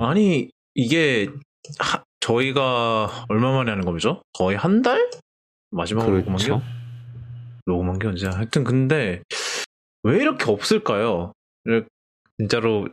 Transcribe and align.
아니 0.00 0.50
이게 0.74 1.28
하, 1.78 2.02
저희가 2.20 3.26
얼마 3.28 3.52
만에 3.52 3.70
하는 3.70 3.84
거죠? 3.84 4.22
거의 4.32 4.56
한 4.56 4.82
달? 4.82 5.10
마지막으로 5.70 6.18
녹음한 6.18 6.38
게 6.38 6.44
그렇죠. 6.46 6.62
녹음한 7.66 7.98
게 7.98 8.06
언제? 8.08 8.26
하여튼 8.28 8.64
근데 8.64 9.22
왜 10.02 10.16
이렇게 10.18 10.50
없을까요? 10.50 11.32
진짜로 12.38 12.88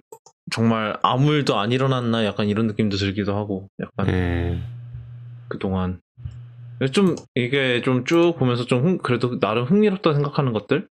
정말 0.51 0.97
아무 1.01 1.31
일도 1.33 1.57
안 1.57 1.71
일어났나 1.71 2.25
약간 2.25 2.47
이런 2.47 2.67
느낌도 2.67 2.97
들기도 2.97 3.35
하고 3.35 3.69
약간 3.79 4.07
네. 4.07 4.61
그동안 5.47 6.01
좀 6.91 7.15
이게 7.35 7.81
좀 7.81 8.03
쭉 8.05 8.35
보면서 8.37 8.65
좀 8.65 8.83
흥- 8.83 8.97
그래도 8.97 9.39
나름 9.39 9.63
흥미롭다 9.65 10.13
생각하는 10.13 10.51
것들 10.51 10.87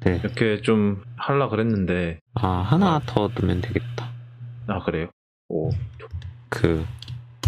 네. 0.00 0.20
이렇게 0.24 0.60
좀 0.62 1.02
하려 1.16 1.48
그랬는데 1.50 2.20
아, 2.34 2.48
하나 2.48 3.00
더 3.04 3.28
넣으면 3.28 3.60
되겠다. 3.60 4.10
아 4.66 4.82
그래요? 4.82 5.08
오 5.48 5.70
그, 6.48 6.84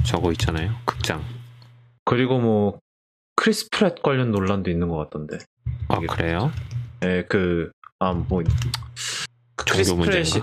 저거 0.05 0.33
있잖아요. 0.33 0.75
극장. 0.85 1.25
그리고 2.05 2.39
뭐 2.39 2.79
크리스 3.37 3.69
프랫 3.71 4.03
관련 4.03 4.31
논란도 4.33 4.71
있는 4.71 4.89
것 4.89 4.97
같던데 4.97 5.39
아, 5.89 5.99
그래요? 6.01 6.53
예, 7.05 7.25
그, 7.29 7.71
아, 7.99 8.13
뭐, 8.13 8.43
그 9.55 9.65
크리스 9.65 9.95
프랫이? 9.95 10.43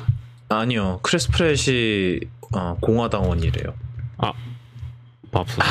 아니요, 0.50 1.00
크리스 1.02 1.30
프랫이, 1.32 2.20
어, 2.56 2.78
공화당원이래요. 2.80 3.76
맙소사. 5.32 5.64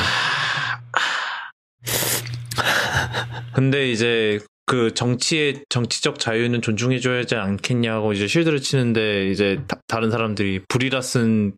근데 3.53 3.91
이제, 3.91 4.39
그 4.65 4.93
정치의, 4.93 5.65
정치적 5.69 6.19
자유는 6.19 6.61
존중해줘야 6.61 7.19
하지 7.19 7.35
않겠냐고 7.35 8.13
이제 8.13 8.27
실드를 8.27 8.61
치는데, 8.61 9.29
이제 9.29 9.63
다, 9.87 9.99
른 9.99 10.09
사람들이 10.09 10.63
불이라 10.67 11.01
쓴 11.01 11.55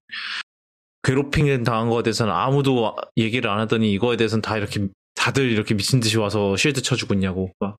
괴롭힘 1.03 1.63
당한 1.63 1.89
거에 1.89 2.01
대해서는 2.01 2.33
아무도 2.33 2.95
얘기를 3.17 3.49
안 3.49 3.59
하더니 3.59 3.91
이거에 3.93 4.17
대해서는 4.17 4.41
다 4.41 4.57
이렇게, 4.57 4.87
다들 5.13 5.51
이렇게 5.51 5.75
미친 5.75 5.99
듯이 5.99 6.17
와서 6.17 6.55
실드 6.55 6.81
쳐주고 6.81 7.13
있냐고. 7.13 7.51
막. 7.59 7.77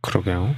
그러게요. 0.00 0.54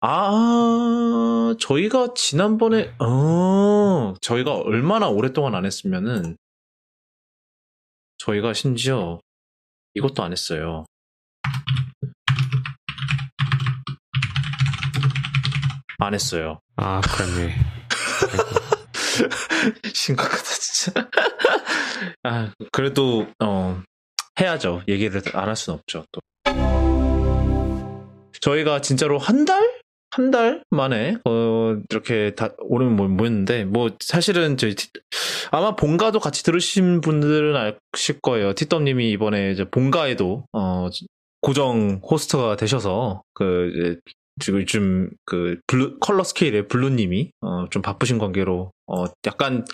아, 0.00 1.54
저희가 1.58 2.14
지난번에, 2.14 2.94
어, 3.00 4.14
저희가 4.20 4.54
얼마나 4.54 5.08
오랫동안 5.08 5.54
안 5.54 5.64
했으면은, 5.64 6.36
저희가 8.18 8.52
심지어 8.54 9.18
이것도 9.94 10.22
안 10.22 10.32
했어요. 10.32 10.84
안 16.04 16.14
했어요. 16.14 16.60
아, 16.76 17.00
그렇네. 17.00 17.54
심각하다, 19.92 20.42
진짜. 20.44 21.08
아, 22.22 22.50
그래도, 22.72 23.26
어, 23.42 23.82
해야죠. 24.40 24.82
얘기를 24.88 25.20
안 25.34 25.48
할 25.48 25.56
수는 25.56 25.78
없죠, 25.78 26.04
또. 26.12 26.20
저희가 28.40 28.80
진짜로 28.80 29.18
한 29.18 29.44
달? 29.44 29.74
한 30.10 30.30
달 30.30 30.62
만에, 30.70 31.16
어, 31.24 31.76
이렇게 31.90 32.34
다, 32.36 32.50
뭐, 32.68 33.08
뭐였는데, 33.08 33.64
뭐, 33.64 33.90
사실은 34.00 34.56
저희, 34.56 34.76
티- 34.76 34.88
아마 35.50 35.74
본가도 35.74 36.20
같이 36.20 36.44
들으신 36.44 37.00
분들은 37.00 37.56
아실 37.92 38.20
거예요. 38.20 38.54
티덤님이 38.54 39.10
이번에 39.10 39.50
이제 39.50 39.64
본가에도, 39.68 40.46
어, 40.52 40.88
고정 41.40 42.00
호스트가 42.08 42.54
되셔서, 42.56 43.22
그, 43.34 43.72
이제 43.74 44.00
지금 44.40 44.60
요즘 44.60 45.10
그 45.24 45.58
블루 45.68 45.98
컬러 46.00 46.24
스케일의 46.24 46.68
블루님이 46.68 47.30
어, 47.40 47.68
좀 47.70 47.82
바쁘신 47.82 48.18
관계로 48.18 48.72
어, 48.86 49.04
약간 49.26 49.64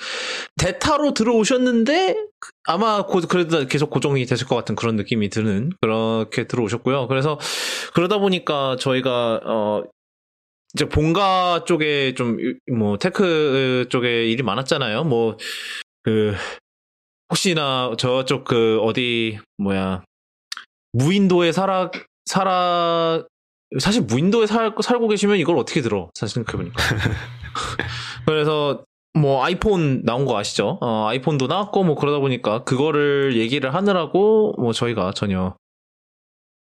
대타로 0.58 1.14
들어오셨는데 1.14 2.14
그- 2.38 2.50
아마 2.64 3.04
고, 3.06 3.20
그래도 3.22 3.66
계속 3.66 3.90
고정이 3.90 4.24
되실 4.26 4.46
것 4.46 4.56
같은 4.56 4.74
그런 4.76 4.96
느낌이 4.96 5.30
드는 5.30 5.72
그렇게 5.80 6.46
들어오셨고요. 6.46 7.08
그래서 7.08 7.38
그러다 7.94 8.18
보니까 8.18 8.76
저희가 8.76 9.40
어 9.44 9.82
이제 10.74 10.84
본가 10.88 11.64
쪽에 11.66 12.14
좀 12.14 12.36
뭐 12.72 12.96
테크 12.98 13.86
쪽에 13.90 14.26
일이 14.26 14.42
많았잖아요. 14.42 15.04
뭐 15.04 15.36
그 16.02 16.34
혹시나 17.30 17.92
저쪽 17.98 18.44
그 18.44 18.78
어디 18.80 19.38
뭐야 19.58 20.02
무인도에 20.92 21.52
살아 21.52 21.90
살아 22.24 23.22
사실 23.78 24.02
무인도에 24.02 24.46
살, 24.46 24.74
살고 24.80 25.08
계시면 25.08 25.36
이걸 25.38 25.56
어떻게 25.58 25.80
들어? 25.80 26.10
사실 26.14 26.34
생각해보니까. 26.34 26.82
그래서 28.26 28.84
뭐 29.14 29.44
아이폰 29.44 30.02
나온 30.04 30.24
거 30.24 30.38
아시죠? 30.38 30.78
어, 30.80 31.06
아이폰도 31.08 31.46
나왔고 31.46 31.84
뭐 31.84 31.94
그러다 31.94 32.18
보니까 32.18 32.64
그거를 32.64 33.36
얘기를 33.36 33.74
하느라고 33.74 34.54
뭐 34.58 34.72
저희가 34.72 35.12
전혀 35.12 35.56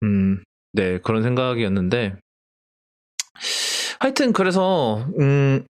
음, 0.03 0.43
네, 0.73 0.99
그런 0.99 1.23
생각이었는데 1.23 2.17
하여튼 4.01 4.33
그래서 4.33 5.07
음, 5.19 5.65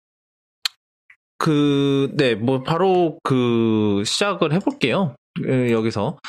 그, 1.40 2.12
네, 2.16 2.36
뭐 2.36 2.64
바로 2.64 3.18
그 3.24 4.04
시작을 4.06 4.54
해볼게요. 4.54 5.16
예, 5.48 5.72
여기서. 5.72 6.20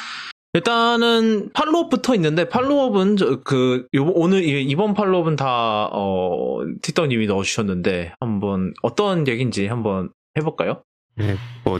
일단은 0.52 1.50
팔로업부터 1.52 2.14
있는데 2.16 2.48
팔로업은 2.48 3.16
저- 3.16 3.40
그 3.42 3.86
요- 3.94 4.10
오늘 4.14 4.42
이- 4.42 4.62
이번 4.64 4.94
팔로업은 4.94 5.36
다 5.36 5.88
어, 5.92 6.58
티더님이 6.82 7.26
넣어주셨는데 7.26 8.14
한번 8.20 8.74
어떤 8.82 9.28
얘기인지 9.28 9.66
한번 9.68 10.10
해볼까요? 10.36 10.82
네, 11.16 11.36
뭐, 11.64 11.78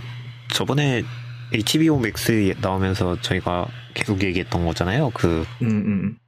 저번에 0.53 1.03
HBO 1.53 1.97
Max 1.99 2.55
나오면서 2.61 3.21
저희가 3.21 3.67
계속 3.95 4.23
얘기했던 4.23 4.65
거잖아요. 4.67 5.11
그, 5.15 5.45
음, 5.63 5.69
음. 5.69 6.19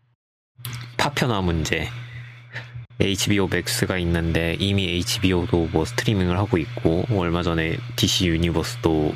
파편화 0.96 1.40
문제. 1.42 1.88
HBO 3.00 3.48
Max가 3.52 3.98
있는데 3.98 4.56
이미 4.60 4.88
HBO도 4.88 5.68
뭐 5.72 5.84
스트리밍을 5.84 6.38
하고 6.38 6.56
있고 6.58 7.04
얼마 7.10 7.42
전에 7.42 7.76
DC 7.96 8.28
유니버스도 8.28 9.12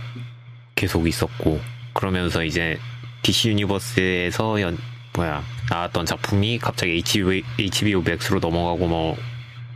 계속 0.75 1.07
있었고 1.07 1.61
그러면서 1.93 2.43
이제 2.45 2.79
DC 3.27 3.49
유니버스에서 3.49 4.61
연 4.61 4.79
뭐야 5.15 5.43
나왔던 5.69 6.07
작품이 6.07 6.59
갑자기 6.59 6.93
HBO, 6.93 7.43
HBO 7.59 8.01
Max로 8.07 8.39
넘어가고 8.39 8.87
뭐 8.87 9.17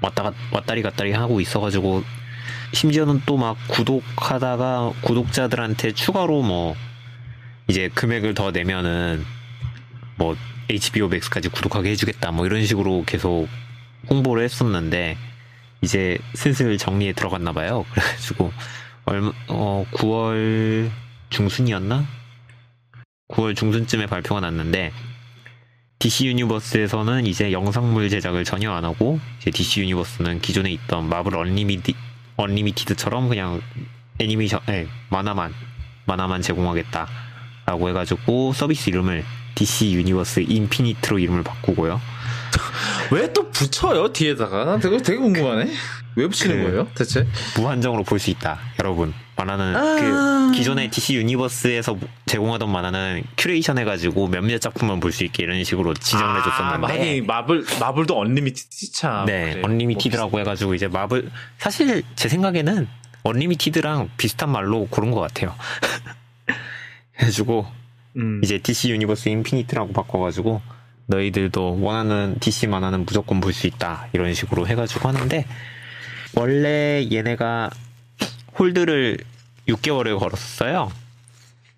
왔다 0.00 0.22
갔 0.22 0.34
왔다리 0.52 0.82
갔다리 0.82 1.10
하고 1.10 1.40
있어가지고 1.40 2.04
심지어는 2.72 3.22
또 3.26 3.36
막 3.38 3.56
구독하다가 3.66 4.92
구독자들한테 5.00 5.92
추가로 5.92 6.42
뭐 6.42 6.76
이제 7.66 7.88
금액을 7.88 8.34
더 8.34 8.52
내면은 8.52 9.26
뭐 10.14 10.36
HBO 10.68 11.06
Max까지 11.06 11.48
구독하게 11.48 11.90
해주겠다 11.90 12.30
뭐 12.30 12.46
이런 12.46 12.64
식으로 12.64 13.02
계속 13.04 13.48
홍보를 14.08 14.44
했었는데 14.44 15.16
이제 15.82 16.18
슬슬 16.34 16.78
정리에 16.78 17.14
들어갔나 17.14 17.52
봐요. 17.52 17.84
그래가지고 17.90 18.52
얼마 19.06 19.32
어 19.48 19.84
9월 19.90 20.88
중순이었나? 21.30 22.19
9월 23.32 23.56
중순쯤에 23.56 24.06
발표가 24.06 24.40
났는데 24.40 24.92
DC 25.98 26.26
유니버스에서는 26.28 27.26
이제 27.26 27.52
영상물 27.52 28.08
제작을 28.08 28.44
전혀 28.44 28.72
안 28.72 28.84
하고 28.84 29.20
이제 29.40 29.50
DC 29.50 29.80
유니버스는 29.82 30.40
기존에 30.40 30.70
있던 30.72 31.08
마블 31.08 31.36
Unlimi- 31.36 31.94
Unlimited처럼 32.36 33.28
그냥 33.28 33.60
애니메이션 34.18 34.60
예, 34.70 34.86
만화만 35.10 35.52
만화만 36.06 36.40
제공하겠다라고 36.42 37.88
해가지고 37.90 38.52
서비스 38.54 38.88
이름을 38.90 39.24
DC 39.54 39.92
유니버스 39.92 40.44
인피니트로 40.48 41.18
이름을 41.18 41.42
바꾸고요. 41.42 42.00
왜 43.12 43.30
또 43.32 43.50
붙여요 43.50 44.12
뒤에다가? 44.12 44.64
나 44.64 44.78
되게 44.78 44.96
되게 44.98 45.18
궁금하네. 45.18 45.70
왜 46.16 46.26
붙이는 46.26 46.56
그- 46.56 46.62
거예요, 46.70 46.88
대체? 46.94 47.26
무한정으로 47.56 48.02
볼 48.04 48.18
수 48.18 48.30
있다, 48.30 48.58
여러분. 48.80 49.12
만화는 49.40 49.76
아. 49.76 50.50
그 50.50 50.56
기존의 50.56 50.90
DC 50.90 51.14
유니버스에서 51.16 51.96
제공하던 52.26 52.70
만화는 52.70 53.22
큐레이션 53.36 53.78
해가지고 53.78 54.28
몇몇 54.28 54.58
작품만 54.60 55.00
볼 55.00 55.10
수 55.12 55.24
있게 55.24 55.42
이런 55.42 55.62
식으로 55.64 55.94
지정을 55.94 56.24
아, 56.24 56.36
해줬었는데, 56.38 56.92
아니 56.92 57.20
마블 57.20 57.64
마블도 57.80 58.16
Unlimited 58.18 58.92
참. 58.92 59.26
네, 59.26 59.52
그래. 59.54 59.62
Unlimited라고 59.64 60.38
해가지고 60.40 60.74
이제 60.74 60.86
마블 60.88 61.30
사실 61.58 62.02
제 62.14 62.28
생각에는 62.28 62.86
Unlimited랑 63.24 64.10
비슷한 64.16 64.50
말로 64.50 64.86
고른 64.88 65.10
것 65.10 65.20
같아요. 65.20 65.54
해가지고 67.18 67.66
음. 68.16 68.40
이제 68.42 68.58
DC 68.58 68.90
유니버스 68.90 69.28
인피니트라고 69.28 69.92
바꿔가지고 69.92 70.60
너희들도 71.06 71.80
원하는 71.80 72.36
DC 72.40 72.66
만화는 72.68 73.04
무조건 73.04 73.40
볼 73.40 73.52
수 73.52 73.66
있다 73.66 74.06
이런 74.12 74.32
식으로 74.32 74.66
해가지고 74.66 75.08
하는데 75.08 75.44
원래 76.34 77.06
얘네가 77.10 77.70
hold를 78.58 79.18
6개월을 79.68 80.18
걸었어요. 80.18 80.90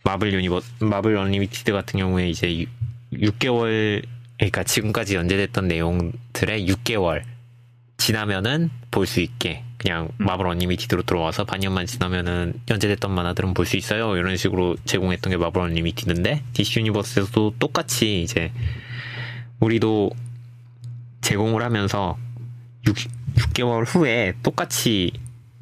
마블 0.05 0.33
Universe 0.33 0.85
마블 0.85 1.17
Unlimited 1.17 1.73
같은 1.73 1.99
경우에 2.01 2.29
이제 2.29 2.67
6 3.13 3.39
개월 3.39 4.03
그러니까 4.39 4.65
지금까지 4.65 5.15
연재됐던 5.15 5.69
내용들의 5.69 6.67
6개월 6.69 7.23
지나면은 7.99 8.71
볼 8.91 9.07
수 9.07 9.21
있게 9.21 9.63
그냥 9.79 10.09
음. 10.21 10.27
마블 10.27 10.47
Unlimited로 10.47 11.03
들어와서 11.03 11.45
반년만 11.45 11.87
지나면은 11.87 12.55
연재됐던 12.71 13.13
만화들은 13.13 13.55
볼 13.55 13.67
수 13.67 13.77
있어요. 13.77 14.17
이런 14.17 14.37
식으로 14.37 14.77
제공했던 14.85 15.31
게 15.31 15.37
마블 15.37 15.61
Unlimited인데 15.63 16.43
DC 16.53 16.81
유니버스에서도 16.81 17.55
똑같이 17.59 18.23
이제 18.23 18.53
우리도 19.61 20.11
제공을 21.21 21.63
하면서 21.63 22.17
6, 22.87 22.97
6개월 23.37 23.85
후에 23.87 24.35
똑같이 24.43 25.13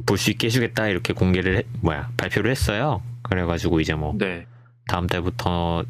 볼 0.07 0.19
수 0.19 0.31
있게 0.31 0.47
해주겠다 0.49 0.89
이렇게 0.89 1.13
공개를 1.13 1.59
해- 1.59 1.63
뭐야 1.81 2.11
발표를 2.17 2.51
했어요. 2.51 3.03
그래가지고 3.23 3.81
이제 3.81 3.95
뭐 3.95 4.15
네. 4.19 4.47
다음 4.87 5.07
달부터 5.07 5.85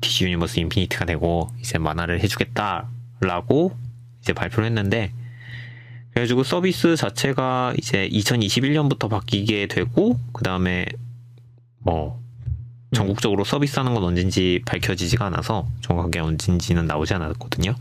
DC 0.00 0.24
유니버스 0.24 0.60
인피니트가 0.60 1.04
되고 1.06 1.48
이제 1.60 1.78
만화를 1.78 2.20
해주겠다라고 2.20 3.76
이제 4.22 4.32
발표를 4.32 4.66
했는데 4.66 5.12
그래가지고 6.10 6.44
서비스 6.44 6.94
자체가 6.96 7.74
이제 7.78 8.08
2021년부터 8.10 9.08
바뀌게 9.10 9.66
되고 9.66 10.18
그 10.32 10.44
다음에 10.44 10.86
뭐 11.78 12.22
전국적으로 12.94 13.42
서비스하는 13.42 13.94
건 13.94 14.04
언젠지 14.04 14.62
밝혀지지가 14.66 15.26
않아서 15.26 15.66
정확하게 15.80 16.20
언젠지는 16.20 16.86
나오지 16.86 17.14
않았거든요. 17.14 17.74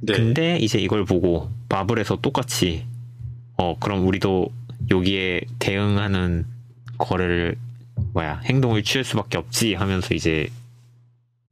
네. 0.00 0.12
근데 0.14 0.56
이제 0.56 0.78
이걸 0.78 1.04
보고 1.04 1.50
마블에서 1.68 2.16
똑같이 2.22 2.86
어 3.58 3.76
그럼 3.78 4.06
우리도 4.06 4.48
여기에 4.90 5.42
대응하는 5.58 6.46
거를 6.98 7.56
뭐야 8.12 8.40
행동을 8.44 8.82
취할 8.82 9.04
수밖에 9.04 9.36
없지 9.38 9.74
하면서 9.74 10.14
이제 10.14 10.48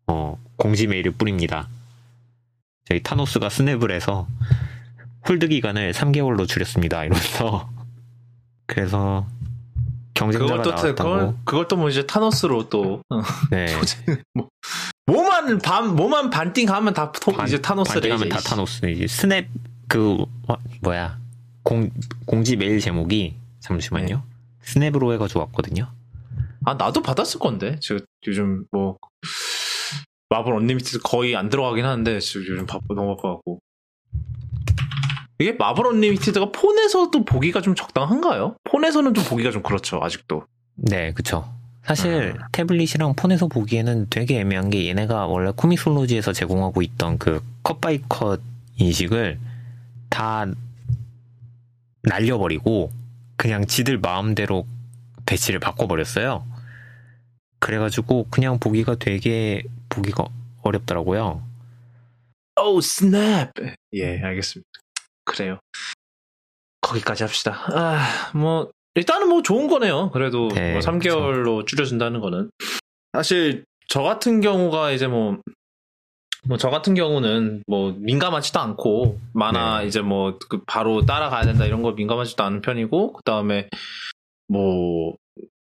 어 0.06 0.38
공지 0.56 0.86
메일을 0.86 1.12
뿌립니다. 1.12 1.68
저희 2.86 3.02
타노스가 3.02 3.48
스냅을 3.50 3.90
해서 3.90 4.26
hold 5.28 5.48
기간을 5.48 5.92
3개월로 5.92 6.48
줄였습니다. 6.48 7.04
이러면서 7.04 7.68
그래서 8.66 9.26
경쟁자가 10.14 10.46
그걸 10.56 10.62
또 10.62 10.70
나왔다고 10.70 11.10
그걸, 11.10 11.34
그걸 11.44 11.68
또뭐 11.68 11.88
이제 11.90 12.06
타노스로 12.06 12.68
또 12.70 13.02
어. 13.10 13.20
네. 13.50 13.66
뭐만 15.06 15.58
반 15.58 15.94
뭐만 15.94 16.30
반띵하면 16.30 16.92
다 16.94 17.12
토- 17.12 17.32
반- 17.32 17.46
이제 17.46 17.60
타노스래. 17.60 17.94
반대하면 18.00 18.26
이제. 18.26 18.36
다 18.36 18.40
타노스. 18.42 18.86
이제 18.86 19.06
스냅 19.06 19.48
그 19.86 20.24
어, 20.48 20.54
뭐야 20.82 21.18
공 21.68 21.90
공지 22.24 22.56
메일 22.56 22.80
제목이 22.80 23.34
잠시만요. 23.60 24.16
네. 24.16 24.22
스냅으로 24.62 25.12
해가지고 25.12 25.40
왔거든요. 25.40 25.90
아 26.64 26.72
나도 26.74 27.02
받았을 27.02 27.38
건데. 27.38 27.76
지금 27.80 28.00
요즘 28.26 28.64
뭐 28.72 28.96
마블 30.30 30.54
Unlimited 30.54 31.00
거의 31.04 31.36
안 31.36 31.50
들어가긴 31.50 31.84
하는데 31.84 32.20
지금 32.20 32.46
요즘 32.48 32.64
바빠 32.66 32.86
너무 32.94 33.16
바빠갖고. 33.16 33.58
이게 35.40 35.52
마블 35.52 35.86
Unlimited가 35.86 36.52
폰에서도 36.52 37.24
보기가 37.26 37.60
좀 37.60 37.74
적당한가요? 37.74 38.56
폰에서는 38.64 39.12
좀 39.12 39.24
보기가 39.24 39.50
좀 39.50 39.62
그렇죠 39.62 40.00
아직도. 40.02 40.44
네, 40.74 41.12
그쵸. 41.12 41.52
사실 41.84 42.34
아. 42.40 42.48
태블릿이랑 42.52 43.14
폰에서 43.14 43.46
보기에는 43.46 44.06
되게 44.10 44.40
애매한 44.40 44.70
게 44.70 44.88
얘네가 44.88 45.26
원래 45.26 45.52
ComiXology에서 45.54 46.32
제공하고 46.32 46.80
있던 46.80 47.18
그 47.18 47.40
cut 47.62 47.82
by 47.82 48.00
cut 48.08 48.40
인식을 48.76 49.38
다 50.08 50.46
날려버리고 52.08 52.90
그냥 53.36 53.66
지들 53.66 53.98
마음대로 53.98 54.66
배치를 55.26 55.60
바꿔버렸어요. 55.60 56.44
그래가지고 57.60 58.28
그냥 58.30 58.58
보기가 58.58 58.96
되게 58.96 59.62
보기가 59.88 60.26
어렵더라고요. 60.62 61.42
오 62.60 62.80
스냅. 62.80 63.50
예 63.94 64.20
알겠습니다. 64.20 64.68
그래요. 65.24 65.58
거기까지 66.80 67.22
합시다. 67.24 67.64
아 67.72 68.32
뭐 68.34 68.70
일단은 68.94 69.28
뭐 69.28 69.42
좋은 69.42 69.68
거네요. 69.68 70.10
그래도 70.10 70.48
네, 70.48 70.72
뭐 70.72 70.80
3개월로 70.80 71.66
줄여준다는 71.66 72.20
거는 72.20 72.50
사실 73.12 73.64
저 73.88 74.02
같은 74.02 74.40
경우가 74.40 74.90
이제 74.90 75.06
뭐 75.06 75.38
뭐 76.46 76.56
저 76.56 76.70
같은 76.70 76.94
경우는 76.94 77.62
뭐 77.66 77.94
민감하지도 77.98 78.60
않고 78.60 79.18
만화 79.32 79.80
네. 79.80 79.86
이제 79.86 80.00
뭐 80.00 80.38
그 80.48 80.62
바로 80.66 81.04
따라가야 81.04 81.42
된다 81.42 81.64
이런 81.64 81.82
거 81.82 81.92
민감하지도 81.92 82.42
않은 82.44 82.60
편이고 82.62 83.12
그 83.12 83.22
다음에 83.24 83.68
뭐 84.48 85.14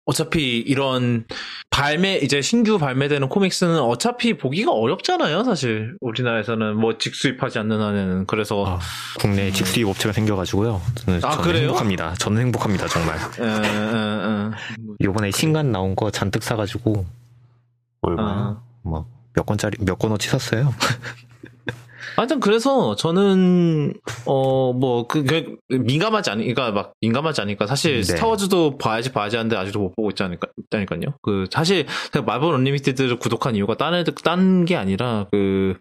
어차피 0.06 0.60
이런 0.60 1.26
발매 1.72 2.18
이제 2.18 2.40
신규 2.42 2.78
발매되는 2.78 3.28
코믹스는 3.28 3.80
어차피 3.80 4.38
보기가 4.38 4.72
어렵잖아요 4.72 5.44
사실 5.44 5.98
우리나라에서는 6.00 6.76
뭐 6.78 6.98
직수입하지 7.00 7.58
않는 7.60 7.82
한에는 7.82 8.26
그래서 8.28 8.64
아, 8.68 8.80
국내 9.20 9.48
에 9.48 9.52
직수입 9.52 9.88
업체가 9.88 10.14
생겨가지고요. 10.14 10.80
저는, 10.96 11.18
아, 11.26 11.32
저는 11.32 11.44
그래요? 11.44 11.62
행복합니다. 11.70 12.14
저는 12.16 12.42
행복합니다, 12.44 12.88
정말. 12.88 13.18
에, 13.18 13.44
에, 13.44 14.50
에. 14.50 14.52
요번에 15.04 15.32
신간 15.32 15.72
나온 15.72 15.96
거 15.96 16.12
잔뜩 16.12 16.44
사가지고 16.44 17.04
얼마 18.02 18.22
아. 18.24 18.62
뭐 18.84 19.08
몇 19.36 19.46
권짜리 19.46 19.78
몇 19.84 20.00
권어치 20.00 20.30
샀어요. 20.30 20.74
하여튼 22.16 22.40
그래서 22.40 22.96
저는 22.96 23.94
어 24.26 24.72
뭐그 24.74 25.58
민감하지 25.68 26.30
않으니까 26.30 26.72
막 26.72 26.94
민감하지 27.02 27.42
않으니까 27.42 27.68
사실 27.68 27.98
네. 27.98 28.04
스타워즈도 28.04 28.78
봐야지 28.78 29.12
봐야지 29.12 29.36
하는데 29.36 29.56
아직도 29.56 29.80
못 29.80 29.96
보고 29.96 30.10
있지 30.12 30.24
않을까 30.24 30.48
있다니까요. 30.58 31.18
그 31.22 31.46
사실 31.52 31.86
마블 32.26 32.54
Unlimited를 32.54 33.20
구독한 33.20 33.56
이유가 33.56 33.76
딴 33.76 33.94
애들 33.94 34.16
딴 34.24 34.66
게 34.66 34.76
아니라 34.78 35.28
그 35.32 35.78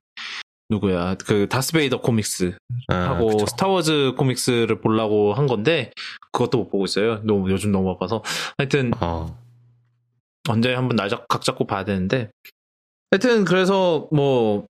누구야 0.71 1.15
그 1.27 1.49
다스베이더 1.49 2.01
comics 2.01 2.57
아, 2.89 2.95
하고 2.95 3.29
그쵸. 3.29 3.47
스타워즈 3.47 4.15
comics를 4.17 4.81
보려고 4.81 5.35
한 5.35 5.47
건데 5.47 5.93
그것도 6.33 6.59
못 6.59 6.71
보고 6.71 6.85
있어요. 6.85 7.21
너무 7.23 7.51
요즘 7.51 7.71
너무 7.71 7.93
바빠서 7.93 8.23
하여튼 8.59 8.93
어, 9.01 9.39
언제 10.49 10.75
한번 10.75 10.97
날 10.97 11.09
잡, 11.09 11.29
각 11.29 11.43
잡고 11.43 11.67
봐야 11.67 11.85
되는데. 11.85 12.31
하여튼, 13.11 13.45
그래서, 13.45 14.09
뭐, 14.13 14.67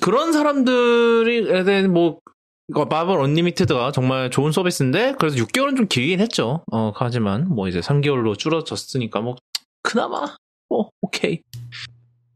그런 0.00 0.32
사람들에 0.32 1.64
대한, 1.64 1.92
뭐, 1.92 2.20
마블 2.68 3.18
언리미티드가 3.20 3.92
정말 3.92 4.30
좋은 4.30 4.52
서비스인데, 4.52 5.14
그래서 5.18 5.36
6개월은 5.36 5.76
좀 5.76 5.86
길긴 5.88 6.20
했죠. 6.20 6.64
어, 6.72 6.92
하지만, 6.94 7.48
뭐, 7.48 7.68
이제 7.68 7.80
3개월로 7.80 8.38
줄어졌으니까, 8.38 9.20
뭐, 9.20 9.36
그나마, 9.82 10.36
뭐, 10.68 10.90
오케이. 11.02 11.40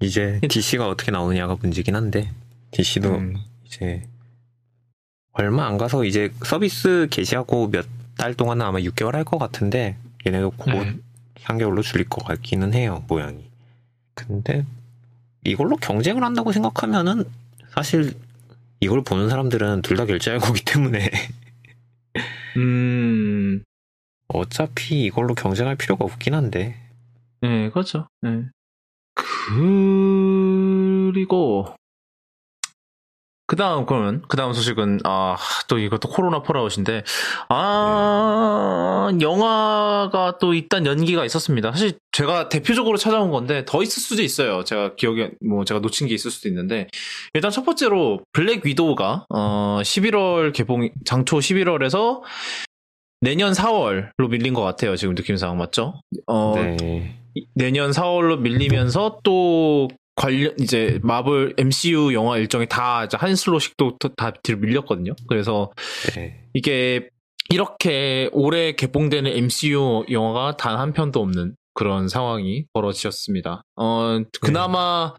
이제 0.00 0.38
DC가 0.48 0.88
어떻게 0.88 1.10
나오느냐가 1.10 1.56
문제긴 1.60 1.96
한데 1.96 2.30
DC도 2.70 3.08
음. 3.16 3.34
이제 3.64 4.04
얼마 5.32 5.66
안 5.66 5.76
가서 5.76 6.04
이제 6.04 6.32
서비스 6.44 7.08
개시하고 7.10 7.68
몇 7.70 7.84
달 8.16 8.34
동안은 8.34 8.64
아마 8.66 8.78
6개월 8.80 9.12
할 9.12 9.24
것 9.24 9.38
같은데 9.38 9.96
얘네도 10.26 10.50
곧 10.52 10.70
네. 10.72 10.96
3개월로 11.36 11.82
줄일 11.82 12.08
것 12.08 12.24
같기는 12.24 12.74
해요 12.74 13.04
모양이. 13.08 13.48
근데 14.14 14.64
이걸로 15.48 15.76
경쟁을 15.76 16.22
한다고 16.24 16.52
생각하면은 16.52 17.24
사실 17.70 18.14
이걸 18.80 19.02
보는 19.02 19.28
사람들은 19.28 19.82
둘 19.82 19.96
다 19.96 20.04
결제할 20.06 20.38
거기 20.40 20.64
때문에 20.64 21.10
음, 22.56 23.62
어차피 24.28 25.04
이걸로 25.04 25.34
경쟁할 25.34 25.76
필요가 25.76 26.04
없긴 26.04 26.34
한데 26.34 26.76
네, 27.40 27.70
그렇죠. 27.70 28.08
네. 28.22 28.42
그리고, 31.10 31.74
그 33.48 33.56
다음, 33.56 33.86
그러면, 33.86 34.22
그 34.28 34.36
다음 34.36 34.52
소식은, 34.52 35.00
아, 35.04 35.34
또 35.68 35.78
이것도 35.78 36.10
코로나 36.10 36.42
폴아웃인데, 36.42 37.02
아, 37.48 39.10
영화가 39.18 40.36
또 40.38 40.52
일단 40.52 40.84
연기가 40.84 41.24
있었습니다. 41.24 41.72
사실 41.72 41.92
제가 42.12 42.50
대표적으로 42.50 42.98
찾아온 42.98 43.30
건데, 43.30 43.64
더 43.66 43.82
있을 43.82 44.02
수도 44.02 44.22
있어요. 44.22 44.64
제가 44.64 44.96
기억에, 44.96 45.30
뭐, 45.40 45.64
제가 45.64 45.80
놓친 45.80 46.08
게 46.08 46.14
있을 46.14 46.30
수도 46.30 46.46
있는데, 46.48 46.88
일단 47.32 47.50
첫 47.50 47.64
번째로, 47.64 48.20
블랙 48.34 48.66
위도우가, 48.66 49.24
어, 49.30 49.80
11월 49.82 50.52
개봉, 50.52 50.90
장초 51.06 51.38
11월에서 51.38 52.20
내년 53.22 53.54
4월로 53.54 54.28
밀린 54.28 54.52
것 54.52 54.60
같아요. 54.60 54.94
지금 54.94 55.14
느낌상, 55.14 55.56
맞죠? 55.56 55.94
어, 56.26 56.52
네. 56.54 57.18
내년 57.54 57.92
4월로 57.92 58.40
밀리면서 58.40 59.20
또 59.24 59.88
관련 60.18 60.52
이제 60.58 60.98
마블 61.02 61.54
MCU 61.56 62.12
영화 62.12 62.36
일정이 62.38 62.66
다 62.66 63.06
한 63.12 63.36
슬롯씩 63.36 63.76
또다 63.76 64.32
뒤로 64.42 64.58
밀렸거든요. 64.58 65.14
그래서 65.28 65.70
네. 66.14 66.44
이게 66.54 67.08
이렇게 67.50 68.28
올해 68.32 68.72
개봉되는 68.72 69.30
MCU 69.30 70.06
영화가 70.10 70.56
단 70.56 70.76
한 70.78 70.92
편도 70.92 71.20
없는 71.20 71.54
그런 71.74 72.08
상황이 72.08 72.66
벌어졌습니다. 72.72 73.62
어 73.76 74.20
그나마 74.40 75.14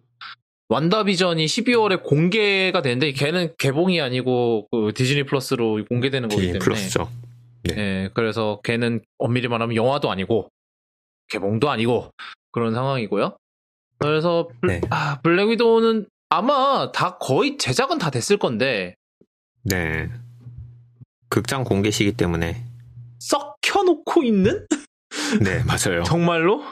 완다비전이 0.68 1.46
12월에 1.46 2.04
공개가 2.04 2.82
되는데 2.82 3.12
걔는 3.14 3.54
개봉이 3.58 4.00
아니고 4.02 4.68
그 4.72 4.92
디즈니 4.94 5.24
플러스로 5.24 5.84
공개되는 5.86 6.30
거기 6.30 6.42
때문에 6.44 6.60
플러스죠. 6.60 7.10
예, 7.76 8.10
그래서 8.14 8.60
걔는 8.64 9.02
엄밀히 9.18 9.48
말하면 9.48 9.76
영화도 9.76 10.12
아니고 10.12 10.50
개봉도 11.30 11.70
아니고 11.70 12.12
그런 12.52 12.74
상황이고요. 12.74 13.36
그래서 14.00 14.48
블, 14.62 14.68
네. 14.68 14.82
아, 14.90 15.20
블랙 15.22 15.50
위도우는 15.50 16.08
아마 16.30 16.92
다 16.92 17.18
거의 17.18 17.58
제작은 17.58 17.98
다 17.98 18.10
됐을 18.10 18.38
건데 18.38 18.96
네. 19.64 20.10
극장 21.30 21.64
공개 21.64 21.92
시기 21.92 22.14
때문에 22.14 22.64
썩혀놓고 23.20 24.24
있는? 24.24 24.66
네, 25.44 25.64
맞아요. 25.64 26.04
정말로? 26.04 26.64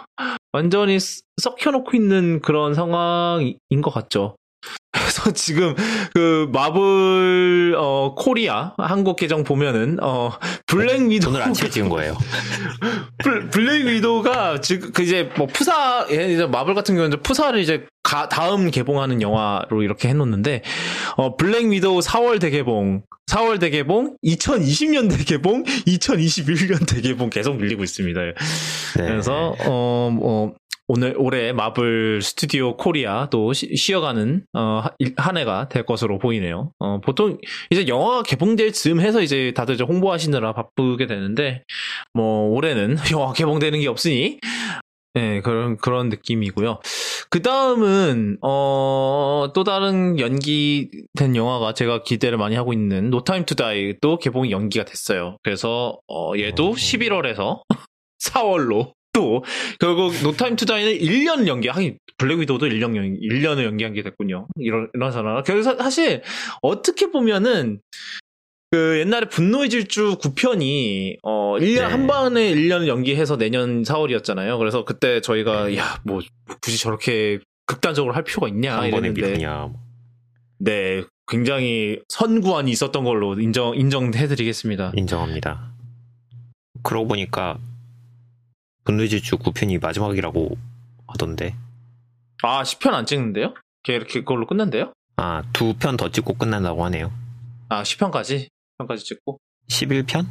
완전히 0.54 1.00
썩- 1.00 1.24
썩혀놓고 1.42 1.96
있는 1.96 2.42
그런 2.42 2.74
상황인 2.74 3.58
것 3.84 3.92
같죠. 3.92 4.36
그래서 4.92 5.32
지금 5.34 5.76
그 6.14 6.50
마블 6.52 7.76
어 7.78 8.16
코리아 8.18 8.74
한국 8.78 9.16
계정 9.18 9.44
보면은 9.44 9.98
어 10.02 10.32
블랙 10.66 11.02
위도우 11.02 11.32
오늘 11.32 11.44
아침에 11.44 11.70
찍은 11.70 11.90
거예요. 11.90 12.18
블- 13.24 13.50
블랙 13.50 13.86
위도우가 13.86 14.62
지금 14.62 14.92
그 14.94 15.04
이제 15.04 15.30
뭐 15.38 15.48
프사 15.48 16.08
예, 16.12 16.34
이제 16.34 16.46
마블 16.46 16.74
같은 16.74 16.96
경우는 16.96 17.22
프사를 17.22 17.60
이제 17.60 17.86
가- 18.04 18.30
다음 18.30 18.72
개봉하는 18.72 19.22
영화로 19.22 19.84
이렇게 19.84 20.08
해놓는데 20.10 20.64
어 21.18 21.36
블랙 21.36 21.66
위도우 21.68 22.00
4월 22.00 22.40
대개봉 22.40 23.04
4월 23.30 23.60
대개봉 23.60 24.16
2020년 24.26 25.10
대개봉 25.16 25.64
2021년 25.64 26.88
대개봉 26.88 27.30
계속 27.30 27.58
밀리고 27.58 27.84
있습니다. 27.84 28.20
네. 28.22 28.34
그래서 28.96 29.54
어뭐 29.66 30.54
오늘 30.90 31.16
올해 31.18 31.52
마블 31.52 32.22
스튜디오 32.22 32.78
코리아도 32.78 33.52
쉬- 33.52 33.76
쉬어가는 33.76 34.46
어, 34.54 34.84
한 35.18 35.38
해가 35.38 35.68
될 35.68 35.86
것으로 35.86 36.18
보이네요. 36.18 36.72
어, 36.80 37.02
보통 37.02 37.38
이제 37.70 37.88
영화가 37.88 38.24
개봉될 38.24 38.72
즈음 38.72 39.02
해서 39.02 39.22
이제 39.22 39.52
다들 39.54 39.76
이제 39.76 39.84
홍보하시느라 39.84 40.54
바쁘게 40.54 41.08
되는데 41.08 41.64
뭐 42.14 42.50
올해는 42.52 42.96
영화 43.12 43.34
개봉되는 43.34 43.82
게 43.82 43.88
없으니 43.88 44.40
네, 45.14 45.42
그런 45.42 45.78
그런 45.78 46.08
느낌이고요. 46.10 46.80
그 47.32 47.42
다음은 47.42 48.38
어, 48.42 49.50
또 49.54 49.64
다른 49.66 50.20
연기된 50.20 51.36
영화가 51.36 51.74
제가 51.74 52.04
기대를 52.04 52.38
많이 52.38 52.56
하고 52.56 52.72
있는 52.72 53.10
노 53.10 53.24
타임 53.26 53.44
투 53.44 53.56
다이도 53.56 54.20
개봉이 54.20 54.52
연기가 54.52 54.86
됐어요. 54.86 55.38
그래서 55.44 55.98
어, 56.08 56.32
얘도 56.38 56.68
어. 56.70 56.72
11월에서 56.72 57.62
4월로 58.24 58.94
또 59.18 59.44
결국 59.80 60.14
노타임 60.22 60.56
투다이는 60.56 61.00
1년 61.00 61.48
연기 61.48 61.70
하긴 61.70 61.98
블랙 62.18 62.38
위도우도 62.38 62.68
1년 62.68 62.96
연 62.96 63.18
1년을 63.20 63.64
연기한 63.64 63.94
게 63.94 64.04
됐군요. 64.04 64.48
이런 64.58 64.90
이런 64.94 65.12
사람. 65.12 65.42
그래서 65.44 65.76
사실 65.76 66.22
어떻게 66.62 67.10
보면은 67.10 67.80
그 68.70 69.00
옛날에 69.00 69.28
분노의 69.28 69.70
질주 69.70 70.18
9편이 70.22 71.18
어 71.24 71.56
1년 71.58 71.76
네. 71.76 71.82
한 71.82 72.06
번에 72.06 72.54
1년 72.54 72.86
연기해서 72.86 73.38
내년 73.38 73.82
4월이었잖아요. 73.82 74.60
그래서 74.60 74.86
그때 74.86 75.20
저희가 75.20 75.66
네. 75.66 75.78
야뭐 75.78 76.22
굳이 76.62 76.78
저렇게 76.78 77.40
극단적으로 77.66 78.14
할 78.14 78.24
필요가 78.24 78.48
있냐 78.50 78.86
이랬는데 78.86 79.20
미루냐. 79.20 79.72
네 80.60 81.04
굉장히 81.28 82.00
선구안이 82.10 82.70
있었던 82.70 83.04
걸로 83.04 83.40
인정 83.40 83.76
인정해드리겠습니다. 83.76 84.92
인정합니다. 84.96 85.74
그러고 86.84 87.08
보니까 87.08 87.58
분노지주 88.92 89.38
9편이 89.40 89.82
마지막이라고 89.82 90.58
하던데. 91.08 91.54
아 92.42 92.64
10편 92.64 92.94
안 92.94 93.06
찍는데요? 93.06 93.54
걔 93.84 93.94
이렇게 93.96 94.20
그걸로 94.22 94.48
끝난대요? 94.48 94.94
아, 95.18 95.44
두 95.52 95.74
편 95.78 95.98
더 95.98 96.10
찍고 96.10 96.36
끝난다고 96.36 96.86
하네요. 96.86 97.12
아 97.68 97.84
10편까지 97.84 98.48
10편까지 98.80 99.00
찍고 99.00 99.40
11편? 99.70 100.26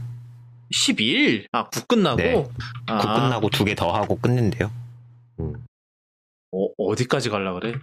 12일 0.72 1.44
아9 1.52 1.86
끝나고 1.86 2.16
네. 2.16 2.44
아, 2.86 2.98
그 2.98 3.06
끝나고 3.06 3.50
두 3.50 3.64
개 3.66 3.74
더 3.74 3.92
하고 3.92 4.16
끝낸대요. 4.18 4.70
어, 5.38 6.68
어디까지 6.78 7.28
갈라 7.28 7.52
그래? 7.52 7.74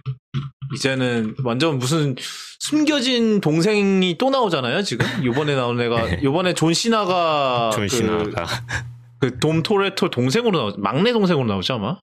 이제는 0.74 1.36
완전 1.44 1.78
무슨 1.78 2.16
숨겨진 2.58 3.40
동생이 3.40 4.16
또 4.18 4.30
나오잖아요 4.30 4.82
지금 4.82 5.06
요번에 5.24 5.54
나온 5.54 5.80
애가 5.80 6.02
네. 6.18 6.20
요번에 6.24 6.54
존 6.54 6.74
시나가 6.74 7.70
존 7.72 7.86
시나가. 7.86 8.46
그 9.24 9.38
돔 9.38 9.62
토레토 9.62 10.10
동생으로 10.10 10.58
나오 10.58 10.76
막내 10.76 11.12
동생으로 11.12 11.46
나오지 11.46 11.72
아마 11.72 11.98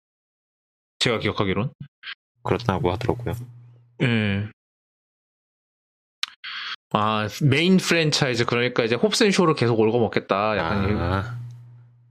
제가 0.97 1.19
기억하기론 1.19 1.71
그렇다고 2.43 2.91
하더라고요. 2.91 3.35
예. 4.01 4.49
아 6.93 7.27
메인 7.43 7.77
프랜차이즈 7.77 8.45
그러니까 8.45 8.83
이제 8.83 8.95
홉스 8.95 9.19
앤 9.19 9.31
쇼를 9.31 9.53
계속 9.53 9.79
우려먹겠다 9.79 10.57
약간 10.57 10.97
아, 10.97 11.39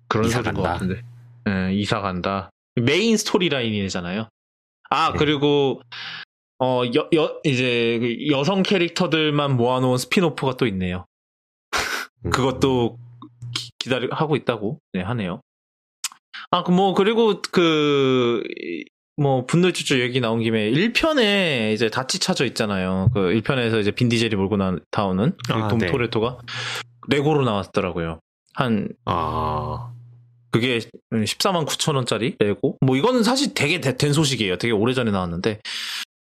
그런 0.09 0.31
소리인 0.31 0.55
것. 0.55 0.62
같은데. 0.62 1.02
예, 1.49 1.75
이사 1.75 2.00
간다. 2.00 2.50
메인 2.76 3.17
스토리 3.17 3.49
라인이잖아요. 3.49 4.29
아, 4.90 5.12
네. 5.12 5.19
그리고, 5.19 5.81
어, 6.59 6.83
여, 6.95 7.09
여, 7.14 7.40
이제, 7.45 7.99
그 8.00 8.29
여성 8.29 8.62
캐릭터들만 8.62 9.57
모아놓은 9.57 9.99
스핀오프가 9.99 10.57
또 10.57 10.67
있네요. 10.67 11.05
음. 12.25 12.31
그것도 12.31 12.99
기, 13.81 13.85
기다리, 13.85 14.09
하고 14.13 14.37
있다고, 14.37 14.79
네, 14.93 15.01
하네요. 15.03 15.41
아, 16.51 16.63
그, 16.63 16.71
뭐, 16.71 16.95
그리고 16.95 17.41
그, 17.53 18.43
이, 18.61 18.85
뭐, 19.17 19.45
분노의 19.47 19.78
질주 19.78 20.00
얘기 20.01 20.21
나온 20.21 20.41
김에 20.43 20.71
1편에 20.71 21.73
이제 21.75 21.91
닷지 21.91 22.19
차저 22.19 22.45
있잖아요. 22.45 23.09
그 23.13 23.21
1편에서 23.21 23.81
이제 23.81 23.91
빈디젤이 23.91 24.37
몰고 24.37 24.57
나, 24.57 24.77
나오는 24.91 25.33
그 25.47 25.53
아, 25.53 25.69
돔 25.69 25.79
네. 25.79 25.87
토레토가 25.87 26.39
레고로 27.09 27.45
나왔더라고요. 27.45 28.21
한 28.55 28.89
아, 29.05 29.93
그게 30.51 30.79
14만 31.13 31.67
9천 31.67 31.95
원짜리 31.97 32.35
레고. 32.39 32.77
뭐 32.81 32.97
이거는 32.97 33.23
사실 33.23 33.55
되게 33.55 33.81
대- 33.81 33.97
된 33.97 34.13
소식이에요. 34.13 34.57
되게 34.59 34.73
오래전에 34.73 35.11
나왔는데 35.11 35.61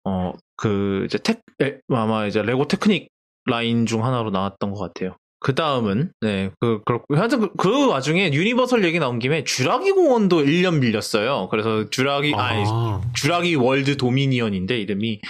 어 0.04 0.32
그 0.58 1.04
이제 1.04 1.18
텍 1.18 1.42
에, 1.60 1.78
아마 1.90 2.26
이제 2.26 2.40
레고 2.42 2.66
테크닉 2.66 3.08
라인 3.44 3.84
중 3.84 4.04
하나로 4.06 4.30
나왔던 4.30 4.70
것 4.72 4.78
같아요. 4.80 5.16
그 5.38 5.54
다음은 5.54 6.12
네 6.22 6.50
그 6.60 6.80
그렇고 6.84 7.16
하여튼 7.16 7.40
그, 7.40 7.52
그 7.56 7.88
와중에 7.88 8.32
유니버설 8.32 8.84
얘기 8.84 8.98
나온 8.98 9.18
김에 9.18 9.44
주라기 9.44 9.92
공원도 9.92 10.42
1년 10.44 10.78
밀렸어요. 10.80 11.48
그래서 11.50 11.88
주라기 11.90 12.34
아, 12.34 12.54
니 12.54 12.64
아, 12.66 13.00
주라기 13.14 13.54
월드 13.54 13.96
도미니언인데 13.96 14.78
이름이 14.80 15.20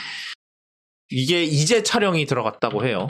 이게 1.10 1.44
이제 1.44 1.82
촬영이 1.82 2.26
들어갔다고 2.26 2.86
해요. 2.86 3.08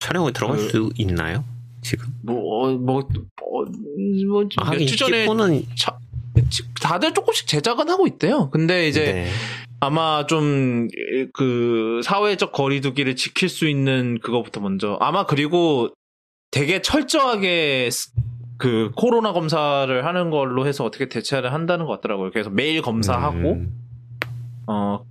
촬영에 0.00 0.32
들어갈 0.32 0.56
그- 0.56 0.68
수 0.68 0.90
있나요? 0.96 1.44
지금? 1.82 2.06
뭐뭐뭐몇 2.22 4.48
아, 4.58 4.66
하긴 4.70 4.86
주 4.86 4.96
전에 4.96 5.22
찍고는 5.22 5.66
다들 6.80 7.14
조금씩 7.14 7.46
제작은 7.46 7.88
하고 7.88 8.06
있대요. 8.06 8.50
근데 8.50 8.88
이제 8.88 9.12
네. 9.12 9.30
아마 9.80 10.26
좀 10.26 10.88
그 11.32 12.00
사회적 12.04 12.52
거리두기를 12.52 13.16
지킬 13.16 13.48
수 13.48 13.68
있는 13.68 14.18
그거부터 14.20 14.60
먼저 14.60 14.96
아마 15.00 15.24
그리고 15.26 15.88
되게 16.50 16.82
철저하게 16.82 17.88
스- 17.90 18.10
그 18.58 18.90
코로나 18.96 19.32
검사를 19.32 20.04
하는 20.04 20.30
걸로 20.30 20.66
해서 20.66 20.84
어떻게 20.84 21.08
대체를 21.08 21.52
한다는 21.52 21.86
것 21.86 21.92
같더라고요. 21.92 22.30
그래서 22.30 22.50
매일 22.50 22.82
검사하고 22.82 23.52
음, 23.54 23.72
어 24.66 25.04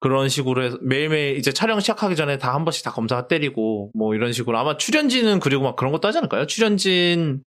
그런 0.00 0.28
식으로 0.28 0.62
해서 0.64 0.78
매일매일 0.82 1.36
이제 1.36 1.52
촬영 1.52 1.78
시작하기 1.80 2.16
전에 2.16 2.38
다 2.38 2.52
한 2.54 2.64
번씩 2.64 2.84
다 2.84 2.90
검사 2.90 3.26
때리고 3.28 3.90
뭐 3.94 4.14
이런 4.14 4.32
식으로 4.32 4.58
아마 4.58 4.76
출연진은 4.76 5.40
그리고 5.40 5.62
막 5.64 5.76
그런 5.76 5.92
것도 5.92 6.08
하지 6.08 6.18
않을까요? 6.18 6.46
출연진 6.46 7.42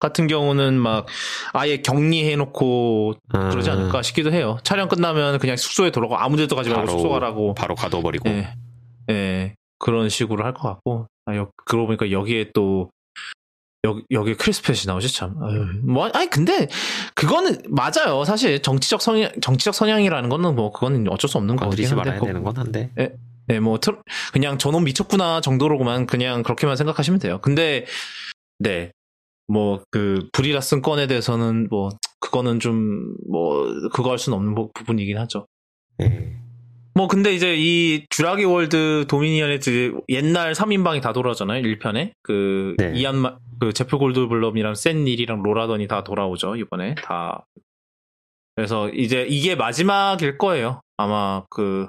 같은 0.00 0.26
경우는 0.26 0.74
막 0.78 1.06
아예 1.52 1.76
격리해놓고 1.82 3.14
그러지 3.30 3.70
음, 3.70 3.74
않을까 3.78 4.02
싶기도 4.02 4.32
해요. 4.32 4.58
촬영 4.64 4.88
끝나면 4.88 5.38
그냥 5.38 5.56
숙소에 5.56 5.90
돌아가 5.92 6.24
아무 6.24 6.36
데도 6.36 6.56
가지 6.56 6.70
말고 6.70 6.86
바로- 6.86 6.98
숙소 6.98 7.08
가라고. 7.10 7.54
바로 7.54 7.74
가둬버리고. 7.74 8.28
예. 8.30 8.54
예. 9.10 9.54
그런 9.78 10.08
식으로 10.08 10.44
할 10.44 10.52
것 10.54 10.62
같고. 10.68 11.06
아, 11.26 11.36
여, 11.36 11.50
그러고 11.66 11.86
보니까 11.86 12.10
여기에 12.10 12.50
또 12.54 12.90
여기 13.84 14.02
여기 14.10 14.34
크리스펫이 14.34 14.80
나오지 14.86 15.14
참. 15.14 15.34
아유, 15.42 15.66
뭐 15.84 16.08
아니 16.12 16.28
근데 16.28 16.68
그거는 17.14 17.62
맞아요. 17.70 18.24
사실 18.24 18.60
정치적 18.60 19.00
성향 19.00 19.30
정치적 19.40 19.74
성향이라는 19.74 20.28
거는 20.28 20.54
뭐 20.54 20.70
그거는 20.72 21.08
어쩔 21.10 21.28
수 21.28 21.38
없는 21.38 21.56
거긴 21.56 21.70
건드리지 21.70 21.94
한데. 21.94 22.10
말아야 22.10 22.20
되는 22.26 22.42
건 22.42 22.56
한데. 22.58 22.90
네, 23.46 23.58
뭐 23.60 23.78
트럼- 23.78 24.02
그냥 24.32 24.58
저놈 24.58 24.84
미쳤구나 24.84 25.40
정도로만 25.40 26.06
그냥 26.06 26.42
그렇게만 26.42 26.76
생각하시면 26.76 27.20
돼요. 27.20 27.38
근데 27.42 27.86
네. 28.58 28.92
뭐 29.52 29.82
그 29.90 30.28
브리 30.32 30.54
라슨 30.54 30.80
건에 30.82 31.06
대해서는 31.06 31.68
뭐 31.70 31.90
그거는 32.20 32.60
좀 32.60 33.14
뭐 33.28 33.66
그거 33.92 34.10
할 34.10 34.18
수는 34.18 34.36
없는 34.38 34.54
부- 34.54 34.70
부분이긴 34.74 35.18
하죠. 35.18 35.46
네. 35.98 36.36
뭐 36.94 37.06
근데 37.08 37.32
이제 37.32 37.54
이 37.56 38.04
주라기 38.10 38.44
월드 38.44 39.06
도미니언의 39.08 39.60
옛날 40.08 40.52
3인방이 40.52 41.00
다 41.00 41.12
돌아오잖아요. 41.12 41.62
1편에 41.62 42.12
그 42.22 42.74
네. 42.78 42.92
이안 42.96 43.36
그 43.60 43.72
제프 43.72 43.96
골드블럼이랑 43.98 44.74
샘 44.74 45.04
닐이랑 45.04 45.42
로라 45.42 45.62
던이 45.62 45.86
다 45.86 46.02
돌아오죠. 46.04 46.56
이번에 46.56 46.94
다 46.96 47.44
그래서 48.56 48.88
이제 48.90 49.26
이게 49.28 49.54
마지막일 49.54 50.36
거예요. 50.38 50.80
아마 50.96 51.44
그 51.50 51.88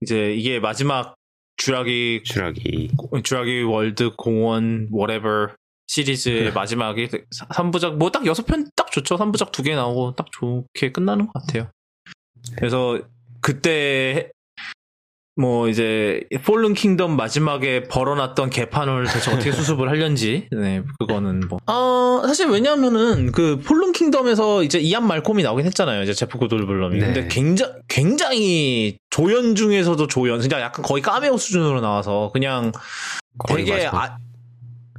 이제 0.00 0.32
이게 0.34 0.60
마지막 0.60 1.14
주라기 1.56 2.22
주라기. 2.24 2.90
주라기 3.24 3.62
월드 3.62 4.12
공원 4.16 4.88
whatever 4.92 5.54
시리즈의 5.86 6.44
네. 6.44 6.50
마지막이 6.50 7.08
3부작 7.54 7.96
뭐 7.96 8.10
딱 8.10 8.22
6편 8.24 8.70
딱 8.76 8.90
좋죠. 8.90 9.16
3부작 9.16 9.52
두 9.52 9.62
개 9.62 9.74
나오고 9.74 10.14
딱 10.16 10.26
좋게 10.32 10.92
끝나는 10.92 11.26
것 11.26 11.32
같아요. 11.34 11.68
그래서 12.56 13.00
그때 13.40 14.30
뭐 15.38 15.68
이제 15.68 16.22
폴른 16.44 16.72
킹덤 16.72 17.14
마지막에 17.14 17.82
벌려놨던 17.88 18.48
개판을 18.48 19.04
대체 19.06 19.30
어떻게 19.32 19.52
수습을 19.52 19.90
하려는지 19.90 20.48
네 20.50 20.82
그거는 20.98 21.40
뭐 21.48 21.58
어, 21.66 22.22
사실 22.26 22.46
왜냐하면은 22.48 23.32
그 23.32 23.60
폴른 23.60 23.92
킹덤에서 23.92 24.62
이제 24.62 24.78
이안 24.78 25.06
말콤이 25.06 25.42
나오긴 25.42 25.66
했잖아요 25.66 26.02
이제 26.02 26.14
제프 26.14 26.38
골드블럼이 26.38 26.98
네. 26.98 27.04
근데 27.06 27.28
굉장히 27.28 27.72
굉장히 27.86 28.98
조연 29.10 29.54
중에서도 29.54 30.06
조연 30.06 30.40
진짜 30.40 30.58
약간 30.62 30.82
거의 30.82 31.02
까메오 31.02 31.36
수준으로 31.36 31.82
나와서 31.82 32.30
그냥 32.32 32.72
되게. 33.46 33.86
아, 33.88 34.16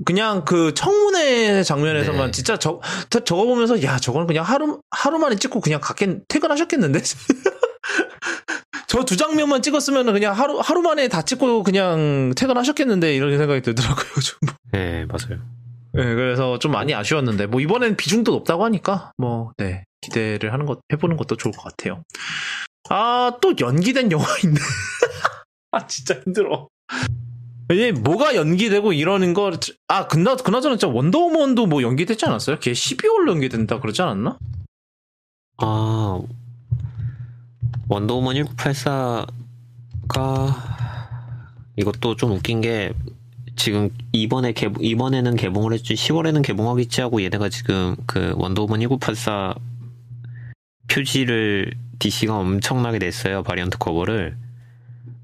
그냥 0.06 0.46
그 0.46 0.74
청문회 0.74 1.64
장면에서만 1.64 2.28
네. 2.28 2.32
진짜 2.32 2.58
저, 2.58 2.80
저 3.10 3.24
저거 3.24 3.46
보면서 3.46 3.82
야 3.84 3.98
저거는 3.98 4.28
그냥 4.28 4.44
하루 4.46 4.80
하루 4.92 5.18
만에 5.20 5.36
찍고 5.36 5.62
그냥 5.62 5.80
갔겠 5.82 6.28
퇴근하셨겠는데 6.28 7.00
저 8.88 9.04
두 9.04 9.18
장면만 9.18 9.62
찍었으면 9.62 10.06
그냥 10.14 10.34
하루 10.34 10.60
하루 10.60 10.82
만에 10.82 11.08
다 11.08 11.22
찍고 11.22 11.64
그냥 11.64 12.34
퇴근하셨겠는데 12.36 13.16
이런 13.16 13.38
생각이 13.38 13.62
들더라고요 13.62 14.14
좀. 14.22 14.40
네, 14.72 15.06
맞아요. 15.06 15.42
네, 15.94 16.04
그래서 16.16 16.58
좀 16.60 16.72
많이 16.72 16.94
아쉬웠는데 16.94 17.48
뭐 17.48 17.60
이번엔 17.62 17.96
비중도 17.98 18.32
높다고 18.32 18.64
하니까 18.66 19.12
뭐 19.18 19.52
네 19.58 19.84
기대를 20.02 20.54
하는 20.54 20.66
것 20.66 20.80
해보는 20.94 21.18
것도 21.18 21.36
좋을 21.38 21.52
것 21.54 21.64
같아요. 21.64 22.04
아 22.90 23.32
또 23.42 23.54
연기된 23.60 24.12
영화 24.12 24.26
있네. 24.44 24.56
아 25.72 25.86
진짜 25.88 26.16
힘들어. 26.26 26.68
이게 27.70 27.92
뭐가 27.92 28.36
연기되고 28.36 28.94
이러는 28.94 29.34
거, 29.34 29.52
아, 29.88 30.08
그나, 30.08 30.36
그나저나 30.36 30.78
진짜 30.78 30.88
원더우먼도 30.88 31.66
뭐 31.66 31.82
연기됐지 31.82 32.26
않았어요? 32.26 32.60
걔 32.60 32.72
12월로 32.72 33.30
연기된다 33.32 33.80
그러지 33.80 34.02
않았나? 34.02 34.38
아, 35.58 36.22
원더우먼 37.90 38.36
1984가 38.36 39.28
이것도 41.76 42.16
좀 42.16 42.32
웃긴 42.32 42.62
게 42.62 42.94
지금 43.56 43.90
이번에 44.12 44.54
개 44.54 44.70
이번에는 44.80 45.36
개봉을 45.36 45.74
했지 45.74 45.94
10월에는 45.94 46.44
개봉하겠지 46.44 47.02
하고 47.02 47.22
얘네가 47.24 47.50
지금 47.50 47.96
그 48.06 48.34
원더우먼 48.36 48.82
1984 48.82 49.56
표지를 50.88 51.74
DC가 52.00 52.38
엄청나게 52.38 53.00
냈어요 53.00 53.44
바리언트 53.44 53.80
커버를 53.80 54.38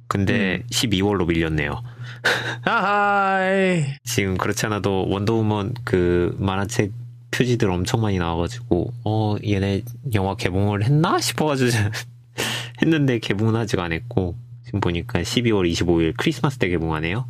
근데 0.08 0.64
12월로 0.72 1.28
밀렸네요. 1.28 1.82
아하이. 2.64 3.86
지금 4.04 4.38
그렇지 4.38 4.66
않아도 4.68 5.08
원더우먼 5.10 5.74
그 5.84 6.36
만화책 6.40 6.92
표지들 7.32 7.70
엄청 7.70 8.02
많이 8.02 8.18
나와가지고 8.18 8.94
어 9.04 9.36
얘네 9.46 9.84
영화 10.14 10.36
개봉을 10.36 10.84
했나 10.84 11.20
싶어가지고 11.20 11.72
했는데 12.82 13.20
개봉은 13.20 13.56
아직 13.56 13.80
안 13.80 13.92
했고 13.92 14.36
지금 14.66 14.80
보니까 14.80 15.22
12월 15.22 15.70
25일 15.72 16.14
크리스마스 16.18 16.58
때 16.58 16.70
개봉하네요. 16.70 17.26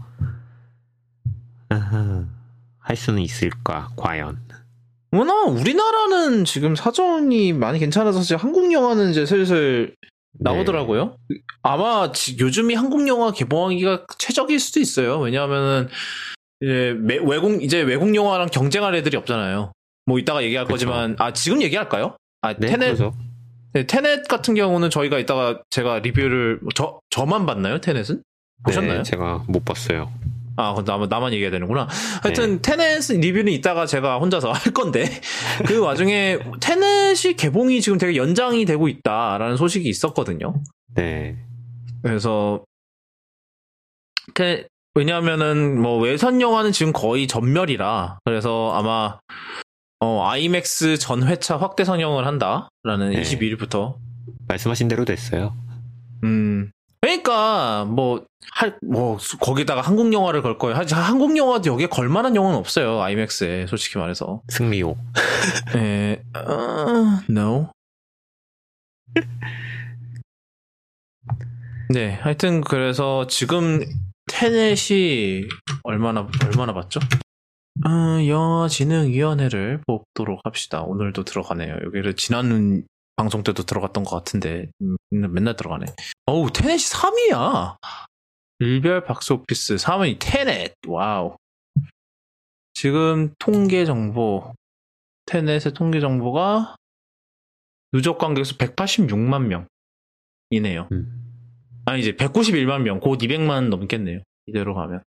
아하, 1.69 2.25
할 2.79 2.95
수는 2.95 3.21
있을까 3.21 3.89
과연? 3.95 4.39
워낙 5.11 5.43
우리나라는 5.47 6.43
지금 6.45 6.75
사정이 6.75 7.53
많이 7.53 7.79
괜찮아서 7.79 8.19
이제 8.19 8.35
한국 8.35 8.71
영화는 8.71 9.11
이제 9.11 9.25
슬슬 9.25 9.95
나오더라고요. 10.39 11.17
아마 11.61 12.11
지- 12.11 12.37
요즘이 12.39 12.73
한국 12.75 13.07
영화 13.07 13.31
개봉하기가 13.31 14.05
최적일 14.17 14.59
수도 14.59 14.79
있어요. 14.79 15.19
왜냐하면은 15.19 15.87
이제 16.61 16.95
매- 16.99 17.19
외국 17.23 17.61
이제 17.63 17.81
외국 17.81 18.13
영화랑 18.15 18.47
경쟁할 18.47 18.95
애들이 18.95 19.17
없잖아요. 19.17 19.71
뭐 20.05 20.19
이따가 20.19 20.43
얘기할 20.43 20.65
그쵸. 20.65 20.73
거지만 20.73 21.15
아 21.19 21.31
지금 21.33 21.61
얘기할 21.61 21.87
까요? 21.89 22.17
아 22.41 22.53
네, 22.53 22.67
테넷 22.67 22.85
그러죠. 22.97 23.13
네, 23.73 23.85
테넷 23.87 24.27
같은 24.27 24.53
경우는 24.55 24.89
저희가 24.89 25.17
이따가 25.19 25.61
제가 25.69 25.99
리뷰를 25.99 26.59
저 26.75 26.99
저만 27.09 27.45
봤나요? 27.45 27.79
테넷은 27.79 28.21
보셨나요? 28.65 28.97
네, 28.97 29.03
제가 29.03 29.43
못 29.47 29.63
봤어요. 29.65 30.11
아, 30.55 30.75
나만, 30.85 31.09
나만 31.09 31.33
얘기해야 31.33 31.51
되는구나. 31.51 31.87
하여튼, 32.21 32.61
테넷 32.61 33.01
리뷰는 33.11 33.51
이따가 33.51 33.85
제가 33.85 34.17
혼자서 34.19 34.51
할 34.51 34.73
건데, 34.73 35.03
그 35.65 35.79
와중에 35.79 36.39
테넷이 36.59 37.35
개봉이 37.35 37.81
지금 37.81 37.97
되게 37.97 38.15
연장이 38.15 38.65
되고 38.65 38.87
있다라는 38.87 39.57
소식이 39.57 39.87
있었거든요. 39.89 40.53
네, 40.95 41.37
그래서, 42.01 42.63
테, 44.35 44.67
왜냐하면은, 44.95 45.81
뭐, 45.81 45.99
외선 45.99 46.39
영화는 46.39 46.71
지금 46.71 46.93
거의 46.93 47.27
전멸이라, 47.27 48.19
그래서 48.25 48.73
아마, 48.75 49.17
어, 49.99 50.27
아이맥스 50.27 50.97
전 50.97 51.25
회차 51.25 51.57
확대 51.57 51.85
상영을 51.85 52.27
한다라는 52.27 53.11
네. 53.11 53.21
22일부터. 53.21 53.95
말씀하신 54.49 54.89
대로 54.89 55.05
됐어요. 55.05 55.55
음. 56.23 56.72
그러니까, 57.03 57.83
뭐, 57.83 58.23
할, 58.53 58.77
뭐, 58.81 59.17
수- 59.19 59.37
거기다가 59.37 59.81
한국 59.81 60.13
영화를 60.13 60.41
걸 60.41 60.57
거예요. 60.57 60.77
하- 60.77 60.85
한국 61.01 61.35
영화도 61.35 61.69
여기에 61.73 61.87
걸 61.87 62.07
만한 62.07 62.33
영화는 62.33 62.57
없어요. 62.57 63.01
아이맥스에, 63.01 63.67
솔직히 63.67 63.97
말해서. 63.97 64.41
승리호. 64.47 64.95
에, 65.75 66.21
어, 66.33 67.19
no. 67.29 67.71
네, 71.89 72.13
하여튼, 72.21 72.61
그래서 72.61 73.27
지금 73.27 73.81
테넷이 74.31 75.43
얼마나, 75.83 76.25
얼마나 76.45 76.73
봤죠? 76.73 77.01
어, 77.85 78.25
영화진흥위원회를 78.25 79.81
뽑도록 79.85 80.39
합시다. 80.45 80.83
오늘도 80.83 81.25
들어가네요. 81.25 81.75
여기를 81.85 82.15
지난 82.15 82.83
방송 83.15 83.43
때도 83.43 83.63
들어갔던 83.63 84.03
것 84.03 84.15
같은데, 84.15 84.69
음, 84.81 84.97
맨날 85.11 85.55
들어가네. 85.55 85.85
어우, 86.25 86.51
테넷이 86.51 86.79
3위야! 86.79 87.77
일별 88.59 89.03
박스오피스 89.03 89.75
3위 89.75 90.17
테넷! 90.19 90.73
와우. 90.87 91.37
지금 92.73 93.33
통계 93.37 93.85
정보, 93.85 94.53
테넷의 95.25 95.73
통계 95.73 95.99
정보가 95.99 96.75
누적 97.91 98.17
관객수 98.17 98.57
186만 98.57 99.67
명이네요. 100.51 100.89
음. 100.91 101.23
아니 101.85 102.01
이제 102.01 102.13
191만 102.13 102.81
명, 102.81 102.99
곧 102.99 103.19
200만 103.19 103.69
넘겠네요. 103.69 104.21
이대로 104.47 104.73
가면. 104.73 105.03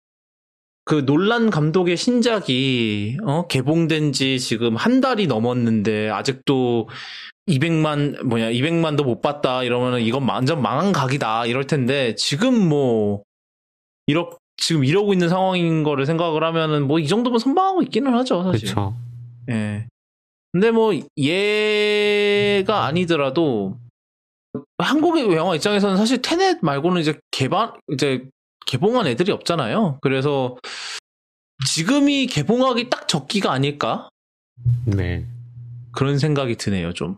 그 0.86 1.06
논란 1.06 1.50
감독의 1.50 1.96
신작이 1.96 3.18
어, 3.24 3.48
개봉된 3.48 4.12
지 4.12 4.38
지금 4.40 4.76
한 4.76 5.00
달이 5.00 5.28
넘었는데 5.28 6.10
아직도 6.10 6.90
200만 7.48 8.24
뭐냐 8.24 8.52
200만도 8.52 9.04
못 9.04 9.22
봤다 9.22 9.64
이러면은 9.64 10.02
이건 10.02 10.28
완전 10.28 10.62
망한 10.62 10.92
각이다 10.94 11.46
이럴 11.46 11.68
텐데 11.68 12.16
지금 12.16 12.68
뭐 12.70 13.24
이렇 14.08 14.30
지금 14.58 14.86
이러고 14.86 15.14
있는 15.14 15.30
상황인 15.30 15.84
거를 15.84 16.06
생각을 16.06 16.44
하면은 16.44 16.88
뭐 16.88 17.00
이 17.00 17.08
정도면 17.08 17.40
선방하고 17.40 17.82
있기는 17.84 18.14
하죠 18.14 18.44
사실. 18.44 18.70
그렇죠. 18.70 18.96
예. 19.50 19.88
근데 20.52 20.72
뭐 20.72 20.94
얘가 21.18 22.86
아니더라도 22.86 23.78
한국의 24.78 25.36
영화 25.36 25.56
입장에서는 25.56 25.98
사실 25.98 26.22
테넷 26.22 26.60
말고는 26.62 27.02
이제 27.02 27.20
개발 27.32 27.74
이제 27.92 28.28
개봉한 28.68 29.08
애들이 29.08 29.32
없잖아요. 29.32 29.98
그래서 30.02 30.56
지금이 31.68 32.28
개봉하기 32.28 32.90
딱 32.90 33.08
적기가 33.08 33.52
아닐까 33.52 34.10
네. 34.86 35.26
그런 35.92 36.20
생각이 36.20 36.56
드네요. 36.56 36.94
좀. 36.94 37.18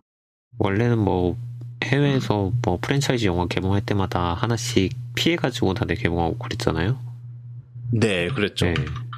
원래는 0.57 0.97
뭐 0.97 1.37
해외에서 1.83 2.51
뭐 2.63 2.79
프랜차이즈 2.81 3.25
영화 3.25 3.47
개봉할 3.47 3.81
때마다 3.81 4.33
하나씩 4.33 4.95
피해가지고 5.15 5.73
다들 5.73 5.95
개봉하고 5.95 6.37
그랬잖아요. 6.37 6.97
네, 7.91 8.27
그랬죠. 8.29 8.65
네. 8.65 8.73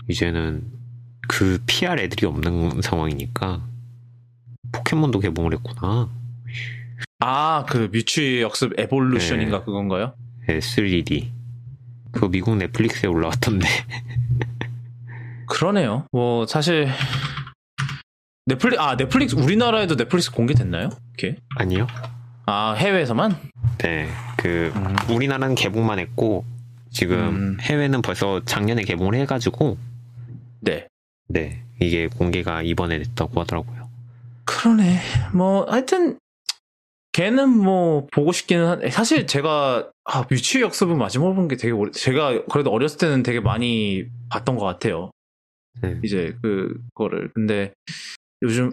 이제는 0.07 0.63
그 1.27 1.61
피할 1.65 1.99
애들이 1.99 2.25
없는 2.25 2.81
상황이니까 2.81 3.61
포켓몬도 4.71 5.19
개봉을 5.19 5.53
했구나. 5.53 6.09
아, 7.19 7.65
그 7.67 7.89
뮤추 7.91 8.41
역습 8.41 8.79
에볼루션인가 8.79 9.59
네. 9.59 9.65
그건가요? 9.65 10.13
네, 10.47 10.59
3D. 10.59 11.29
그거 12.11 12.29
미국 12.29 12.55
넷플릭스에 12.57 13.09
올라왔던데. 13.09 13.67
그러네요. 15.47 16.05
뭐 16.11 16.45
사실 16.45 16.87
넷플릭 18.47 18.79
아 18.79 18.95
넷플릭스 18.95 19.35
우리나라에도 19.35 19.97
넷플릭스 19.97 20.31
공개됐나요? 20.31 20.89
이렇게? 21.17 21.37
아니요? 21.57 21.85
아 22.45 22.73
해외에서만? 22.73 23.35
네. 23.79 24.07
그 24.37 24.71
음. 24.73 24.95
우리나라는 25.13 25.53
개봉만 25.55 25.99
했고 25.99 26.45
지금 26.89 27.17
음. 27.17 27.57
해외는 27.61 28.01
벌써 28.01 28.41
작년에 28.45 28.83
개봉을 28.83 29.15
해가지고 29.15 29.77
네. 30.61 30.87
네 31.27 31.61
이게 31.81 32.07
공개가 32.07 32.61
이번에 32.61 32.99
됐다고 32.99 33.41
하더라고요. 33.41 33.89
그러네. 34.45 34.97
뭐 35.33 35.65
하여튼 35.69 36.17
걔는 37.11 37.49
뭐 37.49 38.07
보고 38.13 38.31
싶기는 38.31 38.65
한 38.65 38.89
사실 38.91 39.27
제가 39.27 39.89
아 40.05 40.23
뮤치 40.29 40.61
역습은 40.61 40.97
마지막으로 40.97 41.35
본 41.35 41.47
게 41.49 41.57
되게 41.57 41.73
오래 41.73 41.91
제가 41.91 42.45
그래도 42.45 42.71
어렸을 42.71 42.97
때는 42.97 43.23
되게 43.23 43.41
많이 43.41 44.05
봤던 44.29 44.55
것 44.55 44.63
같아요. 44.63 45.11
네. 45.81 45.99
이제 46.03 46.33
그거를 46.41 47.29
근데 47.33 47.73
요즘 48.43 48.71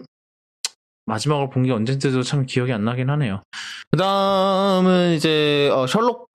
마지막으로 1.05 1.49
본 1.49 1.63
게 1.63 1.71
언제인지도 1.71 2.23
참 2.23 2.45
기억이 2.45 2.71
안 2.73 2.83
나긴 2.83 3.09
하네요. 3.09 3.43
그 3.91 3.97
다음은 3.97 5.13
이제 5.15 5.69
어, 5.73 5.85
셜록 5.87 6.29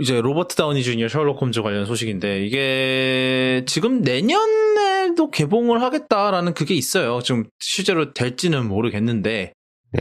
이제 0.00 0.20
로버트 0.20 0.56
다우니 0.56 0.82
주니어 0.82 1.08
셜록 1.08 1.40
홈즈 1.40 1.62
관련 1.62 1.86
소식인데 1.86 2.44
이게 2.44 3.64
지금 3.66 4.02
내년에도 4.02 5.30
개봉을 5.30 5.82
하겠다라는 5.82 6.54
그게 6.54 6.74
있어요. 6.74 7.20
지금 7.22 7.44
실제로 7.60 8.12
될지는 8.12 8.66
모르겠는데 8.68 9.52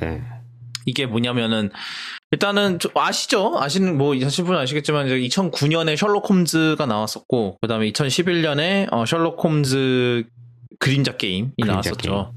네. 0.02 0.22
이게 0.86 1.06
뭐냐면은 1.06 1.70
일단은 2.32 2.80
아시죠? 2.96 3.58
아시는 3.60 3.98
뭐 3.98 4.16
아시는 4.16 4.48
분 4.48 4.58
아시겠지만 4.58 5.08
2009년에 5.08 5.96
셜록 5.96 6.30
홈즈가 6.30 6.86
나왔었고 6.86 7.58
그다음에 7.62 7.92
2011년에 7.92 8.92
어, 8.92 9.06
셜록 9.06 9.44
홈즈 9.44 10.24
그림자 10.80 11.18
게임이 11.18 11.52
그림자 11.62 11.72
나왔었죠. 11.74 12.34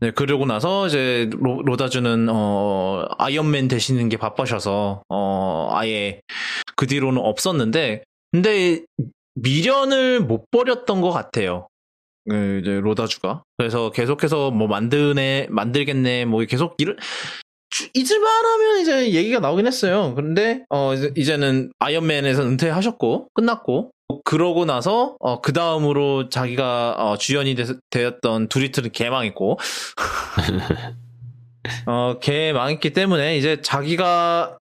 네, 0.00 0.12
그러고 0.12 0.46
나서 0.46 0.86
이제 0.86 1.28
로, 1.40 1.76
다주는 1.76 2.28
어 2.30 3.04
아이언맨 3.18 3.68
되시는 3.68 4.08
게 4.08 4.16
바빠셔서 4.16 5.02
어 5.08 5.68
아예 5.72 6.20
그 6.76 6.86
뒤로는 6.86 7.20
없었는데 7.20 8.04
근데 8.30 8.84
미련을 9.34 10.20
못 10.20 10.50
버렸던 10.50 11.00
것 11.00 11.10
같아요. 11.10 11.66
그 12.28 12.60
이제 12.62 12.78
로다주가 12.80 13.42
그래서 13.56 13.90
계속해서 13.90 14.50
뭐 14.50 14.68
만드네 14.68 15.48
만들겠네 15.50 16.26
뭐 16.26 16.44
계속 16.44 16.74
일을 16.78 16.96
잊을만 17.94 18.44
하면 18.44 18.80
이제 18.80 19.12
얘기가 19.12 19.40
나오긴 19.40 19.66
했어요. 19.66 20.14
근데 20.14 20.64
어 20.70 20.94
이제 20.94 21.36
는 21.36 21.72
아이언맨에서 21.78 22.42
은퇴하셨고 22.42 23.28
끝났고 23.34 23.90
그러고 24.24 24.64
나서 24.64 25.16
어, 25.20 25.40
그 25.40 25.52
다음으로 25.52 26.30
자기가 26.30 26.96
어, 26.98 27.18
주연이 27.18 27.54
되, 27.54 28.04
었던 28.04 28.48
두리틀은 28.48 28.92
개망했고 28.92 29.58
어, 31.86 32.18
개망했기 32.20 32.92
때문에 32.92 33.36
이제 33.36 33.60
자기가 33.60 34.58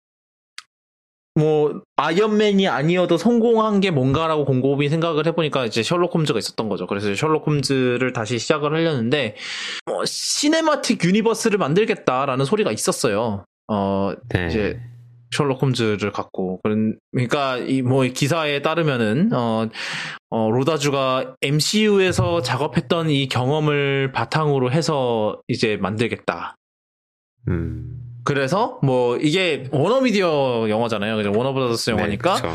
뭐 1.35 1.81
아이언맨이 1.97 2.67
아니어도 2.67 3.17
성공한 3.17 3.79
게 3.79 3.91
뭔가라고 3.91 4.43
곰곰이 4.43 4.89
생각을 4.89 5.27
해보니까 5.27 5.65
이제 5.65 5.83
셜록 5.83 6.15
홈즈가 6.15 6.39
있었던 6.39 6.67
거죠. 6.67 6.87
그래서 6.87 7.13
셜록 7.13 7.45
홈즈를 7.45 8.11
다시 8.11 8.39
시작을 8.39 8.73
하려는데 8.73 9.35
뭐 9.85 10.03
시네마틱 10.03 11.03
유니버스를 11.03 11.59
만들겠다라는 11.59 12.43
소리가 12.43 12.71
있었어요. 12.71 13.45
어 13.67 14.13
네. 14.29 14.47
이제 14.47 14.79
셜록 15.37 15.61
홈즈를 15.61 16.11
갖고 16.11 16.59
그러니까 16.61 17.57
이 17.57 17.81
뭐 17.87 18.03
기사에 18.03 18.61
따르면은 18.61 19.31
어, 19.33 19.69
어 20.29 20.49
로다주가 20.51 21.35
MCU에서 21.41 22.41
작업했던 22.41 23.09
이 23.09 23.27
경험을 23.27 24.11
바탕으로 24.11 24.71
해서 24.71 25.41
이제 25.47 25.77
만들겠다. 25.77 26.55
음. 27.47 28.03
그래서 28.25 28.79
뭐 28.83 29.17
이게 29.17 29.67
워너미디어 29.71 30.67
영화잖아요. 30.69 31.15
그죠? 31.15 31.31
워너브라더스 31.33 31.91
네, 31.91 31.95
영화니까 31.95 32.41
네, 32.41 32.49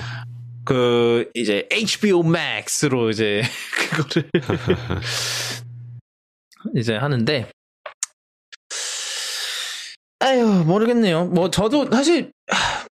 그 0.64 1.30
이제 1.34 1.66
HBO 1.70 2.20
Max로 2.20 3.08
이제 3.08 3.42
그거를 3.90 4.30
이제 6.76 6.94
하는데 6.94 7.48
아유 10.22 10.64
모르겠네요. 10.66 11.26
뭐 11.26 11.50
저도 11.50 11.90
사실 11.90 12.30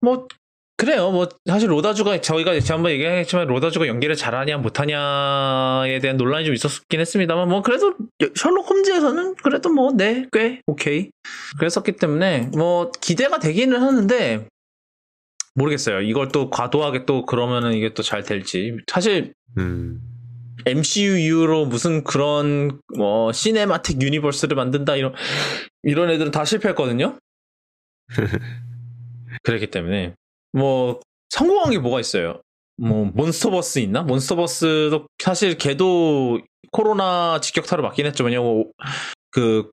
뭐 0.00 0.26
그래요. 0.76 1.10
뭐 1.12 1.28
사실 1.48 1.70
로다주가 1.70 2.20
저희가 2.20 2.58
지난번 2.60 2.92
얘기했지만 2.92 3.46
로다주가 3.46 3.86
연기를 3.86 4.16
잘하냐 4.16 4.58
못하냐에 4.58 6.00
대한 6.00 6.16
논란이 6.16 6.44
좀 6.44 6.54
있었긴 6.54 7.00
했습니다만 7.00 7.48
뭐 7.48 7.62
그래도 7.62 7.94
셜록 8.34 8.68
홈즈에서는 8.68 9.36
그래도 9.36 9.70
뭐 9.70 9.92
네 9.96 10.26
꽤 10.32 10.60
오케이 10.66 11.10
그랬었기 11.58 11.92
때문에 11.92 12.50
뭐 12.56 12.90
기대가 13.00 13.38
되기는 13.38 13.80
하는데 13.80 14.46
모르겠어요. 15.54 16.00
이걸 16.02 16.28
또 16.28 16.50
과도하게 16.50 17.06
또 17.06 17.24
그러면은 17.24 17.74
이게 17.74 17.94
또 17.94 18.02
잘 18.02 18.22
될지 18.24 18.76
사실 18.88 19.32
음. 19.56 20.00
MCU 20.66 21.18
이후로 21.18 21.66
무슨 21.66 22.02
그런 22.04 22.80
뭐 22.96 23.32
시네마틱 23.32 24.02
유니버스를 24.02 24.56
만든다 24.56 24.96
이런 24.96 25.12
이런 25.84 26.10
애들은 26.10 26.30
다 26.30 26.44
실패했거든요. 26.44 27.18
그렇기 29.42 29.70
때문에 29.70 30.14
뭐 30.52 31.00
성공한 31.30 31.70
게 31.70 31.78
뭐가 31.78 32.00
있어요? 32.00 32.40
뭐 32.76 33.04
몬스터버스 33.04 33.78
있나? 33.80 34.02
몬스터버스도 34.02 35.06
사실 35.18 35.56
걔도 35.58 36.40
코로나 36.72 37.40
직격타로 37.40 37.82
맞긴 37.82 38.06
했죠. 38.06 38.24
왜냐면 38.24 38.70
그 39.30 39.70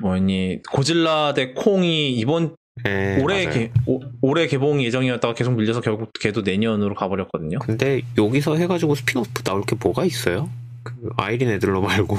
뭐니 0.00 0.62
고질라 0.70 1.34
대 1.34 1.52
콩이 1.52 2.12
이번 2.12 2.56
네, 2.84 3.22
올해 3.22 3.48
개, 3.50 3.72
오, 3.86 4.00
올해 4.20 4.46
개봉 4.46 4.82
예정이었다가 4.82 5.32
계속 5.34 5.52
밀려서 5.52 5.80
결국 5.80 6.12
걔도 6.20 6.42
내년으로 6.42 6.94
가버렸거든요. 6.94 7.58
근데 7.60 8.02
여기서 8.18 8.56
해가지고 8.56 8.94
스피노프 8.94 9.42
나올 9.44 9.62
게 9.62 9.76
뭐가 9.76 10.04
있어요? 10.04 10.50
그 10.86 11.10
아이린 11.16 11.50
애들러 11.50 11.80
말고. 11.80 12.16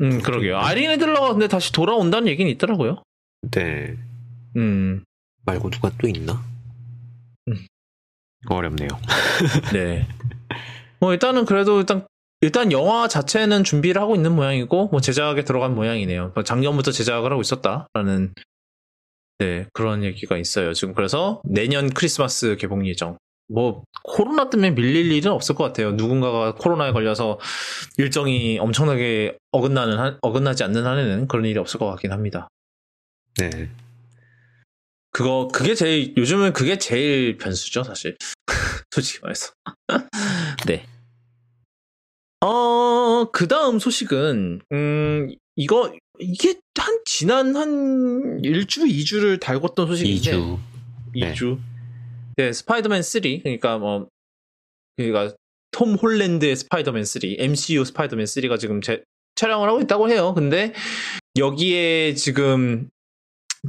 음 0.00 0.20
그러게요. 0.20 0.58
아이린 0.58 0.90
애들러가 0.90 1.32
근데 1.32 1.46
다시 1.48 1.72
돌아온다는 1.72 2.28
얘기는 2.28 2.50
있더라고요. 2.52 3.02
네. 3.52 3.96
음 4.56 5.04
말고 5.44 5.70
누가 5.70 5.90
또 5.98 6.08
있나? 6.08 6.42
음. 7.48 7.66
어렵네요. 8.48 8.88
네. 9.72 10.06
뭐 10.98 11.12
일단은 11.12 11.44
그래도 11.44 11.78
일단 11.78 12.06
일단 12.40 12.72
영화 12.72 13.08
자체는 13.08 13.64
준비를 13.64 14.00
하고 14.00 14.14
있는 14.14 14.34
모양이고 14.34 14.88
뭐 14.88 15.00
제작에 15.00 15.44
들어간 15.44 15.74
모양이네요. 15.74 16.32
뭐 16.34 16.44
작년부터 16.44 16.90
제작을 16.90 17.30
하고 17.30 17.40
있었다라는 17.40 18.34
네, 19.38 19.66
그런 19.72 20.02
얘기가 20.02 20.36
있어요. 20.38 20.72
지금 20.72 20.94
그래서 20.94 21.40
내년 21.44 21.90
크리스마스 21.90 22.56
개봉 22.56 22.86
예정. 22.86 23.18
뭐 23.48 23.84
코로나 24.02 24.50
때문에 24.50 24.70
밀릴 24.70 25.12
일은 25.12 25.32
없을 25.32 25.54
것 25.54 25.64
같아요. 25.64 25.92
누군가가 25.92 26.54
코로나에 26.54 26.92
걸려서 26.92 27.38
일정이 27.96 28.58
엄청나게 28.58 29.38
어긋나는 29.52 29.98
한, 29.98 30.18
어긋나지 30.22 30.64
않는 30.64 30.84
한에는 30.84 31.28
그런 31.28 31.44
일이 31.44 31.58
없을 31.58 31.78
것 31.78 31.86
같긴 31.86 32.12
합니다. 32.12 32.48
네. 33.38 33.70
그거 35.12 35.48
그게 35.52 35.74
제일 35.74 36.14
요즘은 36.16 36.52
그게 36.52 36.78
제일 36.78 37.38
변수죠, 37.38 37.84
사실. 37.84 38.16
솔직히 38.90 39.20
말해서. 39.22 39.52
네. 40.66 40.84
어, 42.44 43.30
그 43.32 43.48
다음 43.48 43.78
소식은, 43.78 44.60
음, 44.72 45.34
이거, 45.56 45.92
이게 46.18 46.60
한, 46.78 47.00
지난 47.06 47.56
한 47.56 48.42
1주, 48.42 48.88
2주를 48.88 49.40
달궜던 49.40 49.86
소식인데. 49.86 50.36
2주. 50.36 50.58
2주. 51.14 51.56
네, 51.56 51.62
네 52.36 52.52
스파이더맨 52.52 53.02
3. 53.02 53.22
그러니까 53.42 53.78
뭐, 53.78 54.08
그러니까 54.96 55.34
톰 55.70 55.94
홀랜드의 55.94 56.56
스파이더맨 56.56 57.04
3, 57.04 57.20
MCU 57.38 57.84
스파이더맨 57.84 58.24
3가 58.26 58.58
지금 58.58 58.80
제, 58.80 59.02
촬영을 59.34 59.68
하고 59.68 59.80
있다고 59.80 60.08
해요. 60.10 60.34
근데 60.34 60.72
여기에 61.36 62.14
지금 62.14 62.88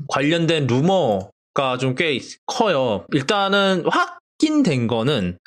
관련된 0.07 0.67
루머가 0.67 1.77
좀 1.79 1.95
꽤 1.95 2.19
커요. 2.45 3.05
일단은 3.13 3.83
확인된 3.85 4.87
거는 4.87 5.37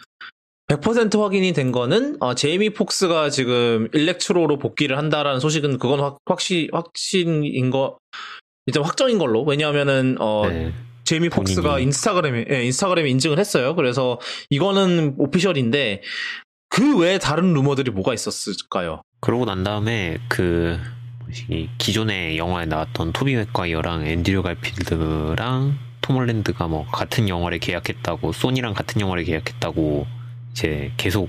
100% 0.67 1.21
확인이 1.21 1.53
된 1.53 1.73
거는 1.73 2.17
어, 2.21 2.35
제이미 2.35 2.71
폭스가 2.71 3.31
지금 3.31 3.89
일렉트로로 3.93 4.59
복귀를 4.59 4.99
한다라는 4.99 5.41
소식은 5.41 5.79
그건 5.79 6.01
확, 6.01 6.19
확시, 6.27 6.69
확신인 6.73 7.71
거 7.71 7.99
일단 8.67 8.85
확정인 8.85 9.19
걸로 9.19 9.43
왜냐하면은 9.43 10.17
어, 10.21 10.47
네. 10.49 10.73
제이미 11.11 11.29
폭스가 11.29 11.71
본인이. 11.73 11.87
인스타그램에 11.87 12.45
예, 12.51 12.63
인스타그램에 12.67 13.11
인증을 13.11 13.41
했어요. 13.41 13.75
그래서 13.75 14.21
이거는 14.49 15.17
오피셜인데 15.19 16.03
그 16.69 16.99
외에 16.99 17.19
다른 17.19 17.53
루머들이 17.53 17.91
뭐가 17.91 18.15
있었을까요? 18.15 19.03
그러고 19.21 19.45
난 19.45 19.65
다음에 19.65 20.19
그 20.29 20.79
기존의 21.79 22.39
영화에 22.39 22.67
나왔던 22.67 23.13
토비 23.13 23.35
맥과이어랑 23.35 24.07
앤드류 24.07 24.45
갈필드랑 24.45 25.79
톰 26.01 26.17
홀랜드가 26.17 26.69
뭐 26.69 26.87
같은 26.87 27.29
영화를 27.29 27.59
계약했다고 27.59 28.31
소니랑 28.31 28.75
같은 28.75 29.01
영화를 29.01 29.25
계약했다고 29.25 30.07
이제 30.53 30.93
계속 30.97 31.29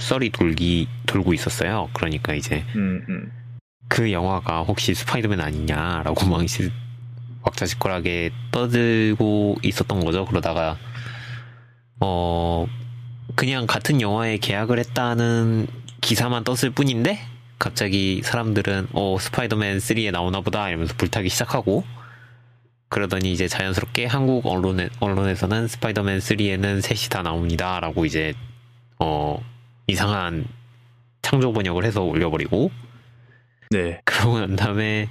썰이 0.00 0.30
돌기 0.30 0.88
돌고 1.04 1.34
있었어요. 1.34 1.90
그러니까 1.92 2.32
이제 2.32 2.64
음, 2.76 3.04
음. 3.10 3.30
그 3.88 4.10
영화가 4.10 4.62
혹시 4.62 4.94
스파이더맨 4.94 5.38
아니냐라고 5.38 6.24
막 6.28 6.42
왁자지껄하게 7.42 8.30
떠들고 8.52 9.56
있었던 9.62 10.04
거죠. 10.04 10.24
그러다가 10.24 10.76
어 12.00 12.66
그냥 13.34 13.66
같은 13.66 14.00
영화에 14.00 14.38
계약을 14.38 14.78
했다는 14.78 15.66
기사만 16.00 16.44
떴을 16.44 16.70
뿐인데 16.74 17.18
갑자기 17.58 18.22
사람들은 18.22 18.88
어 18.92 19.16
스파이더맨 19.18 19.78
3에 19.78 20.10
나오나 20.12 20.40
보다 20.40 20.68
이러면서 20.68 20.94
불타기 20.96 21.28
시작하고 21.28 21.84
그러더니 22.88 23.32
이제 23.32 23.48
자연스럽게 23.48 24.06
한국 24.06 24.46
언론에, 24.46 24.88
언론에서는 25.00 25.68
스파이더맨 25.68 26.20
3에는 26.20 26.80
셋이 26.80 27.10
다 27.10 27.22
나옵니다 27.22 27.80
라고 27.80 28.04
이제 28.04 28.32
어 28.98 29.40
이상한 29.86 30.46
창조 31.22 31.52
번역을 31.52 31.84
해서 31.84 32.02
올려버리고 32.02 32.70
네 33.70 34.00
그러고 34.04 34.38
난 34.38 34.56
다음에 34.56 35.08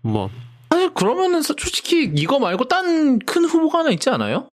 뭐 0.00 0.30
사실 0.72 0.94
그러면은 0.94 1.42
솔직히 1.42 2.10
이거 2.16 2.38
말고 2.38 2.64
딴 2.66 3.18
큰 3.18 3.44
후보가 3.44 3.80
하나 3.80 3.90
있지 3.90 4.08
않아요? 4.08 4.48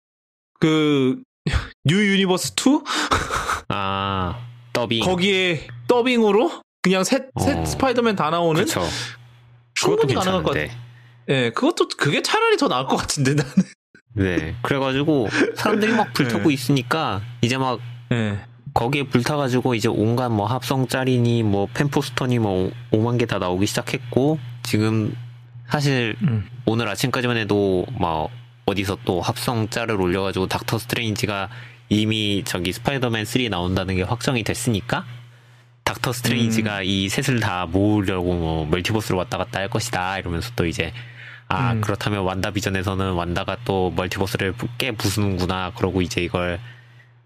그 0.61 1.20
뉴 1.85 1.96
유니버스 1.96 2.53
2 2.55 2.81
아 3.68 4.38
더빙 4.72 5.05
거기에 5.05 5.66
더빙으로 5.88 6.50
그냥 6.83 7.03
셋, 7.03 7.31
셋 7.40 7.59
어. 7.59 7.64
스파이더맨 7.64 8.14
다 8.14 8.31
나오는 8.31 8.64
그쵸. 8.64 8.81
충분히 9.74 10.14
가능할 10.14 10.42
것 10.44 10.55
같아. 10.55 10.72
예, 11.31 11.50
그것도 11.50 11.88
그게 11.98 12.22
차라리 12.22 12.57
더 12.59 12.68
나을 12.68 12.87
것 12.87 12.96
같은데 12.96 13.35
나는. 13.35 13.53
네. 14.14 14.55
그래가지고 14.62 15.29
사람들이 15.57 15.92
막 15.92 16.12
불타고 16.12 16.48
네. 16.48 16.55
있으니까 16.55 17.22
이제 17.42 17.59
막 17.59 17.81
예. 18.12 18.38
거기에 18.72 19.05
불타가지고 19.09 19.74
이제 19.74 19.88
온갖 19.88 20.29
뭐 20.31 20.46
합성 20.46 20.87
짤이니 20.87 21.42
뭐 21.42 21.66
fan 21.75 21.92
poster니 21.92 22.38
뭐 22.38 22.70
5만 22.92 23.18
개 23.18 23.27
다 23.27 23.38
나오기 23.38 23.66
시작했고 23.66 24.38
지금 24.62 25.14
사실 25.68 26.14
음. 26.22 26.48
오늘 26.66 26.88
아침까지만 26.88 27.37
해도 27.37 27.87
막 27.98 28.29
어디서 28.66 28.98
또 29.05 29.20
합성 29.20 29.68
짤을 29.68 30.00
올려가지고 30.00 30.46
닥터 30.46 30.79
스트레인지가 30.79 31.48
이미 31.88 32.42
저기 32.44 32.72
스파이더맨 32.72 33.24
3 33.24 33.48
나온다는 33.50 33.96
게 33.96 34.03
확정이 34.03 34.42
됐으니까 34.42 35.05
닥터 35.85 36.12
스트레인지가 36.12 36.79
음. 36.79 36.83
이 36.85 37.09
셋을 37.09 37.40
다 37.40 37.66
모으려고 37.66 38.35
뭐 38.35 38.66
multiverse로 38.67 39.19
왔다 39.18 39.37
갔다 39.37 39.61
할 39.61 39.68
것이다 39.68 40.18
이러면서 40.18 40.50
또 40.57 40.64
이제 40.66 40.92
아 41.48 41.72
음. 41.72 41.81
그렇다면 41.83 42.22
완다 42.24 42.50
비전에서는 42.53 43.12
완다가 43.12 43.57
또 43.64 43.92
multiverse를 43.95 44.53
부- 44.53 44.68
깨 44.79 44.92
부수는구나 44.92 45.72
그러고 45.77 46.00
이제 46.00 46.22
이걸 46.22 46.59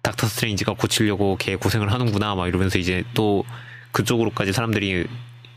닥터 0.03 0.27
스트레인지가 0.27 0.73
고치려고 0.73 1.37
걔 1.39 1.55
고생을 1.55 1.93
하는구나 1.93 2.35
막 2.35 2.49
이러면서 2.49 2.79
이제 2.79 3.05
또 3.15 3.45
그쪽으로까지 3.93 4.53
사람들이 4.53 5.07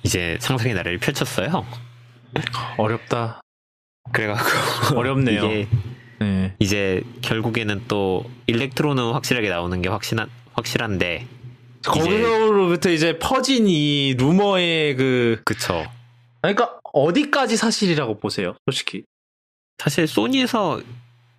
이제 0.03 0.37
상상의 0.39 0.73
나래를 0.75 0.99
펼쳤어요. 0.99 1.65
어렵다. 2.77 3.41
그래가지고 4.11 4.99
어렵네요. 4.99 5.45
이게 5.45 5.67
예. 6.21 6.53
이제 6.59 7.03
결국에는 7.21 7.83
또 7.87 8.29
일렉트로는 8.47 9.11
확실하게 9.13 9.49
나오는 9.49 9.81
게 9.81 9.89
확실한 9.89 10.29
확실한데 10.53 11.27
거기서부터 11.85 12.89
이제 12.91 13.17
퍼진 13.17 13.67
이 13.67 14.15
루머의 14.17 14.95
그 14.95 15.41
그쵸. 15.45 15.85
그러니까 16.41 16.79
어디까지 16.93 17.57
사실이라고 17.57 18.19
보세요, 18.19 18.55
솔직히. 18.65 19.03
사실 19.77 20.07
소니에서 20.07 20.81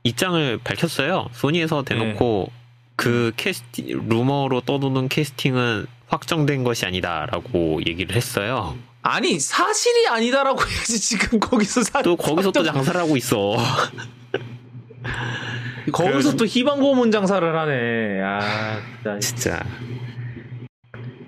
입장을 0.04 0.58
밝혔어요. 0.64 1.28
소니에서 1.32 1.84
대놓고 1.84 2.46
네. 2.48 2.62
그 2.96 3.32
캐스팅 3.36 4.08
루머로 4.08 4.62
떠도는 4.62 5.08
캐스팅은 5.08 5.86
확정된 6.08 6.64
것이 6.64 6.86
아니다라고 6.86 7.80
얘기를 7.86 8.16
했어요. 8.16 8.76
아니 9.02 9.38
사실이 9.40 10.08
아니다라고 10.08 10.60
해야지 10.60 11.00
지금 11.00 11.40
거기서 11.40 11.82
사 11.82 12.02
또 12.02 12.16
거기서 12.16 12.52
또 12.52 12.62
장사를 12.64 13.00
하고 13.00 13.16
있어. 13.16 13.56
거기서 15.92 16.30
그래가지고- 16.30 16.38
또 16.38 16.46
희망 16.46 16.80
고문 16.80 17.10
장사를 17.10 17.58
하네. 17.58 18.20
아 18.22 18.80
진짜. 19.02 19.18
진짜. 19.20 19.64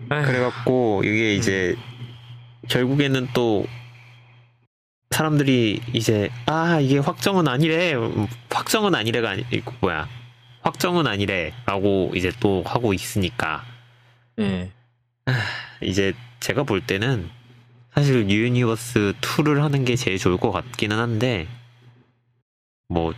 그래갖고 0.09 1.03
이게 1.05 1.35
이제 1.35 1.75
결국에는 2.69 3.29
또 3.35 3.67
사람들이 5.11 5.81
이제 5.93 6.31
아 6.47 6.79
이게 6.81 6.99
확정은 6.99 7.49
아니래 7.49 7.95
음, 7.95 8.27
확정은 8.51 8.95
아니래가 8.95 9.31
아니고 9.31 9.73
뭐야 9.81 10.09
확정은 10.63 11.07
아니래라고 11.07 12.13
이제 12.15 12.33
또 12.41 12.63
하고 12.67 12.93
있으니까 12.95 13.65
예. 14.41 14.71
이제 15.83 16.13
제가 16.41 16.63
볼 16.65 16.81
때는 16.81 17.29
사실 17.95 18.27
뉴 18.27 18.37
유니버스 18.45 19.15
2를 19.21 19.61
하는 19.61 19.85
게 19.85 19.95
제일 19.97 20.19
좋을 20.19 20.37
것 20.37 20.51
같기는 20.51 20.99
한데 20.99 21.47
뭐 22.89 23.15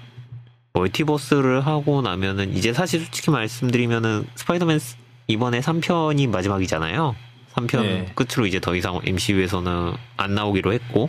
multiverse를 0.75 1.65
하고 1.67 2.03
나면은 2.03 2.55
이제 2.55 2.73
사실 2.73 3.01
솔직히 3.01 3.31
말씀드리면은 3.31 4.27
스파이더맨 4.35 4.79
스- 4.79 4.97
이번에 5.29 5.61
3편이 5.61 6.29
마지막이잖아요. 6.29 7.17
3편 7.55 7.83
네. 7.83 8.13
끝으로 8.15 8.47
이제 8.47 8.61
더 8.61 8.75
이상 8.77 9.01
MCU에서는 9.03 9.95
안 10.19 10.35
나오기로 10.35 10.73
했고 10.75 11.09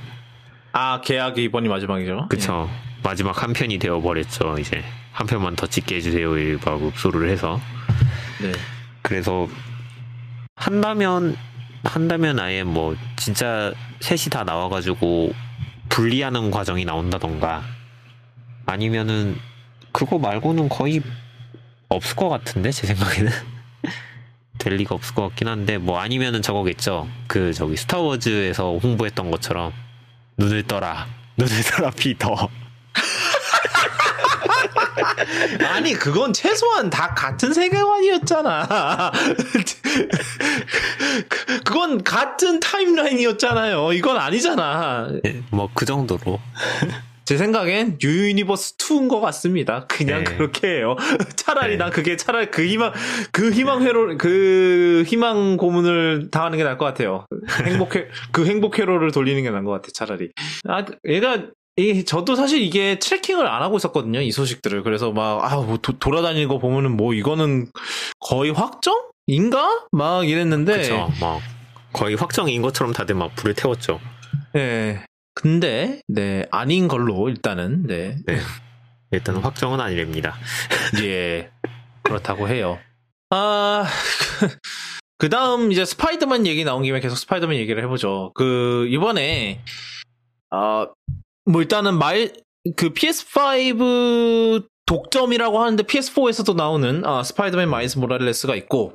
아 0.72 1.02
계약이 1.02 1.44
이번이 1.44 1.68
마지막이죠. 1.68 2.28
그쵸 2.30 2.70
마지막 3.04 3.44
한 3.44 3.52
편이 3.52 3.78
되어 3.80 4.00
버렸죠. 4.00 4.58
이제 4.60 4.82
한 5.12 5.28
편만 5.28 5.56
더 5.58 5.68
찍게 5.68 5.98
해주세요. 5.98 6.30
막 6.66 6.82
읍소를 6.82 7.30
해서 7.30 7.60
예. 8.44 8.48
네. 8.48 8.52
그래서 9.02 9.50
한다면 10.56 11.36
한다면 11.84 12.40
아예 12.40 12.64
뭐 12.64 12.96
진짜 13.16 13.74
셋이 14.02 14.30
다 14.30 14.44
나와가지고 14.44 15.34
분리하는 15.90 16.52
과정이 16.52 16.86
나온다던가 16.86 17.64
아니면은 18.66 19.38
그거 19.92 20.20
말고는 20.20 20.70
거의 20.70 21.02
없을 21.90 22.16
것 22.16 22.30
같은데 22.30 22.72
제 22.72 22.88
생각에는? 22.88 23.32
될 24.60 24.76
리가 24.76 24.96
없을 24.96 25.16
것 25.16 25.24
같긴 25.30 25.48
한데 25.48 25.78
뭐 25.78 26.00
아니면은 26.00 26.42
저거겠죠. 26.42 27.08
그 27.28 27.54
저기 27.54 27.78
스타워즈에서 27.78 28.78
홍보했던 28.78 29.32
것처럼 29.32 29.72
눈을 30.38 30.64
떠라. 30.64 31.08
눈을 31.38 31.52
떠라 31.72 31.92
피터 31.92 32.50
아니 35.70 35.94
그건 35.94 36.34
최소한 36.34 36.90
다 36.90 37.14
같은 37.14 37.54
세계관이었잖아. 37.54 39.12
그- 41.30 41.60
그건 41.64 42.04
같은 42.04 42.60
타임라인이었잖아요. 42.60 43.94
이건 43.94 44.18
아니잖아. 44.18 45.10
뭐 45.52 45.70
그 45.74 45.86
정도로 45.86 46.40
제 47.26 47.36
생각엔 47.38 47.98
뉴 48.00 48.10
유니버스 48.30 48.78
2인 48.78 49.10
것 49.10 49.20
같습니다. 49.20 49.86
그냥 49.88 50.24
네. 50.24 50.36
그렇게 50.38 50.68
해요. 50.78 50.96
차라리 51.36 51.72
네. 51.74 51.78
난 51.78 51.92
그게 51.92 52.16
차라리 52.16 52.46
그 52.52 52.66
희망, 52.66 52.94
그 53.34 53.52
희망 53.52 53.82
회로, 53.84 54.18
그 54.18 55.04
희망 55.06 55.58
고문을 55.58 56.30
당하는 56.32 56.58
게 56.58 56.64
나을 56.64 56.78
것 56.78 56.86
같아요. 56.86 57.26
행복해, 57.66 58.08
그 58.32 58.46
행복 58.46 58.80
회로를 58.80 59.12
돌리는 59.12 59.44
게 59.44 59.50
나은 59.50 59.66
것 59.66 59.72
같아, 59.72 59.90
차라리. 59.94 60.32
아, 60.70 60.86
얘가, 61.06 61.44
이, 61.78 62.04
저도 62.06 62.36
사실 62.36 62.62
이게 62.62 62.98
tracking을 62.98 63.46
안 63.46 63.62
하고 63.62 63.78
있었거든요, 63.78 64.20
이 64.22 64.32
소식들을. 64.32 64.82
그래서 64.84 65.12
막, 65.12 65.44
아, 65.44 65.58
뭐, 65.58 65.78
도- 65.78 65.98
돌아다니는 66.00 66.48
거 66.48 66.58
보면은 66.58 66.98
뭐, 66.98 67.14
이거는 67.14 67.72
거의 68.20 68.52
확정? 68.52 68.96
인가? 69.28 69.86
막 69.92 70.28
이랬는데. 70.28 70.78
그쵸 70.78 71.10
뭐 71.20 71.40
거의 71.94 72.16
확정인 72.16 72.62
것처럼 72.62 72.94
다들 72.94 73.16
막 73.16 73.34
불을 73.36 73.54
태웠죠 73.56 74.00
예. 74.56 75.04
근데, 75.36 76.02
네, 76.08 76.46
아닌 76.50 76.88
걸로, 76.88 77.30
일단은, 77.30 77.86
네. 77.86 78.16
일단 79.12 79.38
확정은 79.38 79.80
아니랍니다 79.80 80.36
예, 81.04 81.52
그렇다고 82.02 82.48
해요. 82.48 82.80
아, 83.30 83.86
그 85.20 85.30
다음 85.30 85.72
이제 85.72 85.86
스파이더맨 85.86 86.48
얘기 86.48 86.64
나온 86.64 86.82
김에 86.84 87.00
계속 87.02 87.16
스파이더맨 87.18 87.58
얘기를 87.60 87.84
해보죠. 87.84 88.32
그, 88.34 88.88
이번에, 88.90 89.62
아, 90.50 90.88
뭐 91.48 91.62
일단은 91.62 91.98
말, 91.98 92.34
그 92.76 92.94
PS5 92.94 94.68
독점이라고 94.86 95.60
하는데 95.60 95.84
PS4에서도 95.84 96.56
나오는 96.56 97.06
아, 97.06 97.24
스파이더맨 97.24 97.70
마일스 97.70 97.98
모랄레스가 97.98 98.56
있고, 98.56 98.94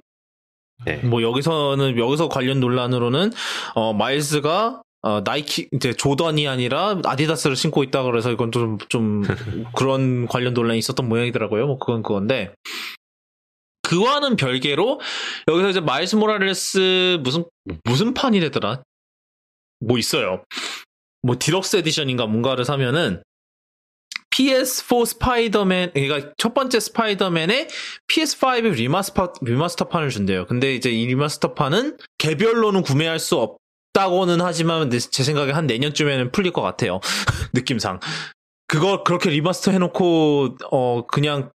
네. 0.85 0.97
뭐 0.97 1.23
여기서는, 1.23 1.99
여기서 1.99 2.29
관련 2.29 2.61
논란으로는, 2.61 3.33
어, 3.75 3.93
마일스가 3.93 4.83
어, 5.05 5.21
나이키, 5.25 5.69
이제 5.73 5.93
조던이 5.93 6.47
아니라 6.47 7.01
아디다스를 7.05 7.57
신고 7.57 7.83
있다 7.83 8.05
그래서 8.05 8.31
이건 8.31 8.53
좀, 8.53 8.79
좀, 8.89 9.23
그런 9.77 10.29
관련 10.29 10.55
논란이 10.55 10.79
있었던 10.79 11.09
모양이더라고요. 11.09 11.67
뭐 11.67 11.79
그건 11.79 12.03
그건데. 12.03 12.55
그와는 13.83 14.37
별개로, 14.37 15.01
여기서 15.49 15.71
이제 15.71 15.81
마일스 15.81 16.15
모랄레스 16.17 17.19
무슨, 17.23 17.45
무슨 17.85 18.15
판이래더라? 18.15 18.83
뭐 19.81 19.99
있어요. 19.99 20.45
뭐 21.23 21.37
deluxe 21.39 21.77
edition인가 21.77 22.27
뭔가를 22.27 22.65
사면은, 22.65 23.23
PS4 24.31 25.05
스파이더맨, 25.07 25.93
그러니까 25.93 26.33
첫 26.39 26.55
번째 26.55 26.81
스파이더맨에 26.81 27.69
PS5 28.09 28.73
remaster, 28.75 29.33
remaster판을 29.43 30.09
준대요. 30.09 30.47
근데 30.47 30.75
이제 30.75 30.91
이 30.91 31.07
remaster판은 31.07 31.99
개별로는 32.19 32.83
구매할 32.83 33.19
수 33.19 33.37
없다고는 33.37 34.41
하지만 34.41 34.89
내- 34.89 34.99
제 34.99 35.23
생각에 35.23 35.53
한 35.53 35.67
내년쯤에는 35.67 36.33
풀릴 36.33 36.53
것 36.53 36.63
같아요. 36.63 37.01
느낌상. 37.53 38.01
그거 38.69 39.03
그렇게 39.03 39.29
remaster 39.29 39.71
해놓고 39.71 40.57
어 40.71 41.07
그냥 41.07 41.51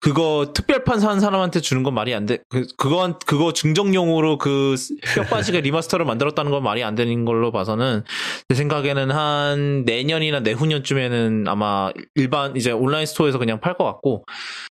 그거 0.00 0.52
특별판 0.54 1.00
산 1.00 1.20
사람한테 1.20 1.60
주는 1.60 1.82
건 1.82 1.94
말이 1.94 2.14
안 2.14 2.26
돼. 2.26 2.38
그 2.48 2.66
그건 2.76 3.18
그거 3.26 3.52
증정용으로 3.52 4.38
그 4.38 4.74
뼈 5.14 5.22
빠지게 5.24 5.60
remaster를 5.62 6.04
만들었다는 6.06 6.50
건 6.50 6.62
말이 6.62 6.82
안 6.84 6.94
되는 6.94 7.24
걸로 7.24 7.50
봐서는 7.52 8.04
제 8.48 8.54
생각에는 8.54 9.10
한 9.10 9.84
내년이나 9.84 10.40
내후년쯤에는 10.40 11.44
아마 11.48 11.90
일반 12.14 12.56
이제 12.56 12.70
온라인 12.72 13.06
store에서 13.06 13.38
그냥 13.38 13.60
팔 13.60 13.74
것 13.76 13.84
같고 13.84 14.24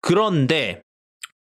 그런데 0.00 0.82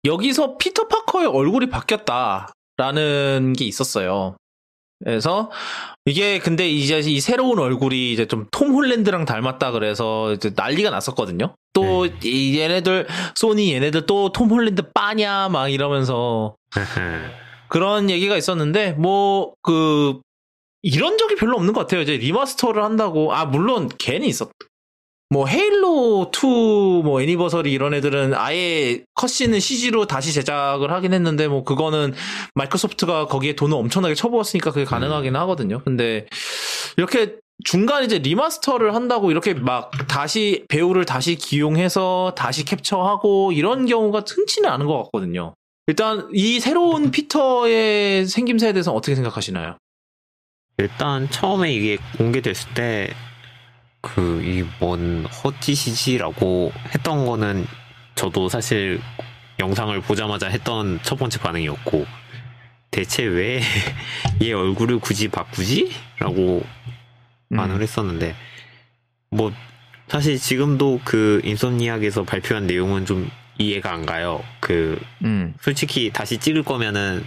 여기서 0.05 0.57
피터 0.59 0.89
파커의 0.89 1.27
얼굴이 1.27 1.69
바뀌었다라는 1.69 3.53
게 3.57 3.65
있었어요. 3.65 4.37
그래서 5.05 5.51
이게 6.07 6.39
근데 6.39 6.69
이제 6.69 6.99
이 6.99 7.21
새로운 7.21 7.59
얼굴이 7.59 8.13
이제 8.13 8.27
좀 8.27 8.47
톰 8.51 8.73
홀랜드랑 8.73 9.25
닮았다 9.25 9.71
그래서 9.71 10.33
이제 10.33 10.53
난리가 10.57 10.91
났었거든요. 10.91 11.55
또 11.73 12.07
네. 12.07 12.15
이 12.25 12.59
얘네들 12.59 13.07
소니 13.35 13.73
얘네들 13.75 14.07
또 14.07 14.33
톰 14.33 14.51
홀랜드 14.51 14.91
빠냐 14.93 15.49
막 15.51 15.69
이러면서 15.69 16.57
그런 17.69 18.11
얘기가 18.11 18.37
있었는데 18.37 18.93
뭐 18.93 19.55
그 19.63 20.21
이런 20.83 21.19
적이 21.19 21.35
별로 21.37 21.57
없는 21.57 21.73
것 21.75 21.81
같아요. 21.81 22.01
이제 22.01 22.17
remaster를 22.17 22.83
한다고 22.85 23.35
아 23.35 23.45
물론 23.45 23.89
걔는 23.99 24.27
있었. 24.27 24.49
뭐 25.31 25.47
헤일로 25.47 26.31
2 26.33 27.03
뭐 27.03 27.21
Anniversary 27.21 27.71
이런 27.71 27.95
애들은 27.95 28.35
아예 28.35 29.05
컷신은 29.15 29.61
CG로 29.61 30.07
다시 30.07 30.33
제작을 30.33 30.91
하긴 30.91 31.13
했는데 31.13 31.49
뭐 31.49 31.65
그거는 31.65 32.15
마이크로소프트가 32.55 33.27
거기에 33.27 33.55
돈을 33.55 33.77
엄청나게 33.77 34.15
쳐부었으니까 34.15 34.73
그게 34.73 34.85
가능하긴 34.85 35.37
하거든요. 35.37 35.83
근데 35.85 36.27
이렇게 36.97 37.37
중간 37.65 38.05
이제 38.05 38.19
remaster를 38.19 38.95
한다고 38.95 39.31
이렇게 39.31 39.53
막 39.55 39.91
다시 40.09 40.65
배우를 40.69 41.05
다시 41.05 41.37
기용해서 41.37 42.35
다시 42.37 42.65
캡처하고 42.65 43.53
이런 43.53 43.87
경우가 43.87 44.25
흔치는 44.27 44.69
않은 44.71 44.87
것 44.87 45.05
같거든요. 45.05 45.55
일단 45.87 46.29
이 46.33 46.61
새로운 46.61 47.11
피터의 47.11 48.27
생김새에 48.27 48.73
대해서 48.73 48.93
어떻게 48.93 49.15
생각하시나요? 49.15 49.77
일단 50.79 51.29
처음에 51.31 51.73
이게 51.73 51.99
공개됐을 52.17 52.75
때 52.75 53.15
그 54.01 54.41
이 54.43 54.65
뭔 54.79 55.25
헛짓이지라고 55.27 56.73
했던 56.95 57.27
거는 57.27 57.67
저도 58.15 58.49
사실 58.49 59.01
영상을 59.59 60.01
보자마자 60.03 60.49
했던 60.49 61.01
첫 61.03 61.17
번째 61.17 61.39
반응이었고 61.41 62.07
대체 62.91 63.25
왜 63.25 63.61
얘 64.43 64.53
얼굴을 64.53 64.99
굳이 65.01 65.29
바꾸지? 65.29 65.93
라고 66.19 66.65
반응을 67.55 67.83
했었는데 67.83 68.35
뭐 69.31 69.53
사실 70.07 70.39
지금도 70.39 71.01
그 71.05 71.41
인썸니악에서 71.45 72.25
발표한 72.25 72.67
내용은 72.67 73.05
좀 73.05 73.31
이해가 73.59 73.93
안 73.93 74.07
가요. 74.07 74.43
그 74.61 75.01
음. 75.25 75.55
솔직히 75.61 76.11
다시 76.13 76.39
찍을 76.39 76.63
거면은 76.63 77.25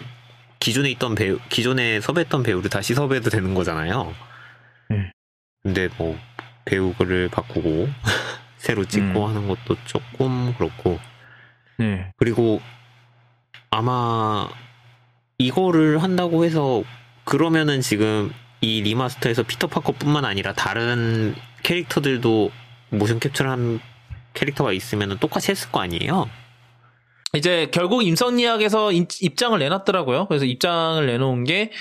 기존에 0.59 0.89
있던 0.91 1.15
배우, 1.15 1.37
기존에 1.49 1.99
섭외했던 1.99 2.43
배우를 2.43 2.69
다시 2.69 2.93
섭외해도 2.93 3.29
되는 3.29 3.53
거잖아요. 3.53 4.13
네. 4.89 5.11
근데 5.63 5.89
뭐 5.97 6.17
배우를 6.71 7.27
바꾸고 7.29 7.89
새로 8.57 8.85
찍고 8.85 9.25
음. 9.25 9.29
하는 9.29 9.47
것도 9.47 9.75
조금 9.85 10.53
그렇고 10.55 10.99
네. 11.77 12.11
그리고 12.17 12.61
아마 13.69 14.47
이거를 15.37 16.01
한다고 16.01 16.45
해서 16.45 16.83
그러면은 17.25 17.81
지금 17.81 18.31
이 18.61 18.81
remaster에서 18.83 19.43
피터 19.43 19.67
파커뿐만 19.67 20.23
아니라 20.23 20.53
다른 20.53 21.35
캐릭터들도 21.63 22.51
모션 22.89 23.19
캡처를 23.19 23.51
한 23.51 23.79
캐릭터가 24.33 24.71
있으면 24.71 25.17
똑같이 25.19 25.51
했을 25.51 25.71
거 25.71 25.81
아니에요? 25.81 26.29
이제 27.33 27.69
결국 27.71 28.03
임선이학에서 28.03 28.91
입장을 28.91 29.57
내놨더라고요. 29.57 30.27
그래서 30.27 30.45
입장을 30.45 31.05
내놓은 31.05 31.45
게 31.45 31.71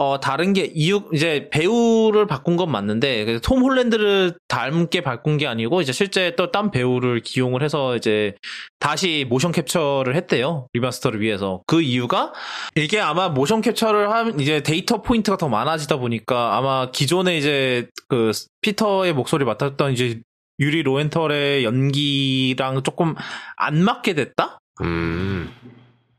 어, 0.00 0.20
다른 0.20 0.52
게 0.52 0.70
이유 0.74 1.02
이제 1.12 1.48
배우를 1.50 2.28
바꾼 2.28 2.56
건 2.56 2.70
맞는데 2.70 3.40
톰 3.40 3.62
홀랜드를 3.62 4.34
닮게 4.46 5.00
바꾼 5.00 5.38
게 5.38 5.48
아니고 5.48 5.80
이제 5.80 5.90
실제 5.92 6.36
또 6.36 6.52
딴 6.52 6.70
배우를 6.70 7.20
기용을 7.22 7.62
해서 7.64 7.96
이제 7.96 8.34
다시 8.78 9.26
모션 9.28 9.50
캡처를 9.50 10.14
했대요. 10.14 10.68
remaster를 10.72 11.20
위해서. 11.20 11.62
그 11.66 11.82
이유가 11.82 12.32
이게 12.76 13.00
아마 13.00 13.28
모션 13.28 13.60
캡처를 13.60 14.08
하면 14.10 14.38
이제 14.38 14.62
data 14.62 15.02
point가 15.02 15.36
더 15.36 15.48
많아지다 15.48 15.96
보니까 15.96 16.56
아마 16.56 16.90
기존에 16.92 17.36
이제 17.36 17.88
그 18.08 18.30
피터의 18.62 19.12
목소리 19.14 19.44
맡았던 19.44 19.92
이제 19.94 20.20
유리 20.60 20.82
로엔털의 20.84 21.64
연기랑 21.64 22.82
조금 22.84 23.14
안 23.56 23.82
맞게 23.82 24.14
됐다? 24.14 24.58
음, 24.82 25.52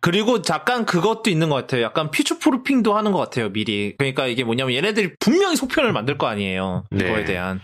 그리고 0.01 0.41
잠깐 0.41 0.85
그것도 0.85 1.29
있는 1.29 1.49
것 1.49 1.55
같아요. 1.55 1.81
약간 1.83 2.09
퓨처 2.09 2.39
프루핑도 2.39 2.95
하는 2.95 3.11
것 3.11 3.17
같아요, 3.19 3.49
미리. 3.51 3.95
그러니까 3.97 4.27
이게 4.27 4.43
뭐냐면 4.43 4.73
얘네들이 4.75 5.11
분명히 5.19 5.55
속편을 5.57 5.91
만들 5.91 6.17
거 6.17 6.27
아니에요. 6.27 6.85
네. 6.91 7.03
그거에 7.05 7.25
대한. 7.25 7.59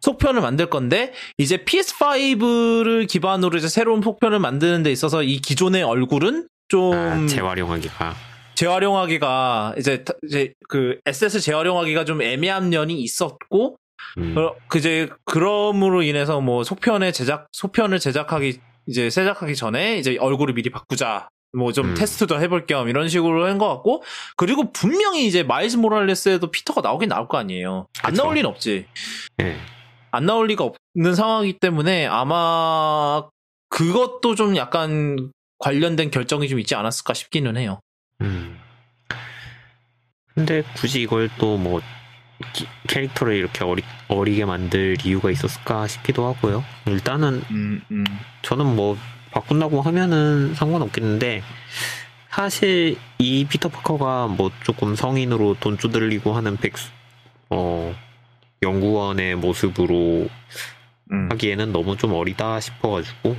속편을 0.00 0.40
만들 0.40 0.70
건데, 0.70 1.12
이제 1.38 1.56
PS5를 1.58 3.08
기반으로 3.08 3.58
이제 3.58 3.68
새로운 3.68 4.00
속편을 4.02 4.38
만드는 4.38 4.82
데 4.84 4.92
있어서 4.92 5.22
이 5.22 5.38
기존의 5.38 5.82
얼굴은 5.82 6.48
좀 6.68 6.92
아, 6.94 7.26
재활용하기가. 7.26 8.14
재활용하기가 8.54 9.74
이제 9.78 10.04
타- 10.04 10.14
이제 10.26 10.52
그 10.68 10.98
SS 11.06 11.40
재활용하기가 11.40 12.04
좀 12.04 12.22
애매한 12.22 12.68
면이 12.70 13.00
있었고 13.02 13.76
음, 14.18 14.34
그 14.34 14.50
그제 14.68 15.08
그럼으로 15.24 16.02
인해서 16.02 16.40
뭐 16.40 16.62
속편의 16.64 17.12
제작 17.12 17.46
속편을 17.52 17.98
제작하기 17.98 18.58
이제 18.86 19.10
제작하기 19.10 19.54
전에 19.56 19.98
이제 19.98 20.16
얼굴을 20.20 20.54
미리 20.54 20.70
바꾸자. 20.70 21.28
뭐좀 21.52 21.90
음. 21.90 21.94
테스트도 21.94 22.40
해볼 22.40 22.66
겸 22.66 22.88
이런 22.88 23.08
식으로 23.08 23.46
한 23.46 23.58
것 23.58 23.68
같고 23.68 24.02
그리고 24.36 24.72
분명히 24.72 25.26
이제 25.26 25.42
마일즈 25.42 25.76
모랄레스에도 25.76 26.50
피터가 26.50 26.80
나오긴 26.80 27.08
나올 27.10 27.28
거 27.28 27.38
아니에요. 27.38 27.86
안 28.02 28.10
그쵸. 28.12 28.22
나올 28.22 28.34
리는 28.36 28.48
없지. 28.48 28.86
예. 29.40 29.56
안 30.10 30.26
나올 30.26 30.46
리가 30.48 30.64
없는 30.64 31.14
상황이기 31.14 31.58
때문에 31.58 32.06
아마 32.06 33.24
그것도 33.68 34.34
좀 34.34 34.56
약간 34.56 35.30
관련된 35.58 36.10
결정이 36.10 36.48
좀 36.48 36.58
있지 36.58 36.74
않았을까 36.74 37.14
싶기는 37.14 37.56
해요. 37.56 37.80
음. 38.20 38.58
근데 40.34 40.62
굳이 40.76 41.02
이걸 41.02 41.28
또 41.38 41.56
뭐 41.58 41.80
캐릭터를 42.88 43.34
이렇게 43.36 43.62
어리, 43.64 43.82
어리게 44.08 44.44
만들 44.44 44.96
이유가 45.04 45.30
있었을까 45.30 45.86
싶기도 45.86 46.26
하고요. 46.26 46.64
일단은 46.86 47.42
음, 47.50 47.82
음. 47.90 48.04
저는 48.42 48.74
뭐 48.74 48.96
바꾼다고 49.32 49.80
하면은 49.82 50.54
상관없겠는데 50.54 51.42
사실 52.30 52.96
이 53.18 53.44
피터 53.46 53.68
파커가 53.68 54.28
뭐 54.28 54.50
조금 54.62 54.94
성인으로 54.94 55.56
돈 55.60 55.76
쪼들리고 55.78 56.32
하는 56.32 56.56
백, 56.56 56.74
어, 57.50 57.94
연구원의 58.62 59.36
모습으로 59.36 60.28
음, 61.12 61.28
하기에는 61.30 61.72
너무 61.72 61.96
좀 61.96 62.12
어리다 62.14 62.60
싶어가지고 62.60 63.36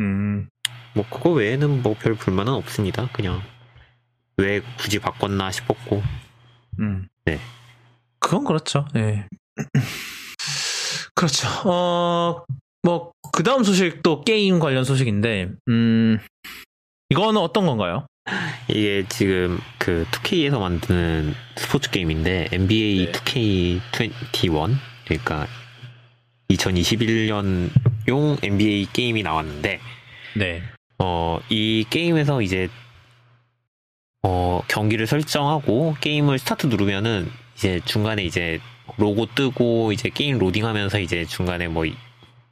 음. 0.00 0.48
뭐 0.94 1.04
그거 1.08 1.30
외에는 1.30 1.82
뭐 1.82 1.94
별 1.94 2.14
불만은 2.14 2.52
없습니다. 2.54 3.08
그냥 3.12 3.40
왜 4.36 4.60
굳이 4.78 4.98
바꿨나 4.98 5.50
싶었고 5.50 6.02
음. 6.80 7.08
네. 7.24 7.38
그건 8.18 8.44
그렇죠. 8.44 8.86
예. 8.96 9.26
그렇죠. 11.14 11.48
어, 11.64 12.44
뭐, 12.82 13.12
그 13.32 13.42
다음 13.42 13.64
소식 13.64 14.02
또 14.02 14.22
게임 14.22 14.58
관련 14.58 14.84
소식인데, 14.84 15.50
음, 15.68 16.18
이거는 17.10 17.40
어떤 17.40 17.66
건가요? 17.66 18.06
이게 18.68 19.04
지금 19.08 19.58
그 19.78 20.04
2K에서 20.10 20.58
만드는 20.60 21.34
스포츠 21.56 21.90
게임인데 21.90 22.48
NBA 22.52 23.06
네. 23.06 23.12
2K21 23.12 24.76
그러니까 25.06 25.46
2021년용 26.50 28.44
NBA 28.44 28.88
게임이 28.92 29.22
나왔는데 29.22 29.80
네. 30.36 30.62
어 30.98 31.40
이 31.48 31.86
게임에서 31.88 32.42
이제 32.42 32.68
어 34.22 34.60
경기를 34.68 35.06
설정하고 35.06 35.96
게임을 36.02 36.38
스타트 36.38 36.66
누르면은 36.66 37.30
이제 37.56 37.80
중간에 37.86 38.24
이제 38.24 38.60
로고 38.98 39.24
뜨고 39.34 39.92
이제 39.92 40.10
게임 40.10 40.38
로딩하면서 40.38 40.98
이제 41.00 41.24
중간에 41.24 41.68
뭐 41.68 41.86
이- 41.86 41.96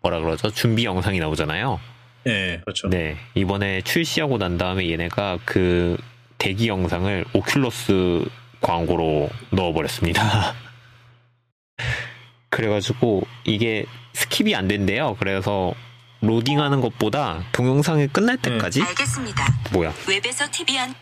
뭐라 0.07 0.21
그러죠 0.21 0.51
준비 0.51 0.85
영상이 0.85 1.19
나오잖아요. 1.19 1.81
네, 2.25 2.61
그렇죠. 2.61 2.89
네, 2.89 3.17
이번에 3.35 3.83
출시하고 3.83 4.39
난 4.39 4.57
다음에 4.57 4.89
얘네가 4.91 5.39
그 5.45 5.97
대기 6.39 6.69
영상을 6.69 7.25
오큘러스 7.33 8.29
광고로 8.61 9.29
넣어버렸습니다. 9.51 10.55
그래가지고 12.51 13.27
이게 13.45 13.85
skip이 14.13 14.55
안 14.55 14.69
된대요. 14.69 15.17
그래서 15.19 15.75
로딩하는 16.21 16.81
것보다 16.81 17.43
동영상이 17.53 18.07
끝날 18.09 18.37
때까지 18.37 18.83
알겠습니다. 18.83 19.45
뭐야 19.73 19.93
웹에서 20.09 20.49
TV 20.53 20.77
한 20.77 20.95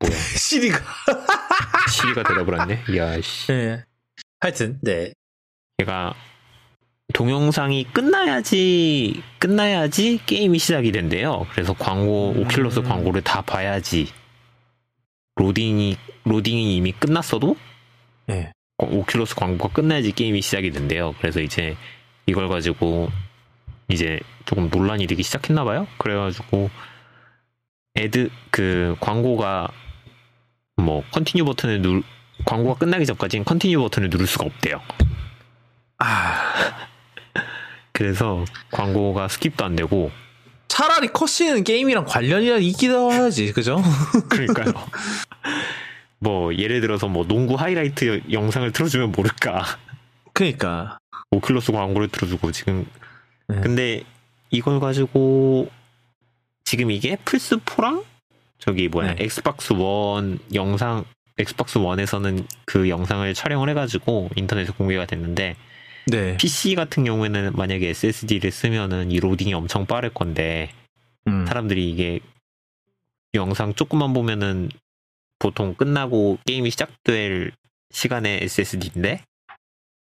시리가. 0.36 0.78
시리가 1.90 2.22
대답을 2.22 2.60
했네. 2.60 2.96
야 2.96 3.20
씨. 3.20 3.52
네. 3.52 3.84
하여튼, 4.40 4.78
네. 4.80 5.12
얘가 5.80 6.14
동영상이 7.12 7.84
끝나야지 7.92 9.22
끝나야지 9.38 10.20
게임이 10.26 10.58
시작이 10.58 10.92
된대요. 10.92 11.46
그래서 11.52 11.72
광고 11.74 12.32
음. 12.32 12.44
오큘러스 12.44 12.84
광고를 12.84 13.22
다 13.22 13.42
봐야지 13.42 14.08
로딩이 15.36 15.96
로딩이 16.24 16.76
이미 16.76 16.92
끝났어도 16.92 17.56
네. 18.26 18.52
어, 18.78 18.88
오큘러스 18.88 19.36
광고가 19.38 19.72
끝나야지 19.72 20.12
게임이 20.12 20.42
시작이 20.42 20.70
된대요. 20.70 21.14
그래서 21.18 21.40
이제 21.40 21.76
이걸 22.26 22.48
가지고 22.48 23.10
이제 23.88 24.20
조금 24.44 24.68
논란이 24.70 25.06
되기 25.06 25.22
시작했나 25.22 25.64
봐요. 25.64 25.86
그래가지고 25.98 26.70
ad 27.96 28.30
그 28.50 28.96
광고가 29.00 29.68
뭐 30.76 31.02
continue 31.10 31.44
버튼을 31.44 31.82
누 31.82 32.02
광고가 32.44 32.78
끝나기 32.78 33.04
전까지는 33.04 33.44
continue 33.44 33.80
버튼을 33.80 34.10
누를 34.10 34.26
수가 34.26 34.46
없대요. 34.46 34.80
아, 35.98 36.88
그래서 38.00 38.46
광고가 38.70 39.26
skip도 39.26 39.62
안 39.62 39.76
되고 39.76 40.10
차라리 40.68 41.08
cutscene은 41.08 41.64
게임이랑 41.64 42.06
관련이 42.06 42.66
있기도 42.68 43.10
하지, 43.10 43.52
그죠? 43.52 43.76
그러니까요. 44.30 44.72
뭐 46.18 46.54
예를 46.54 46.80
들어서 46.80 47.08
뭐 47.08 47.26
농구 47.26 47.56
하이라이트 47.56 48.22
영상을 48.32 48.72
틀어주면 48.72 49.12
모를까. 49.12 49.66
그니까. 50.32 50.98
오큘러스 51.30 51.72
광고를 51.72 52.08
틀어주고 52.08 52.52
지금 52.52 52.86
네. 53.48 53.60
근데 53.60 54.02
이걸 54.48 54.80
가지고 54.80 55.68
지금 56.64 56.90
이게 56.90 57.18
플스 57.26 57.58
4랑 57.58 58.02
저기 58.58 58.88
뭐야 58.88 59.16
네. 59.16 59.24
엑스박스 59.24 59.74
원 59.74 60.38
영상 60.54 61.04
엑스박스 61.36 61.76
원에서는 61.76 62.46
그 62.64 62.88
영상을 62.88 63.34
촬영을 63.34 63.68
해가지고 63.68 64.30
인터넷에 64.36 64.72
공개가 64.72 65.04
됐는데 65.04 65.56
네. 66.06 66.36
PC 66.36 66.74
같은 66.74 67.04
경우에는 67.04 67.52
만약에 67.54 67.88
SSD를 67.88 68.50
쓰면은 68.50 69.10
이 69.10 69.20
로딩이 69.20 69.54
엄청 69.54 69.86
빠를 69.86 70.10
건데 70.10 70.70
음. 71.26 71.46
사람들이 71.46 71.90
이게 71.90 72.20
영상 73.34 73.74
조금만 73.74 74.12
보면은 74.12 74.70
보통 75.38 75.74
끝나고 75.74 76.38
게임이 76.46 76.70
시작될 76.70 77.52
시간에 77.90 78.40
SSD인데 78.42 79.22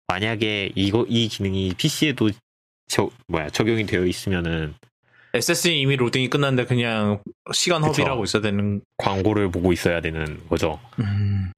만약에 0.07 0.73
이거 0.75 1.07
이 1.09 1.29
기능이 1.29 1.75
PC에도 1.77 2.31
저 2.87 3.11
뭐야 3.29 3.51
적용이 3.51 3.87
되어 3.87 4.05
있으면은 4.05 4.75
SSD 5.35 5.81
이미 5.81 5.97
로딩이 5.97 6.31
끝났는데 6.31 6.67
그냥 6.67 7.21
시간 7.53 7.83
하고 7.83 8.23
있어야 8.23 8.41
되는. 8.41 8.83
광고를 8.99 9.51
보고 9.51 9.73
있어야 9.73 10.01
되는 10.01 10.41
거죠. 10.49 10.79
음. 11.01 11.53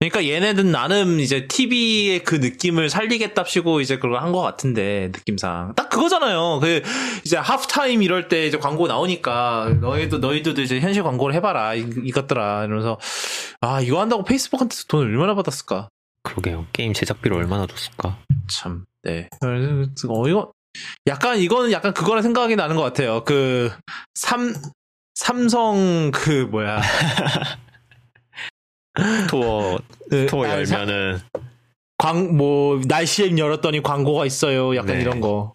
그러니까 0.00 0.24
얘네는 0.32 0.70
나름 0.70 1.18
이제 1.18 1.48
TV의 1.48 2.22
그 2.22 2.36
느낌을 2.36 2.88
살리겠답시고 2.88 3.80
이제 3.80 3.96
그걸 3.98 4.22
한 4.22 4.28
것 4.32 4.40
같은데 4.42 5.10
느낌상 5.12 5.74
딱 5.74 5.88
그거잖아요. 5.88 6.60
그 6.60 6.82
이제 7.24 7.36
하프타임 7.36 8.02
이럴 8.02 8.28
때 8.28 8.46
이제 8.46 8.58
광고 8.58 8.86
나오니까 8.86 9.78
너희도 9.80 10.18
너희들도 10.18 10.62
이제 10.62 10.78
현실 10.78 11.02
광고를 11.02 11.34
해봐라 11.34 11.74
이, 11.74 11.84
이것들아 12.04 12.64
이러면서 12.66 12.98
아 13.60 13.80
이거 13.80 14.00
한다고 14.00 14.22
페이스북한테 14.22 14.76
돈 14.86 15.04
얼마나 15.06 15.34
받았을까? 15.34 15.88
그러게요. 16.22 16.66
게임 16.72 16.92
제작비를 16.92 17.36
얼마나 17.36 17.66
줬을까? 17.66 18.18
참, 18.48 18.84
네. 19.02 19.28
어, 19.42 20.28
이거, 20.28 20.52
약간, 21.06 21.38
이거는 21.38 21.72
약간 21.72 21.94
그거랑 21.94 22.22
생각이 22.22 22.54
나는 22.54 22.76
것 22.76 22.82
같아요. 22.82 23.24
그, 23.24 23.72
삼, 24.14 24.54
삼성, 25.14 26.10
그, 26.12 26.46
뭐야. 26.50 26.82
store 28.98 29.78
그, 30.10 30.20
store 30.22 30.44
아, 30.46 30.64
사- 30.64 30.80
열면은 30.80 31.20
광, 31.96 32.36
뭐, 32.36 32.80
날씨 32.86 33.24
앱 33.24 33.36
열었더니 33.38 33.82
광고가 33.82 34.24
있어요. 34.26 34.76
약간 34.76 34.94
네. 34.96 35.00
이런 35.02 35.20
거. 35.20 35.54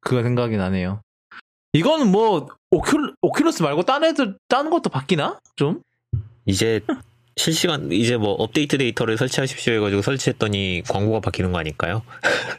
그거 0.00 0.22
생각이 0.22 0.56
나네요. 0.56 1.00
이거는 1.74 2.10
뭐, 2.10 2.48
오큘, 2.70 3.14
오큘러스 3.22 3.62
말고 3.62 3.82
딴 3.82 4.02
애들, 4.04 4.36
딴 4.48 4.70
것도 4.70 4.88
바뀌나? 4.90 5.38
좀? 5.56 5.82
이제 6.46 6.80
실시간 7.36 7.90
이제 7.90 8.16
뭐 8.16 8.32
업데이트 8.32 8.78
데이터를 8.78 9.18
설치하십시오 9.18 9.74
해가지고 9.74 10.02
설치했더니 10.02 10.82
광고가 10.88 11.20
바뀌는 11.20 11.52
거 11.52 11.58
아닐까요? 11.58 12.02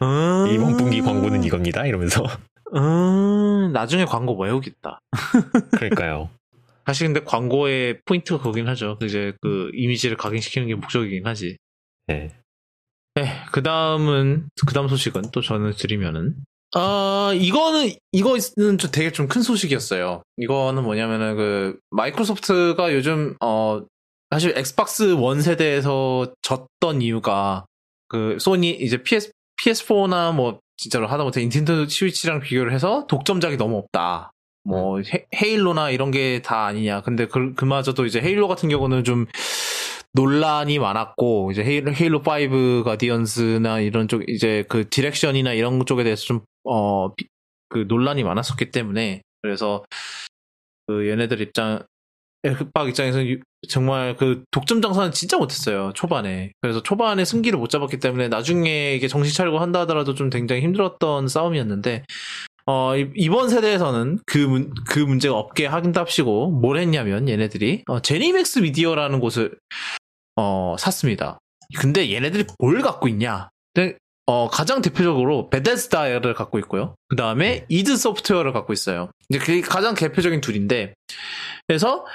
음, 0.02 0.48
이번 0.54 0.76
분기 0.78 1.02
광고는 1.02 1.44
이겁니다. 1.44 1.86
이러면서 1.86 2.24
음, 2.76 3.72
나중에 3.74 4.06
광고 4.06 4.36
외우겠다. 4.38 5.00
그러니까요. 5.72 6.30
사실 6.86 7.08
근데 7.08 7.22
광고의 7.24 8.02
포인트가 8.06 8.42
거긴 8.44 8.68
하죠. 8.68 8.98
이제 9.04 9.34
그 9.42 9.72
이미지를 9.74 10.18
각인시키는 10.18 10.68
게 10.68 10.76
목적이긴 10.76 11.26
하지. 11.26 11.58
네. 12.08 12.30
네, 13.16 13.32
그 13.52 13.64
다음은, 13.64 14.50
그 14.68 14.74
다음 14.74 14.88
소식은 14.90 15.32
또 15.32 15.42
저는 15.42 15.72
드리면은, 15.78 16.36
아, 16.74 17.32
이거는, 17.34 17.94
이거는 18.12 18.78
좀 18.78 18.92
되게 18.92 19.12
좀 19.12 19.28
큰 19.30 19.42
소식이었어요. 19.42 20.22
이거는 20.38 20.84
뭐냐면은 20.84 21.38
그, 21.38 21.80
마이크로소프트가 21.92 22.94
요즘, 22.94 23.36
어, 23.42 23.82
사실 24.30 24.54
엑스박스 24.58 25.14
원 25.14 25.42
세대에서 25.42 26.34
졌던 26.42 27.02
이유가, 27.02 27.66
그, 28.10 28.38
소니, 28.40 28.72
이제 28.72 29.02
PS, 29.02 29.32
PS4나 29.64 30.36
뭐, 30.36 30.60
진짜로 30.76 31.08
하다못해 31.08 31.40
닌텐도 31.40 31.88
스위치랑 31.88 32.42
비교를 32.42 32.74
해서 32.74 33.06
독점작이 33.08 33.56
너무 33.56 33.78
없다. 33.78 34.32
뭐, 34.66 35.00
헤, 35.02 35.26
헤일로나 35.36 35.92
이런 35.92 36.12
게 36.12 36.42
다 36.44 36.66
아니냐. 36.68 37.02
근데 37.02 37.28
그, 37.28 37.54
그마저도 37.56 38.06
이제 38.06 38.22
헤일로 38.22 38.48
같은 38.50 38.70
경우는 38.70 39.04
좀, 39.06 39.26
논란이 40.14 40.80
많았고 40.80 41.52
이제 41.52 41.64
헤일로, 41.64 41.94
헤일로 41.94 42.20
5 42.22 42.84
Guardians나 42.86 43.82
이런 43.82 44.08
쪽 44.08 44.24
이제 44.30 44.64
그 44.70 44.90
direction이나 44.90 45.54
이런 45.54 45.86
쪽에 45.86 46.04
대해서 46.04 46.24
좀 46.26 46.42
어 46.66 47.12
그 47.70 47.86
논란이 47.88 48.24
많았었기 48.24 48.72
때문에. 48.72 49.22
그래서 49.42 49.84
그 50.88 51.08
얘네들 51.10 51.42
입장 51.42 51.84
엑박 52.46 52.90
입장에서 52.90 53.20
는 53.20 53.42
정말 53.70 54.16
그 54.18 54.44
독점 54.52 54.82
장사는 54.82 55.12
진짜 55.12 55.38
못했어요 55.38 55.92
초반에. 55.96 56.52
그래서 56.62 56.84
초반에 56.84 57.26
승기를 57.26 57.58
못 57.60 57.70
잡았기 57.70 58.00
때문에 58.00 58.28
나중에 58.30 58.96
이게 58.96 59.08
정신 59.08 59.34
차리고 59.36 59.60
한다 59.60 59.82
하더라도 59.82 60.16
좀 60.16 60.30
굉장히 60.30 60.62
힘들었던 60.64 61.28
싸움이었는데 61.28 62.04
어, 62.68 62.98
이- 62.98 63.12
이번 63.16 63.50
세대에서는 63.50 64.20
그, 64.26 64.38
문, 64.40 64.74
그 64.88 65.00
문제가 65.00 65.36
없게 65.38 65.68
한답시고, 65.68 66.50
뭘 66.52 66.78
했냐면, 66.78 67.30
얘네들이, 67.30 67.84
어, 67.88 68.02
제니맥스 68.02 68.60
미디어라는 68.60 69.20
곳을, 69.20 69.58
어, 70.36 70.76
샀습니다. 70.80 71.38
근데 71.78 72.12
얘네들이 72.12 72.46
뭘 72.60 72.82
갖고 72.82 73.08
있냐? 73.08 73.50
근데, 73.74 73.98
어, 74.26 74.48
가장 74.50 74.82
대표적으로, 74.82 75.50
베데스다를 75.52 76.34
갖고 76.34 76.58
있고요. 76.60 76.96
그 77.08 77.16
다음에, 77.16 77.66
이드 77.70 77.96
소프트웨어를 77.98 78.52
갖고 78.52 78.74
있어요. 78.74 79.12
이제 79.30 79.38
그게 79.38 79.62
가장 79.62 79.94
대표적인 79.94 80.42
둘인데, 80.42 80.96
그래서, 81.68 82.06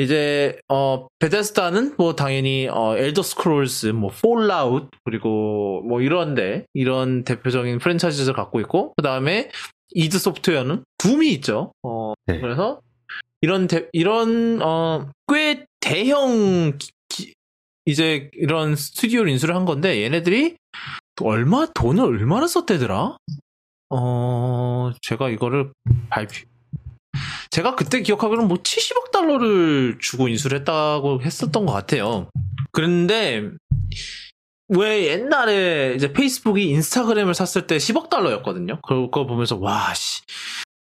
이제, 0.00 0.58
어, 0.68 1.06
베데스다는 1.18 1.94
뭐, 1.98 2.14
당연히, 2.16 2.68
어, 2.68 2.96
엘더 2.96 3.22
스크롤스, 3.22 3.86
뭐, 3.88 4.10
폴아웃, 4.10 4.88
그리고 5.04 5.82
뭐, 5.86 6.00
이런데, 6.00 6.64
이런 6.74 7.24
대표적인 7.24 7.78
프랜차이즈를 7.78 8.34
갖고 8.34 8.60
있고, 8.60 8.94
그 8.96 9.02
다음에, 9.02 9.50
이드 9.92 10.18
소프트웨어는 10.18 10.84
둠이 10.98 11.30
있죠. 11.34 11.72
어, 11.82 12.14
네. 12.26 12.40
그래서 12.40 12.80
이런 13.40 13.66
대- 13.66 13.88
이런 13.92 14.60
어, 14.62 15.08
꽤 15.26 15.64
대형 15.80 16.78
기- 16.78 16.92
기- 17.08 17.34
이제 17.86 18.30
이런 18.34 18.76
스튜디오를 18.76 19.30
인수를 19.32 19.56
한 19.56 19.64
건데 19.64 20.02
얘네들이 20.04 20.54
또 21.16 21.24
얼마 21.26 21.66
돈을 21.74 22.04
얼마나 22.04 22.46
썼대더라? 22.46 23.16
어, 23.90 24.92
제가 25.02 25.30
이거를 25.30 25.72
발표 26.08 26.42
제가 27.50 27.74
그때 27.74 28.00
기억하기로는 28.02 28.48
뭐 28.48 28.58
70억 28.58 29.10
달러를 29.10 29.98
주고 30.00 30.28
인수를 30.28 30.58
했다고 30.60 31.22
했었던 31.22 31.66
것 31.66 31.72
같아요. 31.72 32.28
그런데 32.72 33.50
왜 34.68 35.06
옛날에 35.08 35.94
이제 35.96 36.12
페이스북이 36.12 36.68
인스타그램을 36.70 37.34
샀을 37.34 37.66
때 37.66 37.76
10억 37.76 38.08
달러였거든요. 38.08 38.80
그거 38.82 39.26
보면서 39.26 39.56
와 39.56 39.92
씨. 39.94 40.22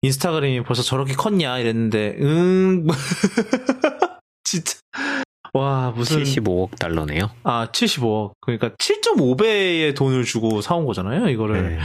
인스타그램이 0.02 0.62
벌써 0.62 0.82
저렇게 0.82 1.14
컸냐 1.14 1.58
이랬는데 1.58 2.16
음 2.20 2.86
진짜 4.44 4.78
와 5.54 5.90
무슨 5.90 6.22
75억 6.22 6.78
달러네요. 6.78 7.30
아 7.42 7.68
75억 7.72 8.32
그러니까 8.40 8.70
7.5배의 8.76 9.96
돈을 9.96 10.24
주고 10.24 10.60
사온 10.60 10.86
거잖아요 10.86 11.28
이거를 11.30 11.76
네. 11.76 11.78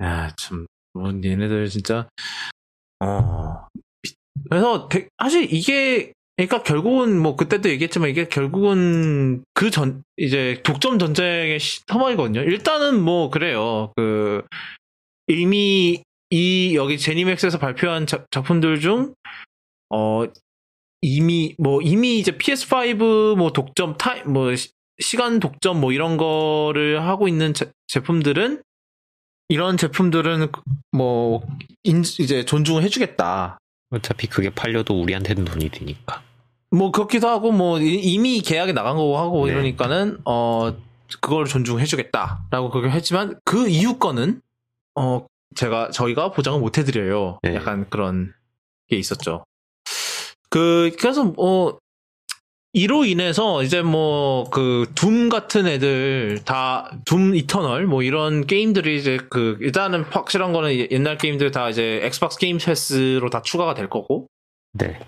야참 0.00 0.66
뭐 0.94 1.08
얘네들 1.08 1.68
진짜 1.68 2.08
어 3.04 3.66
미- 4.02 4.10
그래서 4.50 4.88
되- 4.88 5.08
사실 5.22 5.52
이게 5.52 6.12
그러니까 6.36 6.62
결국은 6.64 7.20
뭐 7.20 7.36
그때도 7.36 7.68
얘기했지만 7.70 8.10
이게 8.10 8.26
결국은 8.28 9.44
그 9.54 9.70
전 9.70 10.02
이제 10.16 10.60
독점 10.64 10.98
전쟁의 10.98 11.58
시- 11.60 11.82
상황이거든요. 11.86 12.40
일단은 12.42 13.00
뭐 13.00 13.30
그래요. 13.30 13.92
그 13.96 14.42
이미 15.28 16.02
이 16.30 16.74
여기 16.76 16.98
ZeniMax에서 16.98 17.58
발표한 17.58 18.06
자- 18.06 18.24
작품들 18.30 18.80
중 18.80 19.14
어 19.90 20.26
이미 21.02 21.54
뭐 21.58 21.80
이미 21.82 22.18
이제 22.18 22.32
PS5 22.36 23.36
뭐 23.36 23.52
독점 23.52 23.96
타임 23.98 24.32
뭐 24.32 24.54
시- 24.56 24.70
시간 25.00 25.38
독점 25.38 25.80
뭐 25.80 25.92
이런 25.92 26.16
거를 26.16 27.02
하고 27.02 27.28
있는 27.28 27.52
제, 27.54 27.70
제품들은 27.88 28.62
이런 29.48 29.76
제품들은 29.76 30.48
뭐 30.92 31.42
인, 31.82 32.00
이제 32.00 32.44
존중을 32.44 32.82
해주겠다. 32.82 33.58
어차피 33.90 34.26
그게 34.26 34.50
팔려도 34.50 35.00
우리한테는 35.00 35.44
돈이 35.44 35.68
되니까. 35.70 36.22
뭐 36.70 36.90
그렇기도 36.90 37.28
하고 37.28 37.52
뭐 37.52 37.78
이- 37.78 38.00
이미 38.00 38.40
계약이 38.40 38.72
나간 38.72 38.96
거고 38.96 39.18
하고 39.18 39.46
네. 39.46 39.52
이러니까는 39.52 40.18
어 40.24 40.74
그걸 41.20 41.44
존중해주겠다라고 41.46 42.70
그렇게 42.70 42.90
했지만 42.90 43.38
그 43.44 43.68
이후 43.68 43.98
거는 43.98 44.40
어 44.96 45.26
제가 45.54 45.90
저희가 45.90 46.32
보장을 46.32 46.58
못 46.58 46.78
해드려요. 46.78 47.38
네. 47.42 47.54
약간 47.54 47.88
그런 47.90 48.32
게 48.88 48.96
있었죠. 48.96 49.44
그 50.50 50.90
그래서 50.98 51.24
뭐 51.24 51.78
이로 52.74 53.04
인해서 53.04 53.62
이제 53.62 53.82
뭐 53.82 54.44
그 54.50 54.86
Doom 54.94 55.28
같은 55.28 55.66
애들 55.66 56.40
다 56.44 56.90
Doom 57.04 57.34
Eternal 57.36 57.86
뭐 57.86 58.02
이런 58.02 58.46
게임들이 58.46 58.98
이제 58.98 59.18
그 59.30 59.56
일단은 59.60 60.02
확실한 60.02 60.52
거는 60.52 60.90
옛날 60.90 61.16
게임들 61.16 61.50
다 61.52 61.70
이제 61.70 62.00
Xbox 62.02 62.38
Game 62.38 62.58
Pass로 62.58 63.30
다 63.30 63.42
추가가 63.42 63.74
될 63.74 63.88
거고 63.88 64.26
네. 64.72 64.98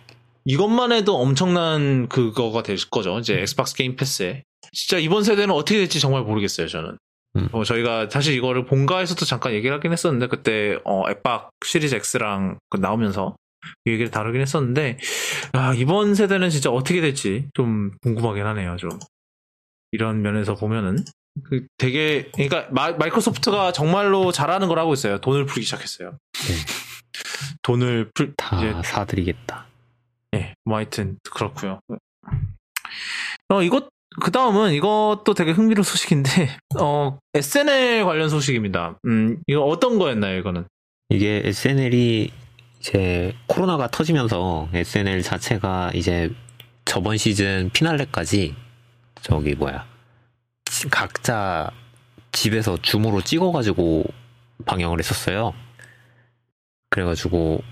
이것만 0.44 0.92
해도 0.92 1.16
엄청난 1.16 2.08
그거가 2.08 2.62
될 2.62 2.76
거죠. 2.88 3.18
이제 3.18 3.34
Xbox 3.40 3.74
Game 3.74 3.96
Pass에. 3.96 4.44
진짜 4.72 4.98
이번 4.98 5.24
세대는 5.24 5.52
어떻게 5.52 5.78
될지 5.78 5.98
정말 5.98 6.22
모르겠어요, 6.22 6.68
저는. 6.68 6.96
음. 7.34 7.48
어, 7.50 7.64
저희가 7.64 8.08
사실 8.10 8.34
이거를 8.34 8.64
본가에서도 8.64 9.24
잠깐 9.24 9.54
얘기를 9.54 9.74
하긴 9.74 9.90
했었는데, 9.92 10.28
그때, 10.28 10.78
어, 10.84 11.02
엑박 11.10 11.50
시리즈 11.64 11.96
X랑 11.96 12.58
그 12.70 12.76
나오면서 12.78 13.34
이 13.34 13.45
얘기를 13.86 14.10
다루긴 14.10 14.40
했었는데, 14.40 14.98
아, 15.52 15.74
이번 15.74 16.14
세대는 16.14 16.50
진짜 16.50 16.70
어떻게 16.70 17.00
될지 17.00 17.48
좀 17.54 17.92
궁금하긴 18.02 18.44
하네요, 18.46 18.76
좀. 18.76 18.90
이런 19.92 20.22
면에서 20.22 20.54
보면은. 20.54 21.04
그 21.44 21.66
되게, 21.76 22.30
그러니까 22.32 22.66
마, 22.70 22.92
마이크로소프트가 22.92 23.72
정말로 23.72 24.32
잘하는 24.32 24.68
걸 24.68 24.78
하고 24.78 24.94
있어요. 24.94 25.20
돈을 25.20 25.44
풀기 25.44 25.62
시작했어요. 25.64 26.18
돈을 27.62 28.10
풀, 28.14 28.34
다 28.36 28.56
이제 28.56 28.74
사드리겠다. 28.88 29.66
예, 30.34 30.54
뭐 30.64 30.76
하여튼 30.76 31.18
그렇고요. 31.30 31.80
어 33.48 33.62
이것 33.62 33.88
그 34.20 34.30
다음은 34.30 34.72
이것도 34.72 35.34
되게 35.34 35.52
흥미로운 35.52 35.82
소식인데 35.84 36.30
어 36.80 37.18
SNL 37.34 38.04
관련 38.04 38.28
소식입니다. 38.28 38.98
음 39.06 39.40
이거 39.46 39.62
어떤 39.62 39.98
거였나요 39.98 40.38
이거는? 40.38 40.66
이게 41.10 41.42
SNL이 41.44 42.32
이제 42.80 43.34
코로나가 43.46 43.88
터지면서 43.88 44.68
SNL 44.72 45.22
자체가 45.22 45.90
이제 45.94 46.30
저번 46.84 47.16
시즌 47.16 47.70
피날레까지 47.72 48.54
저기 49.22 49.54
뭐야 49.54 49.86
지- 50.66 50.88
각자 50.88 51.70
집에서 52.32 52.76
줌으로 52.80 53.22
찍어가지고 53.22 54.04
방영을 54.66 54.98
했었어요. 54.98 55.52
그래가지고 56.90 57.62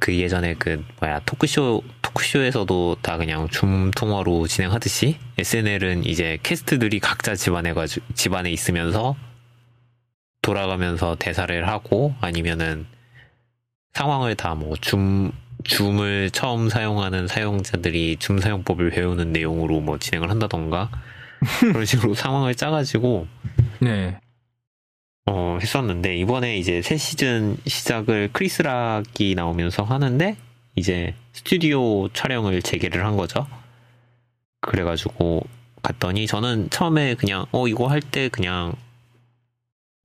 그 0.00 0.18
예전에 0.18 0.54
그 0.54 0.84
뭐야 1.00 1.20
토크쇼 1.20 1.82
토크쇼에서도 2.00 2.96
다 3.02 3.16
그냥 3.18 3.48
줌 3.48 3.90
통화로 3.92 4.46
진행하듯이 4.48 5.18
SNL은 5.38 6.04
이제 6.06 6.38
캐스트들이 6.42 6.98
각자 7.00 7.36
집안에 7.36 7.74
가지 7.74 8.00
집안에 8.14 8.50
있으면서 8.50 9.14
돌아가면서 10.40 11.14
대사를 11.18 11.68
하고 11.68 12.14
아니면은 12.20 12.86
상황을 13.94 14.34
다 14.36 14.54
뭐 14.54 14.76
줌 14.80 15.32
줌을 15.64 16.30
처음 16.30 16.68
사용하는 16.68 17.28
사용자들이 17.28 18.16
줌 18.18 18.40
사용법을 18.40 18.90
배우는 18.90 19.32
내용으로 19.32 19.80
뭐 19.80 19.98
진행을 19.98 20.28
한다던가 20.30 20.90
그런 21.60 21.84
식으로 21.84 22.14
상황을 22.14 22.54
짜가지고 22.54 23.26
네. 23.80 24.18
어, 25.26 25.56
했었는데, 25.60 26.16
이번에 26.16 26.56
이제 26.58 26.82
새 26.82 26.96
시즌 26.96 27.56
시작을 27.64 28.30
크리스락이 28.32 29.36
나오면서 29.36 29.84
하는데, 29.84 30.36
이제 30.74 31.14
스튜디오 31.32 32.08
촬영을 32.08 32.60
재개를 32.60 33.06
한 33.06 33.16
거죠. 33.16 33.46
그래가지고 34.60 35.42
갔더니, 35.80 36.26
저는 36.26 36.70
처음에 36.70 37.14
그냥, 37.14 37.46
어, 37.52 37.68
이거 37.68 37.86
할 37.86 38.00
때 38.00 38.28
그냥, 38.28 38.74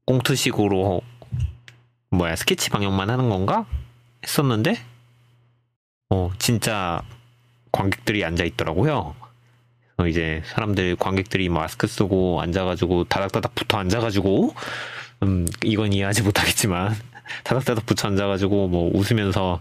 꽁트식으로, 0.05 1.01
뭐야, 2.09 2.35
스케치 2.35 2.69
방영만 2.69 3.09
하는 3.09 3.29
건가? 3.29 3.65
했었는데, 4.23 4.77
어, 6.09 6.31
진짜 6.39 7.01
관객들이 7.71 8.23
앉아 8.23 8.45
있더라고요. 8.45 9.15
어, 9.97 10.07
이제 10.07 10.41
사람들, 10.45 10.95
관객들이 10.95 11.49
마스크 11.49 11.85
쓰고 11.87 12.41
앉아가지고, 12.41 13.05
다닥다닥 13.05 13.55
붙어 13.55 13.77
앉아가지고, 13.77 14.53
음, 15.23 15.45
이건 15.63 15.91
이해하지 15.91 16.23
못하겠지만, 16.23 16.95
다닥다닥 17.43 17.85
붙여 17.85 18.07
앉아가지고, 18.07 18.69
뭐, 18.69 18.91
웃으면서 18.93 19.59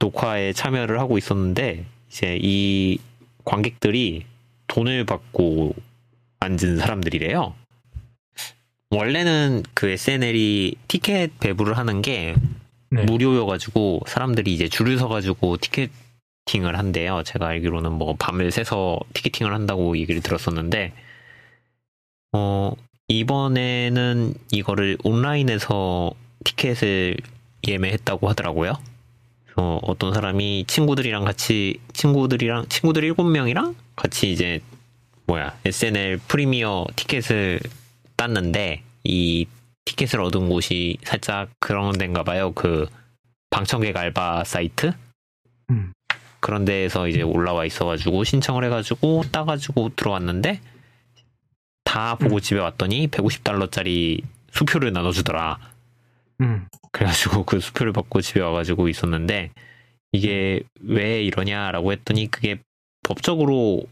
녹화에 0.00 0.52
참여를 0.52 0.98
하고 0.98 1.18
있었는데, 1.18 1.84
이제 2.08 2.36
이 2.42 2.98
관객들이 3.44 4.26
돈을 4.66 5.04
받고 5.04 5.74
앉은 6.40 6.78
사람들이래요. 6.78 7.54
원래는 8.90 9.62
그 9.72 9.88
SNL이 9.88 10.74
티켓 10.88 11.38
배부를 11.38 11.78
하는 11.78 12.02
게 12.02 12.34
네. 12.90 13.04
무료여가지고, 13.04 14.02
사람들이 14.06 14.52
이제 14.52 14.68
줄을 14.68 14.98
서가지고 14.98 15.58
티켓팅을 15.58 16.76
한대요. 16.76 17.22
제가 17.24 17.46
알기로는 17.46 17.92
뭐, 17.92 18.16
밤을 18.18 18.50
새서 18.50 18.98
티켓팅을 19.14 19.54
한다고 19.54 19.96
얘기를 19.96 20.20
들었었는데, 20.20 20.92
어, 22.32 22.72
이번에는 23.06 24.34
이거를 24.50 24.98
온라인에서 25.04 26.12
티켓을 26.44 27.16
예매했다고 27.68 28.28
하더라고요. 28.28 28.72
어, 29.56 29.78
어떤 29.82 30.12
사람이 30.12 30.64
친구들이랑 30.66 31.24
같이, 31.24 31.78
친구들이랑, 31.92 32.66
친구들 32.68 33.02
7명이랑 33.14 33.76
같이 33.94 34.32
이제, 34.32 34.60
뭐야, 35.26 35.56
SNL 35.64 36.18
프리미어 36.26 36.86
티켓을 36.96 37.60
땄는데, 38.20 38.82
이 39.04 39.46
티켓을 39.86 40.20
얻은 40.20 40.50
곳이 40.50 40.98
살짝 41.02 41.48
그런 41.58 41.96
데인가 41.96 42.22
봐요. 42.22 42.52
그, 42.52 42.86
방청객 43.48 43.96
알바 43.96 44.44
사이트? 44.44 44.92
음. 45.70 45.92
그런 46.40 46.66
데에서 46.66 47.08
이제 47.08 47.22
올라와 47.22 47.64
있어가지고 47.64 48.24
신청을 48.24 48.64
해가지고 48.64 49.24
따가지고 49.32 49.92
들어왔는데, 49.96 50.60
다 51.84 52.14
보고 52.14 52.40
집에 52.40 52.60
왔더니 52.60 53.08
150달러짜리 53.08 54.22
수표를 54.52 54.92
나눠주더라. 54.92 55.58
음. 56.40 56.68
그래가지고 56.92 57.44
그 57.44 57.60
수표를 57.60 57.92
받고 57.92 58.20
집에 58.20 58.40
와가지고 58.40 58.88
있었는데 58.88 59.50
이게 60.12 60.62
왜 60.80 61.22
이러냐라고 61.22 61.92
했더니 61.92 62.30
그게 62.30 62.60
법적으로 63.02 63.84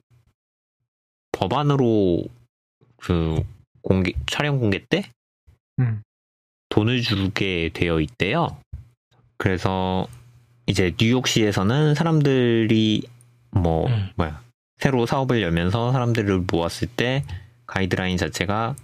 법안으로 1.33 2.25
그 2.99 3.43
공개 3.89 4.13
촬영 4.27 4.61
공개 4.61 4.85
때 4.85 5.05
음. 5.79 6.03
돈을 6.69 7.01
주게 7.01 7.71
되어 7.73 8.01
있대요. 8.01 8.61
그래서 9.39 10.07
이제 10.67 10.95
뉴욕시에서는 11.01 11.95
사람들이 11.95 13.03
뭐 13.51 13.87
음. 13.87 14.11
뭐야 14.17 14.43
새로 14.77 15.07
사업을 15.07 15.41
열면서 15.41 15.93
사람들을 15.93 16.45
모았을 16.53 16.87
때 16.89 17.25
가이드라인 17.67 18.19
자체가 18.19 18.77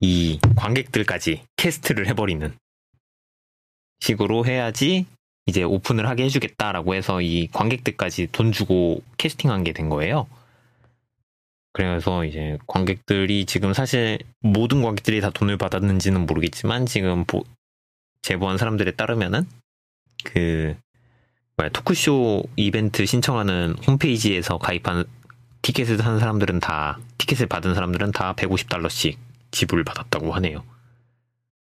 이 0.00 0.40
관객들까지 0.56 1.42
캐스트를 1.56 2.06
해버리는 2.06 2.56
식으로 4.00 4.46
해야지 4.46 5.04
이제 5.44 5.62
오픈을 5.62 6.08
하게 6.08 6.24
해주겠다라고 6.24 6.94
해서 6.94 7.20
이 7.20 7.48
관객들까지 7.48 8.28
돈 8.32 8.50
주고 8.52 9.02
캐스팅한 9.18 9.64
게 9.64 9.72
된 9.72 9.90
거예요. 9.90 10.26
그래서 11.78 12.24
이제 12.24 12.58
관객들이 12.66 13.46
지금 13.46 13.72
사실 13.72 14.18
모든 14.40 14.82
관객들이 14.82 15.20
다 15.20 15.30
돈을 15.30 15.56
받았는지는 15.58 16.26
모르겠지만 16.26 16.86
지금 16.86 17.24
보- 17.24 17.44
제보한 18.22 18.58
사람들에 18.58 18.96
따르면은 18.96 19.46
그 20.24 20.74
뭐야 21.56 21.70
토크쇼 21.70 22.42
이벤트 22.56 23.06
신청하는 23.06 23.76
홈페이지에서 23.86 24.58
가입한 24.58 25.04
티켓을 25.62 25.98
산 25.98 26.18
사람들은 26.18 26.58
다 26.58 26.98
티켓을 27.16 27.46
받은 27.46 27.76
사람들은 27.76 28.10
다 28.10 28.34
150달러씩 28.34 29.16
지불 29.52 29.84
받았다고 29.84 30.32
하네요. 30.34 30.64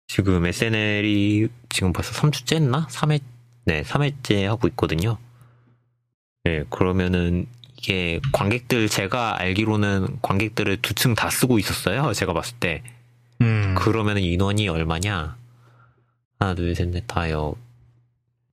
지금 0.09 0.45
SNL이 0.45 1.49
지금 1.69 1.93
벌써 1.93 2.11
3주째 2.21 2.57
했나? 2.57 2.89
3회 2.89 3.21
네, 3.65 3.83
3회째 3.83 4.43
하고 4.47 4.67
있거든요. 4.67 5.19
네, 6.43 6.65
그러면은 6.69 7.47
이게 7.81 8.21
관객들 8.33 8.89
제가 8.89 9.41
알기로는 9.41 10.19
관객들을 10.21 10.83
두 10.83 10.95
층 10.95 11.15
다 11.15 11.31
쓰고 11.31 11.59
있었어요. 11.59 12.13
제가 12.13 12.33
봤을 12.35 12.57
때. 12.61 12.83
음. 13.41 13.75
그러면 13.79 14.19
인원이 14.19 14.69
얼마냐? 14.69 15.37
하나, 16.39 16.55
둘, 16.55 16.75
셋, 16.75 16.89
넷, 16.89 17.07
다요. 17.07 17.55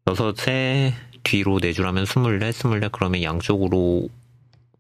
여섯에 0.08 0.94
뒤로 1.24 1.60
내주라면 1.60 2.06
스물네, 2.06 2.54
스물네, 2.54 2.90
그러면 2.94 3.22
양쪽으로 3.22 4.08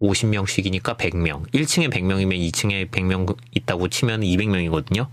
50명씩이니까 0.02 0.98
100명. 0.98 1.52
1층에 1.54 1.92
100명이면 1.92 2.38
2층에 2.50 2.90
100명 2.90 3.36
있다고 3.54 3.90
치면 3.90 4.22
200명이거든요. 4.22 5.10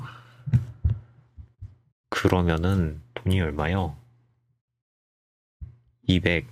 그러면은 2.10 3.00
돈이 3.14 3.40
얼마요? 3.40 3.96
200 6.06 6.46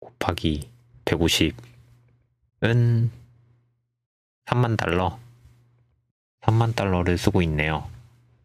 곱하기 0.00 0.68
150 1.04 1.54
은 2.64 3.10
3만 4.46 4.76
달러. 4.76 5.18
3만 6.42 6.74
달러를 6.74 7.18
쓰고 7.18 7.42
있네요. 7.42 7.88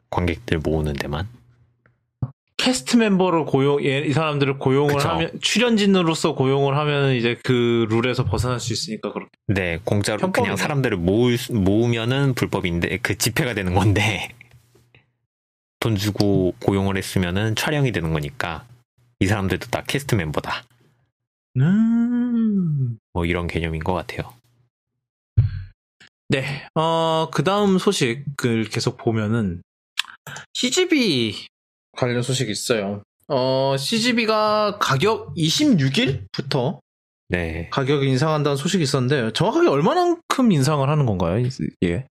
관객들 0.09 0.59
모으는 0.59 0.93
데만. 0.93 1.27
캐스트 2.57 2.97
멤버를 2.97 3.45
고용 3.45 3.83
얘- 3.85 3.99
이 4.05 4.13
사람들을 4.13 4.57
고용을 4.57 4.95
그쵸. 4.95 5.09
하면 5.09 5.31
출연진으로서 5.41 6.33
고용을 6.35 6.75
하면 6.77 7.13
이제 7.13 7.37
그 7.43 7.85
룰에서 7.89 8.25
벗어날 8.25 8.59
수 8.59 8.73
있으니까 8.73 9.13
그렇게 9.13 9.29
네, 9.47 9.79
공짜로 9.83 10.17
편법이네. 10.19 10.43
그냥 10.43 10.57
사람들을 10.57 10.97
모을, 10.97 11.37
수- 11.37 11.53
모으면은 11.53 12.33
불법인데, 12.33 12.97
그 12.97 13.17
집회가 13.17 13.53
되는 13.53 13.73
건데, 13.75 14.29
돈 15.79 15.95
주고 15.95 16.55
고용을 16.59 16.97
했으면은 16.97 17.55
촬영이 17.55 17.91
되는 17.91 18.11
거니까, 18.11 18.65
이 19.19 19.27
사람들도 19.27 19.67
다 19.67 19.83
캐스트 19.85 20.15
멤버다. 20.15 20.63
음. 21.57 22.97
뭐 23.13 23.25
이런 23.25 23.47
개념인 23.47 23.83
것 23.83 23.93
같아요. 23.93 24.33
네. 26.29 26.65
어, 26.75 27.29
그 27.31 27.43
다음 27.43 27.77
소식을 27.77 28.65
계속 28.69 28.97
보면은, 28.97 29.61
CGV 30.53 31.47
관련 31.93 32.21
소식이 32.21 32.51
있어요. 32.51 33.01
어, 33.29 33.75
CGV가 33.77 34.77
가격 34.79 35.33
26일부터 35.35 36.79
네. 37.29 37.69
가격 37.71 38.03
인상한다는 38.03 38.57
소식이 38.57 38.83
있었는데, 38.83 39.31
정확하게 39.33 39.69
얼마만큼 39.69 40.51
인상을 40.51 40.87
하는 40.87 41.05
건가요? 41.05 41.39
이게? 41.81 42.05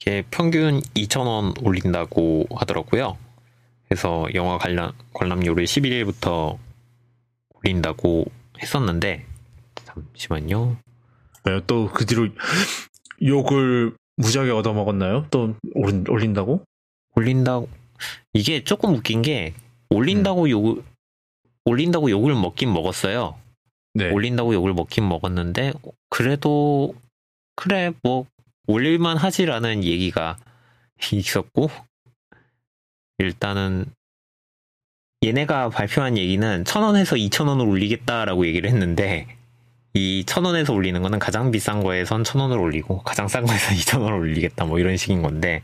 이게 0.00 0.24
평균 0.30 0.80
2,000원 0.80 1.64
올린다고 1.64 2.46
하더라고요. 2.54 3.18
그래서 3.88 4.26
영화 4.34 4.58
관람, 4.58 4.92
관람료를 5.12 5.64
11일부터 5.64 6.58
올린다고 7.62 8.26
했었는데, 8.60 9.26
잠시만요. 9.84 10.76
네, 11.44 11.60
또그 11.66 12.06
뒤로 12.06 12.28
욕을 13.22 13.96
무지하게 14.16 14.50
얻어먹었나요? 14.50 15.26
또 15.30 15.54
올린, 15.74 16.04
올린다고? 16.08 16.64
올린다고, 17.14 17.68
이게 18.32 18.64
조금 18.64 18.94
웃긴 18.94 19.22
게, 19.22 19.54
올린다고 19.90 20.50
욕, 20.50 20.84
올린다고 21.64 22.10
욕을 22.10 22.34
먹긴 22.34 22.72
먹었어요. 22.72 23.38
네. 23.94 24.10
올린다고 24.10 24.54
욕을 24.54 24.74
먹긴 24.74 25.08
먹었는데, 25.08 25.72
그래도, 26.10 26.94
그래, 27.56 27.92
뭐, 28.02 28.26
올릴만 28.66 29.16
하지라는 29.16 29.84
얘기가 29.84 30.36
있었고, 31.12 31.70
일단은, 33.18 33.86
얘네가 35.24 35.68
발표한 35.68 36.18
얘기는 36.18 36.64
천원에서 36.64 37.16
이천원을 37.16 37.64
올리겠다라고 37.66 38.46
얘기를 38.46 38.68
했는데, 38.68 39.28
이 39.94 40.24
천원에서 40.26 40.72
올리는 40.72 41.00
거는 41.00 41.18
가장 41.18 41.50
비싼 41.50 41.82
거에선 41.82 42.24
천원을 42.24 42.58
올리고, 42.58 43.02
가장 43.02 43.28
싼 43.28 43.46
거에선 43.46 43.76
이천원을 43.78 44.14
올리겠다, 44.18 44.64
뭐 44.64 44.78
이런 44.80 44.96
식인 44.96 45.22
건데, 45.22 45.62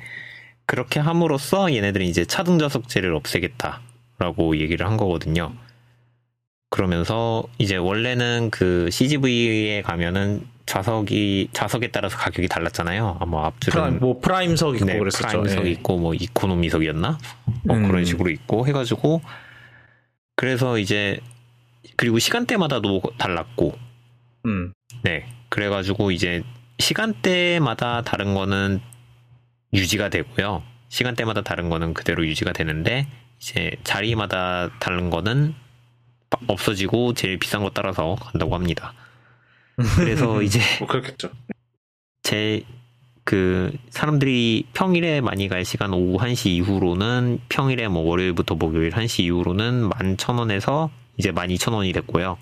그렇게 0.66 1.00
함으로써 1.00 1.74
얘네들이 1.74 2.08
이제 2.08 2.24
차등좌석제를 2.24 3.14
없애겠다라고 3.14 4.58
얘기를 4.58 4.86
한 4.86 4.96
거거든요. 4.96 5.54
그러면서 6.70 7.42
이제 7.56 7.76
원래는 7.76 8.50
그 8.50 8.90
CGV에 8.90 9.82
가면은 9.82 10.46
좌석이 10.68 11.48
좌석에 11.54 11.88
따라서 11.88 12.18
가격이 12.18 12.46
달랐잖아요. 12.46 13.16
아마 13.20 13.46
앞줄은 13.46 13.72
prime, 13.72 13.98
뭐 14.00 14.20
prime석 14.20 14.74
있고 14.76 14.84
네, 14.84 14.98
그랬었죠. 14.98 15.26
prime석 15.26 15.66
예. 15.66 15.70
있고 15.70 15.96
뭐 15.96 16.12
economy석이었나? 16.12 17.18
뭐 17.64 17.76
음. 17.76 17.88
그런 17.88 18.04
식으로 18.04 18.28
있고 18.28 18.66
해가지고 18.66 19.22
그래서 20.36 20.78
이제 20.78 21.20
그리고 21.96 22.18
시간대마다도 22.18 23.00
달랐고 23.16 23.78
음. 24.44 24.74
네 25.02 25.26
그래가지고 25.48 26.10
이제 26.10 26.42
시간대마다 26.78 28.02
다른 28.02 28.34
거는 28.34 28.80
유지가 29.72 30.10
되고요. 30.10 30.62
시간대마다 30.90 31.40
다른 31.40 31.70
거는 31.70 31.94
그대로 31.94 32.26
유지가 32.26 32.52
되는데 32.52 33.06
이제 33.40 33.70
자리마다 33.84 34.68
다른 34.80 35.08
거는 35.08 35.54
없어지고 36.46 37.14
제일 37.14 37.38
비싼 37.38 37.62
거 37.62 37.70
따라서 37.70 38.16
간다고 38.16 38.54
합니다. 38.54 38.92
그래서 39.96 40.40
이제 40.42 40.60
뭐 40.80 40.88
그렇겠죠. 40.88 41.30
제 42.22 42.64
그 43.28 43.76
사람들이 43.90 44.64
평일에 44.72 45.20
많이 45.20 45.48
갈 45.48 45.62
시간 45.66 45.92
오후 45.92 46.16
1시 46.16 46.46
이후로는 46.46 47.40
평일에 47.50 47.86
뭐 47.88 48.02
월요일부터 48.04 48.54
목요일 48.54 48.88
1시 48.88 49.24
이후로는 49.24 49.90
11,000원에서 49.90 50.88
이제 51.18 51.30
12,000원이 51.30 51.92
됐고요. 51.92 52.38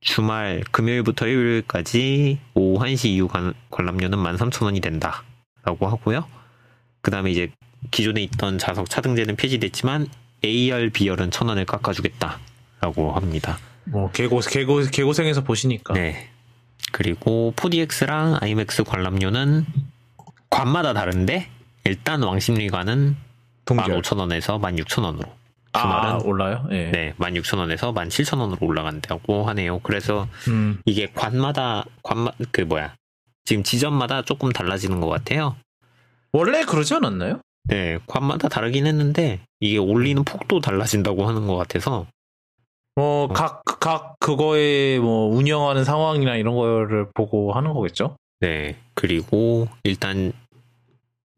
주말 0.00 0.64
금요일부터 0.70 1.26
일요일까지 1.26 2.38
오후 2.54 2.82
1시 2.82 3.10
이후 3.10 3.28
관, 3.28 3.52
관람료는 3.68 4.16
13,000원이 4.16 4.80
된다라고 4.80 5.86
하고요. 5.86 6.24
그 7.02 7.10
다음에 7.10 7.30
이제 7.30 7.52
기존에 7.90 8.22
있던 8.22 8.56
좌석 8.56 8.88
차등제는 8.88 9.36
폐지됐지만 9.36 10.06
A열, 10.42 10.88
B열은 10.88 11.28
1,000원을 11.28 11.66
깎아주겠다라고 11.66 13.12
합니다. 13.12 13.58
뭐 13.84 14.10
개고 14.12 14.40
개고 14.40 14.80
개고생해서 14.90 15.44
보시니까. 15.44 15.92
네. 15.92 16.29
그리고 16.92 17.52
4DX랑 17.56 18.42
IMAX 18.42 18.84
관람료는 18.84 19.66
관마다 20.48 20.92
다른데 20.92 21.48
일단 21.84 22.22
왕십리관은 22.22 23.16
동결. 23.64 24.02
15,000원에서 24.02 24.60
16,000원으로 24.60 25.28
아, 25.72 25.80
주말은 25.80 26.22
올라요? 26.26 26.66
예. 26.70 26.90
네, 26.90 27.14
16,000원에서 27.18 27.94
17,000원으로 27.94 28.62
올라간다고 28.62 29.44
하네요. 29.48 29.78
그래서 29.80 30.28
음. 30.48 30.80
이게 30.84 31.06
관마다 31.14 31.84
관마 32.02 32.32
그 32.50 32.62
뭐야? 32.62 32.94
지금 33.44 33.62
지점마다 33.62 34.22
조금 34.22 34.50
달라지는 34.50 35.00
것 35.00 35.08
같아요. 35.08 35.56
원래 36.32 36.64
그러지 36.64 36.94
않았나요? 36.94 37.40
네, 37.64 37.98
관마다 38.06 38.48
다르긴 38.48 38.86
했는데 38.86 39.40
이게 39.60 39.78
올리는 39.78 40.22
폭도 40.24 40.60
달라진다고 40.60 41.28
하는 41.28 41.46
것 41.46 41.56
같아서 41.56 42.06
뭐, 42.96 43.24
어. 43.24 43.28
각, 43.28 43.62
각, 43.64 44.16
그거에 44.20 44.98
뭐, 44.98 45.28
운영하는 45.34 45.84
상황이나 45.84 46.36
이런 46.36 46.54
거를 46.56 47.08
보고 47.14 47.52
하는 47.52 47.72
거겠죠? 47.72 48.16
네, 48.40 48.76
그리고 48.94 49.68
일단 49.84 50.32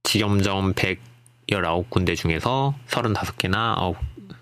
지점점 0.05 0.75
119군데 0.75 2.17
중에서 2.17 2.75
35개나 2.87 3.95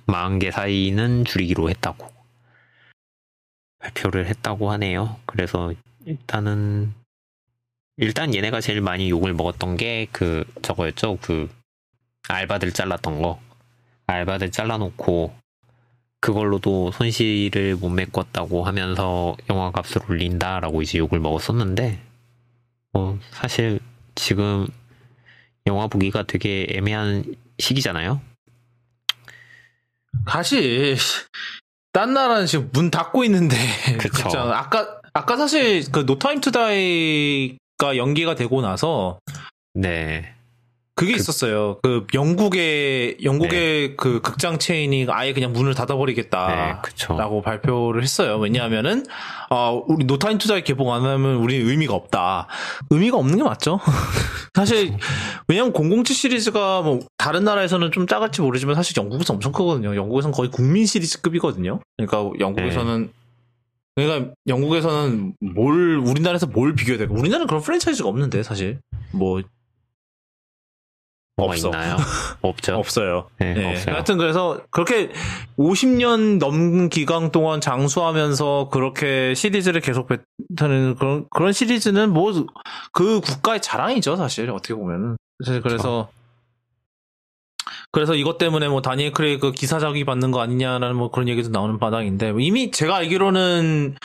40개 0.06 0.50
사이는 0.50 1.24
줄이기로 1.24 1.70
했다고 1.70 2.10
발표를 3.78 4.26
했다고 4.26 4.70
하네요. 4.72 5.16
그래서 5.26 5.72
일단은 6.04 6.92
일단 7.96 8.34
얘네가 8.34 8.60
제일 8.60 8.80
많이 8.80 9.10
욕을 9.10 9.34
먹었던 9.34 9.76
게 9.76 10.08
그 10.12 10.44
저거였죠. 10.62 11.18
그 11.20 11.48
알바들 12.28 12.72
잘랐던 12.72 13.22
거. 13.22 13.40
알바들 14.06 14.50
잘라놓고 14.50 15.34
그걸로도 16.20 16.92
손실을 16.92 17.76
못 17.76 17.88
메꿨다고 17.88 18.64
하면서 18.64 19.36
영화 19.48 19.70
값을 19.70 20.02
올린다라고 20.08 20.82
이제 20.82 20.98
욕을 20.98 21.18
먹었었는데 21.18 21.98
뭐 22.92 23.18
사실 23.30 23.80
지금 24.14 24.66
영화 25.66 25.86
보기가 25.86 26.24
되게 26.24 26.66
애매한 26.70 27.24
시기잖아요. 27.58 28.20
사실, 30.28 30.96
딴 31.92 32.12
나라는 32.12 32.46
지금 32.46 32.70
문 32.72 32.90
닫고 32.90 33.24
있는데. 33.24 33.56
그쵸. 33.98 34.38
아까, 34.52 35.00
아까 35.12 35.36
사실 35.36 35.90
그 35.90 36.00
No 36.00 36.13
Time 36.13 36.40
To 36.40 36.85
Die가 36.85 37.96
연기가 37.96 38.34
되고 38.34 38.60
나서 38.60 39.18
네, 39.74 40.34
그게 41.00 41.12
그- 41.14 41.18
있었어요. 41.18 41.78
그 41.82 42.06
영국의, 42.12 43.16
영국의 43.24 43.96
그 43.96 44.20
극장 44.20 44.58
체인이 44.58 45.06
아예 45.08 45.32
그냥 45.32 45.52
문을 45.54 45.74
닫아버리겠다. 45.74 46.82
네. 47.08 47.16
라고 47.16 47.40
발표를 47.40 48.02
했어요. 48.02 48.36
왜냐하면은, 48.36 49.06
어, 49.48 49.82
우리 49.88 50.04
No 50.04 50.15
Time 50.15 50.36
To 50.36 50.46
Die 50.46 50.60
개봉 50.60 50.92
안 50.92 51.02
하면 51.06 51.36
우리 51.36 51.56
의미가 51.56 51.94
없다. 51.94 52.48
의미가 52.90 53.16
없는 53.16 53.38
게 53.38 53.42
맞죠? 53.42 53.80
사실, 54.52 54.94
왜냐면 55.48 55.72
007 55.72 56.14
시리즈가 56.14 56.82
뭐, 56.82 57.00
다른 57.16 57.44
나라에서는 57.44 57.92
좀 57.92 58.06
작을지 58.06 58.42
모르지만 58.42 58.74
사실 58.74 58.94
영국에서 58.98 59.32
엄청 59.32 59.52
크거든요. 59.52 59.96
영국에서는 59.96 60.34
거의 60.34 60.50
국민 60.50 60.84
시리즈급이거든요. 60.84 61.80
그러니까 61.96 62.30
영국에서는, 62.40 63.10
그러니까 63.94 64.32
영국에서는 64.46 65.32
뭘, 65.40 65.96
우리나라에서 65.96 66.46
뭘 66.46 66.74
비교해야 66.74 66.98
될까? 66.98 67.14
우리나라는 67.14 67.46
그런 67.46 67.62
프랜차이즈가 67.62 68.06
없는데, 68.10 68.42
사실. 68.42 68.80
뭐, 69.12 69.40
뭐가 71.40 71.52
없어. 71.54 71.68
있나요? 71.68 71.96
없죠. 72.42 72.76
없어요. 72.76 73.28
네, 73.38 73.54
네. 73.54 73.70
없어요. 73.70 73.94
하여튼 73.94 74.18
그래서 74.18 74.60
그렇게 74.70 75.10
50년 75.58 76.38
넘는 76.38 76.88
기간 76.88 77.32
동안 77.32 77.60
장수하면서 77.60 78.70
그렇게 78.70 79.34
시리즈를 79.34 79.80
계속 79.80 80.08
뱉는 80.08 80.94
그런 80.96 81.26
그런 81.30 81.52
시리즈는 81.52 82.12
뭐 82.12 82.30
그 82.92 83.20
국가의 83.20 83.60
자랑이죠 83.62 84.16
사실 84.16 84.50
어떻게 84.50 84.74
보면은 84.74 85.16
사실 85.44 85.62
그래서 85.62 86.10
그래서 87.92 88.14
이것 88.14 88.38
때문에 88.38 88.68
뭐 88.68 88.82
다니엘 88.82 89.12
크레이그 89.12 89.52
기사작이 89.52 90.04
받는 90.04 90.30
거 90.30 90.40
아니냐라는 90.40 90.96
뭐 90.96 91.10
그런 91.10 91.28
얘기도 91.28 91.48
나오는 91.50 91.78
바닥인데 91.78 92.34
이미 92.38 92.70
제가 92.70 92.96
알기로는 92.96 93.96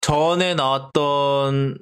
전에 0.00 0.54
나왔던 0.54 1.78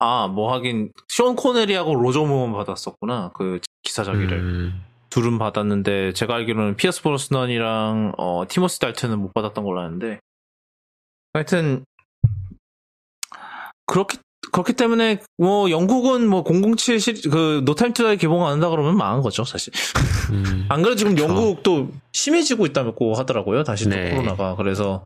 아 0.00 0.26
뭐 0.28 0.52
하긴 0.54 0.92
숀 1.08 1.34
코네리하고 1.34 1.94
로저 1.94 2.24
무어만 2.24 2.52
받았었구나 2.52 3.30
그 3.34 3.60
기사 3.82 3.99
작위를 3.99 4.38
음, 4.38 4.84
둘은 5.10 5.38
받았는데 5.38 6.14
제가 6.14 6.34
알기로는 6.36 6.76
피어스 6.76 7.02
브로스넌이랑 7.02 8.14
어, 8.16 8.44
티모시 8.48 8.80
달튼은 8.80 9.18
못 9.18 9.32
받았던 9.34 9.62
걸로 9.64 9.80
아는데 9.80 10.18
하여튼 11.34 11.84
그렇기 13.86 14.18
그렇기 14.52 14.72
때문에 14.72 15.20
뭐 15.36 15.70
영국은 15.70 16.26
뭐 16.28 16.42
007 16.44 16.98
시리 16.98 17.20
그 17.28 17.62
No 17.64 17.73
Time 17.73 17.92
To 17.92 18.02
Die 18.02 18.16
개봉 18.16 18.46
안 18.46 18.54
한다 18.54 18.68
그러면 18.70 18.96
망한 18.96 19.20
거죠 19.20 19.44
사실. 19.44 19.72
음, 20.30 20.66
안 20.68 20.82
그래도 20.82 20.96
지금 20.96 21.14
그쵸. 21.14 21.28
영국도 21.28 21.90
심해지고 22.12 22.66
있다고 22.66 23.14
하더라고요. 23.14 23.62
다시 23.64 23.84
또 23.84 23.90
네. 23.90 24.10
코로나가. 24.10 24.56
그래서 24.56 25.04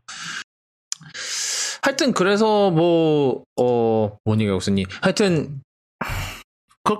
하여튼 1.85 2.13
그래서 2.13 2.71
뭐어 2.71 4.17
뭔 4.25 4.41
얘기가 4.41 4.55
없으니 4.55 4.85
하여튼 5.01 5.61
그 6.83 6.95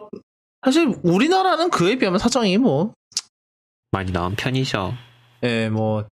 사실 0.63 0.95
우리나라는 1.03 1.71
그에 1.71 1.97
비하면 1.97 2.19
사정이 2.19 2.57
뭐 2.59 2.93
많이 3.91 4.11
나은 4.11 4.35
편이죠. 4.35 4.93
예, 5.43 5.69
뭐, 5.69 6.05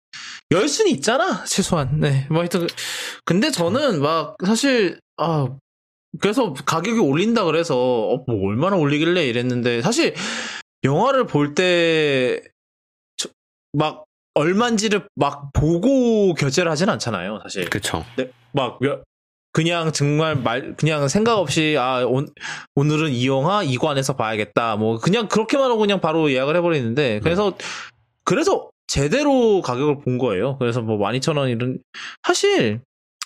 열 0.52 0.68
수는 0.70 0.92
있잖아, 0.92 1.44
최소한. 1.44 2.00
네, 2.00 2.26
뭐 2.30 2.40
하여튼, 2.40 2.68
근데 3.26 3.52
저는 3.52 4.02
막, 4.02 4.38
사실, 4.46 5.00
아, 5.18 5.48
그래서 6.22 6.54
가격이 6.54 7.00
올린다 7.00 7.44
그래서, 7.44 7.76
어, 7.76 8.24
뭐, 8.28 8.48
얼마나 8.48 8.78
올리길래 8.78 9.26
이랬는데, 9.28 9.82
사실, 9.82 10.14
영화를 10.84 11.26
볼 11.26 11.56
때, 11.56 12.42
저- 13.18 13.30
막, 13.74 14.06
얼만지를 14.36 15.08
막 15.16 15.52
보고 15.54 16.34
결제를 16.34 16.72
하진 16.72 16.90
않잖아요, 16.90 17.40
사실. 17.44 17.70
그쵸. 17.70 18.04
네, 18.18 18.30
막 18.52 18.80
몇- 18.80 19.04
그냥 19.52 19.92
정말 19.92 20.36
말 20.36 20.76
그냥 20.76 21.08
생각 21.08 21.38
없이 21.38 21.76
아 21.78 22.04
온, 22.08 22.28
오늘은 22.76 23.12
이 23.12 23.28
영화 23.28 23.62
이관에서 23.62 24.16
봐야겠다 24.16 24.78
뭐 24.78 24.98
그냥 24.98 25.28
그렇게만 25.28 25.70
하고 25.70 25.80
그냥 25.80 26.02
바로 26.02 26.32
예약을 26.32 26.56
해버리는데 26.56 27.20
그래서 27.20 27.54
그래서 28.26 28.72
제대로 28.88 29.62
가격을 29.62 30.00
본 30.00 30.18
거예요 30.18 30.58
그래서 30.58 30.82
뭐 30.82 30.98
12,000원 30.98 31.52
이런 31.52 31.78
사실 32.26 32.82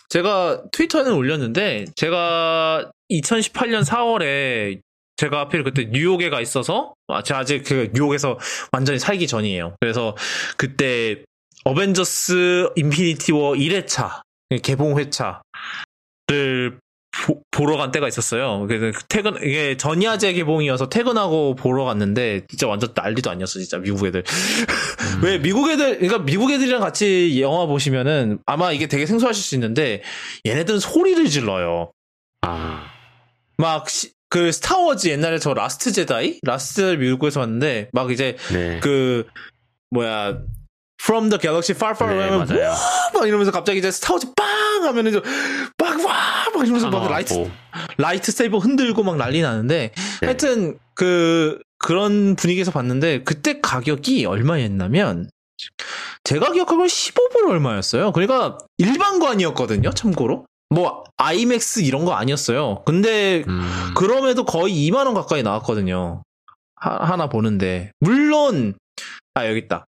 제가 0.09 0.63
트위터에는 0.73 1.13
올렸는데 1.13 1.85
제가 1.95 2.91
2018년 3.09 3.85
4월에 3.85 4.81
제가 5.17 5.41
하필 5.41 5.63
그때 5.63 5.85
뉴욕에 5.85 6.29
가 6.29 6.41
있어서 6.41 6.93
아, 7.07 7.21
제가 7.21 7.41
아직 7.41 7.63
그 7.63 7.89
뉴욕에서 7.93 8.37
완전히 8.71 8.99
살기 8.99 9.27
전이에요 9.27 9.75
그래서 9.79 10.15
그때 10.57 11.23
Avengers 11.65 12.69
Infinity 12.75 13.31
War 13.33 13.53
1회차 13.53 14.21
개봉 14.63 14.97
회차를 14.99 16.79
보, 17.25 17.41
보러 17.51 17.77
간 17.77 17.91
때가 17.91 18.07
있었어요. 18.07 18.67
그래서 18.67 18.99
퇴근 19.09 19.35
이게 19.37 19.75
전야제 19.75 20.33
개봉이어서 20.33 20.89
퇴근하고 20.89 21.55
보러 21.55 21.85
갔는데 21.85 22.45
진짜 22.47 22.67
완전 22.67 22.91
난리도 22.93 23.31
아니었어 23.31 23.59
진짜 23.59 23.77
미국 23.79 24.05
애들. 24.05 24.23
음, 25.17 25.23
왜 25.23 25.39
미국 25.39 25.69
애들 25.69 25.97
그러니까 25.97 26.19
미국 26.19 26.51
애들이랑 26.51 26.79
같이 26.79 27.41
영화 27.41 27.65
보시면은 27.65 28.39
아마 28.45 28.71
이게 28.71 28.87
되게 28.87 29.05
생소하실 29.05 29.43
수 29.43 29.55
있는데 29.55 30.03
얘네들은 30.45 30.79
소리를 30.79 31.27
질러요. 31.27 31.91
아, 32.41 32.85
막 33.57 33.87
그 34.29 34.51
Star 34.51 34.79
Wars 34.79 35.07
옛날에 35.07 35.39
저 35.39 35.53
Last 35.53 35.91
Jedi 35.91 36.39
Last 36.43 36.75
Jedi 36.81 36.97
미국에서 36.97 37.39
봤는데 37.39 37.89
막 37.93 38.11
이제 38.11 38.35
네. 38.51 38.79
그 38.81 39.25
뭐야 39.91 40.39
From 41.01 41.29
the 41.29 41.39
Galaxy 41.39 41.75
Far 41.75 41.93
Far 41.95 42.13
네, 42.13 42.19
Away 42.19 42.39
하면 42.39 42.47
맞아요. 42.47 42.75
막 43.13 43.27
이러면서 43.27 43.51
갑자기 43.51 43.79
이제 43.79 43.91
Star 43.91 44.12
Wars 44.12 44.33
빵 44.35 44.47
하면은 44.83 45.21
막와막 45.77 46.63
이러면서 46.63 46.89
막 46.89 47.09
light 47.09 47.49
lightsaber 47.97 48.57
흔들고 48.57 49.03
막 49.03 49.17
난리 49.17 49.41
나는데 49.41 49.91
네. 50.21 50.25
하여튼 50.25 50.77
그 50.95 51.59
그런 51.79 52.35
분위기에서 52.35 52.71
봤는데 52.71 53.23
그때 53.23 53.61
가격이 53.61 54.25
얼마였냐면 54.25 55.29
제가 56.23 56.51
기억하기로는 56.51 56.87
15불 56.87 57.49
얼마였어요. 57.49 58.11
그러니까 58.11 58.57
일반관이었거든요. 58.77 59.91
참고로 59.91 60.45
뭐 60.69 61.03
IMAX 61.17 61.81
이런 61.81 62.05
거 62.05 62.13
아니었어요. 62.13 62.83
근데 62.85 63.43
음, 63.47 63.93
그럼에도 63.95 64.43
거의 64.45 64.73
2만 64.89 65.05
원 65.05 65.13
가까이 65.13 65.43
나왔거든요. 65.43 66.23
하, 66.75 67.15
나 67.15 67.29
보는데 67.29 67.91
물론 67.99 68.75
아 69.33 69.47
여기 69.47 69.59
있다. 69.59 69.85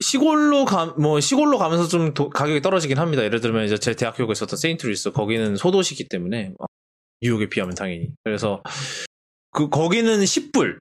시, 0.00 0.16
골로 0.16 0.64
가, 0.64 0.86
뭐, 0.98 1.20
시골로 1.20 1.58
가면서 1.58 1.86
좀 1.86 2.14
도- 2.14 2.30
가격이 2.30 2.62
떨어지긴 2.62 2.96
합니다. 2.96 3.22
예를 3.22 3.42
들면, 3.42 3.66
이제 3.66 3.76
제 3.76 3.94
대학교가 3.94 4.32
있었던 4.32 4.56
세인트루이스, 4.56 5.12
거기는 5.12 5.54
소도시기 5.56 6.08
때문에, 6.08 6.54
어, 6.58 6.64
뉴욕에 7.20 7.50
비하면 7.50 7.74
당연히. 7.74 8.08
그래서, 8.24 8.62
그, 9.50 9.68
거기는 9.68 10.18
10불. 10.20 10.78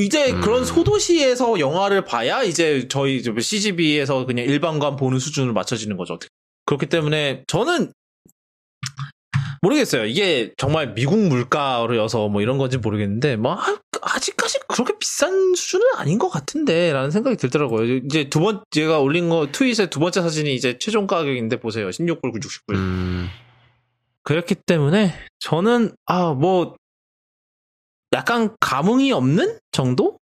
이제 0.00 0.32
음. 0.32 0.40
그런 0.40 0.64
소도시에서 0.64 1.60
영화를 1.60 2.04
봐야 2.04 2.42
이제 2.42 2.88
저희 2.88 3.22
CGV에서 3.22 4.26
그냥 4.26 4.46
일반관 4.46 4.96
보는 4.96 5.20
수준을 5.20 5.52
맞춰지는 5.52 5.96
거죠. 5.96 6.18
그렇기 6.66 6.86
때문에 6.86 7.44
저는 7.46 7.92
모르겠어요. 9.62 10.04
이게 10.04 10.52
정말 10.58 10.94
미국 10.94 11.18
물가로여서 11.18 12.28
뭐 12.28 12.42
이런 12.42 12.58
건지 12.58 12.76
모르겠는데, 12.78 13.36
뭐, 13.36 13.54
아- 13.54 13.78
아직까지 14.02 14.58
그렇게 14.68 14.92
비싼 14.98 15.54
수준은 15.54 15.86
아닌 15.96 16.18
것 16.18 16.28
같은데, 16.28 16.92
라는 16.92 17.10
생각이 17.10 17.36
들더라고요. 17.38 18.00
이제 18.04 18.28
두 18.28 18.40
번, 18.40 18.62
제가 18.70 18.98
올린 18.98 19.30
거, 19.30 19.48
트윗의 19.50 19.88
두 19.88 20.00
번째 20.00 20.20
사진이 20.20 20.54
이제 20.54 20.76
최종 20.78 21.06
가격인데 21.06 21.60
보세요. 21.60 21.88
16불, 21.88 22.34
60불. 22.34 22.74
음, 22.74 23.28
그렇기 24.22 24.54
때문에, 24.66 25.14
저는, 25.38 25.94
아, 26.04 26.32
뭐, 26.34 26.76
약간 28.12 28.54
감흥이 28.60 29.12
없는 29.12 29.58
정도? 29.72 30.18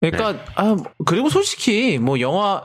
그러니까, 0.00 0.44
아, 0.56 0.76
그리고 1.06 1.28
솔직히, 1.28 1.98
뭐, 1.98 2.18
영화, 2.20 2.62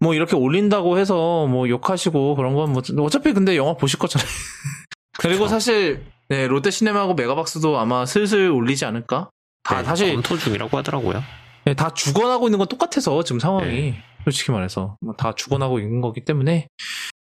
뭐, 0.00 0.14
이렇게 0.14 0.36
올린다고 0.36 0.98
해서, 0.98 1.46
뭐, 1.46 1.68
욕하시고, 1.68 2.36
그런 2.36 2.54
건 2.54 2.72
뭐, 2.72 2.82
어차피 3.00 3.34
근데 3.34 3.56
영화 3.56 3.74
보실 3.74 3.98
거잖아요. 3.98 4.26
그리고 5.18 5.44
그쵸. 5.44 5.48
사실, 5.48 6.04
네, 6.28 6.46
롯데시네마하고 6.46 7.14
메가박스도 7.14 7.78
아마 7.78 8.06
슬슬 8.06 8.50
올리지 8.50 8.84
않을까? 8.84 9.30
다, 9.62 9.78
네, 9.78 9.84
사실, 9.84 10.12
검토 10.12 10.36
중이라고 10.36 10.76
하더라고요. 10.78 11.22
네, 11.64 11.74
다 11.74 11.92
죽어나고 11.92 12.48
있는 12.48 12.58
건 12.58 12.68
똑같아서, 12.68 13.22
지금 13.24 13.40
상황이. 13.40 13.68
네. 13.68 14.02
솔직히 14.24 14.52
말해서. 14.52 14.96
뭐다 15.00 15.34
죽어나고 15.34 15.78
있는 15.78 16.00
거기 16.00 16.24
때문에, 16.24 16.68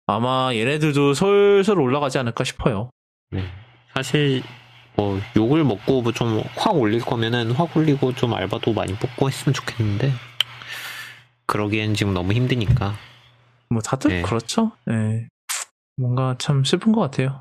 아마 0.07 0.55
얘네들도 0.55 1.15
슬슬 1.15 1.79
올라가지 1.79 2.19
않을까 2.19 2.43
싶어요. 2.43 2.91
네. 3.31 3.45
사실 3.95 4.43
뭐 4.97 5.21
욕을 5.37 5.65
먹고 5.65 6.03
뭐좀확 6.03 6.75
올릴 6.75 7.01
거면은 7.01 7.53
확 7.53 7.77
올리고 7.77 8.15
좀 8.15 8.33
알바도 8.33 8.73
많이 8.73 8.95
뽑고 8.95 9.29
했으면 9.29 9.53
좋겠는데 9.55 10.13
그러기엔 11.47 11.95
지금 11.95 12.15
너무 12.15 12.33
힘드니까 12.33 12.95
뭐 13.69 13.83
다들 13.83 14.11
네. 14.11 14.23
그렇죠. 14.23 14.73
네. 14.87 15.29
뭔가 15.97 16.37
참 16.39 16.65
슬픈 16.65 16.93
것 16.93 17.01
같아요. 17.03 17.41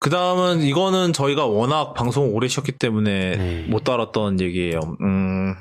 그 0.00 0.10
다음은 0.10 0.62
이거는 0.62 1.12
저희가 1.12 1.46
워낙 1.46 1.94
방송 1.94 2.34
오래 2.34 2.46
쉬었기 2.48 2.72
때문에 2.72 3.36
네. 3.36 3.62
못 3.68 3.84
다뤘던 3.84 4.40
얘기예요. 4.40 4.80
음, 5.00 5.54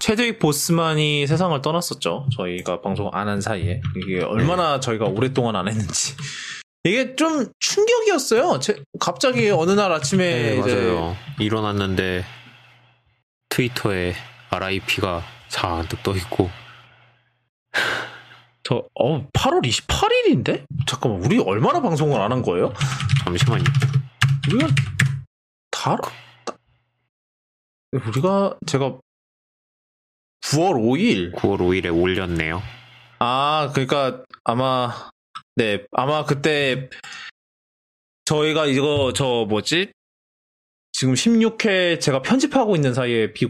최드윅 0.00 0.38
보스만이 0.38 1.26
세상을 1.26 1.60
떠났었죠. 1.62 2.28
저희가 2.36 2.80
방송 2.80 3.10
안 3.12 3.28
한 3.28 3.40
사이에 3.40 3.80
이게 3.96 4.22
얼마나 4.24 4.80
저희가 4.80 5.06
오랫동안 5.06 5.56
안 5.56 5.68
했는지 5.68 6.14
이게 6.84 7.16
좀 7.16 7.46
충격이었어요. 7.60 8.60
제- 8.60 8.82
갑자기 9.00 9.50
어느 9.50 9.72
날 9.72 9.90
아침에 9.92 10.54
네, 10.54 10.60
맞아요 10.60 11.16
일어났는데 11.40 12.24
트위터에 13.48 14.14
RIP가 14.50 15.22
잔뜩 15.48 16.02
떠 16.02 16.14
있고 16.14 16.50
저 18.66 18.84
어, 18.98 19.24
8월 19.30 19.64
28일인데? 19.64 20.64
잠깐만 20.88 21.24
우리 21.24 21.38
얼마나 21.38 21.80
방송을 21.80 22.20
안 22.20 22.32
한 22.32 22.42
거예요? 22.42 22.72
잠시만요. 23.24 23.62
우리가 24.52 24.66
다, 25.70 25.96
다- 25.96 26.56
우리가 27.92 28.58
제가 28.66 28.98
9월 30.42 30.74
5일. 30.74 31.32
9월 31.36 31.58
5일에 31.60 31.96
올렸네요. 31.96 32.60
아 33.20 33.70
그러니까 33.72 34.24
아마 34.42 35.10
네 35.54 35.84
아마 35.92 36.24
그때 36.24 36.90
저희가 38.24 38.66
이거 38.66 39.12
저 39.14 39.46
뭐지? 39.48 39.92
지금 40.92 41.14
16회 41.14 42.00
제가 42.00 42.22
편집하고 42.22 42.74
있는 42.74 42.94
사이에 42.94 43.32
비, 43.32 43.46
어, 43.46 43.48